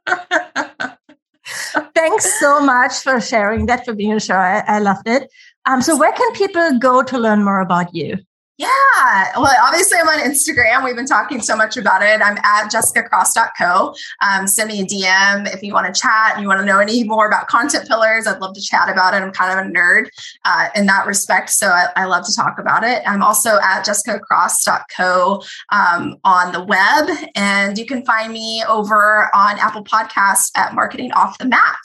Thanks 1.94 2.40
so 2.40 2.60
much 2.60 2.94
for 3.00 3.20
sharing 3.20 3.66
that, 3.66 3.84
for 3.84 3.94
being 3.94 4.12
a 4.12 4.20
show. 4.20 4.34
I, 4.34 4.62
I 4.66 4.78
loved 4.78 5.08
it. 5.08 5.30
Um, 5.66 5.82
so, 5.82 5.96
where 5.96 6.12
can 6.12 6.32
people 6.32 6.78
go 6.78 7.02
to 7.02 7.18
learn 7.18 7.44
more 7.44 7.60
about 7.60 7.94
you? 7.94 8.18
Yeah. 8.60 9.38
Well, 9.38 9.54
obviously, 9.64 9.96
I'm 9.96 10.08
on 10.08 10.18
Instagram. 10.18 10.84
We've 10.84 10.94
been 10.94 11.06
talking 11.06 11.40
so 11.40 11.56
much 11.56 11.78
about 11.78 12.02
it. 12.02 12.20
I'm 12.20 12.36
at 12.44 12.70
jessicacross.co. 12.70 13.94
Um, 14.20 14.46
send 14.46 14.68
me 14.68 14.82
a 14.82 14.84
DM 14.84 15.50
if 15.54 15.62
you 15.62 15.72
want 15.72 15.92
to 15.92 15.98
chat 15.98 16.32
and 16.34 16.42
you 16.42 16.48
want 16.48 16.60
to 16.60 16.66
know 16.66 16.78
any 16.78 17.02
more 17.04 17.26
about 17.26 17.48
content 17.48 17.88
pillars. 17.88 18.26
I'd 18.26 18.38
love 18.38 18.52
to 18.52 18.60
chat 18.60 18.90
about 18.90 19.14
it. 19.14 19.22
I'm 19.22 19.32
kind 19.32 19.58
of 19.58 19.64
a 19.64 19.70
nerd 19.70 20.10
uh, 20.44 20.68
in 20.76 20.84
that 20.86 21.06
respect. 21.06 21.48
So 21.48 21.68
I, 21.68 21.86
I, 21.96 22.04
love 22.04 22.26
to 22.26 22.36
talk 22.36 22.58
about 22.58 22.84
it. 22.84 23.02
I'm 23.06 23.22
also 23.22 23.58
at 23.62 23.86
jessicacross.co 23.86 25.42
um, 25.72 26.18
on 26.24 26.52
the 26.52 26.62
web. 26.62 27.08
And 27.36 27.78
you 27.78 27.86
can 27.86 28.04
find 28.04 28.30
me 28.30 28.62
over 28.68 29.30
on 29.34 29.58
Apple 29.58 29.84
Podcasts 29.84 30.50
at 30.54 30.74
Marketing 30.74 31.12
Off 31.12 31.38
the 31.38 31.46
Mat. 31.46 31.78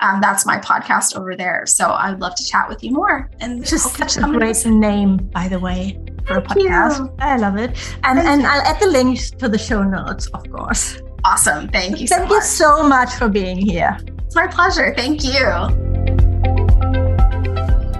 Um, 0.00 0.20
that's 0.20 0.44
my 0.44 0.58
podcast 0.58 1.16
over 1.16 1.36
there. 1.36 1.66
So 1.66 1.92
I'd 1.92 2.18
love 2.18 2.34
to 2.34 2.44
chat 2.44 2.68
with 2.68 2.82
you 2.82 2.90
more. 2.90 3.30
And 3.38 3.64
just 3.64 3.94
such 3.94 4.16
a 4.16 4.22
great 4.22 4.66
name, 4.66 5.18
by 5.18 5.46
the 5.46 5.60
way 5.60 5.96
for 6.26 6.38
a 6.38 6.42
podcast. 6.42 6.98
You. 6.98 7.12
I 7.18 7.36
love 7.36 7.56
it. 7.56 7.70
And 8.04 8.18
Thank 8.18 8.28
and 8.28 8.42
you. 8.42 8.48
I'll 8.48 8.62
add 8.62 8.80
the 8.80 8.88
links 8.88 9.30
to 9.32 9.48
the 9.48 9.58
show 9.58 9.82
notes, 9.82 10.26
of 10.28 10.50
course. 10.50 11.00
Awesome. 11.24 11.68
Thank 11.68 12.00
you. 12.00 12.06
Thank 12.06 12.28
so 12.28 12.34
you 12.34 12.42
so 12.42 12.82
much 12.82 13.12
for 13.14 13.28
being 13.28 13.58
here. 13.58 13.96
It's 14.24 14.34
my 14.34 14.46
pleasure. 14.46 14.94
Thank 14.96 15.24
you. 15.24 15.95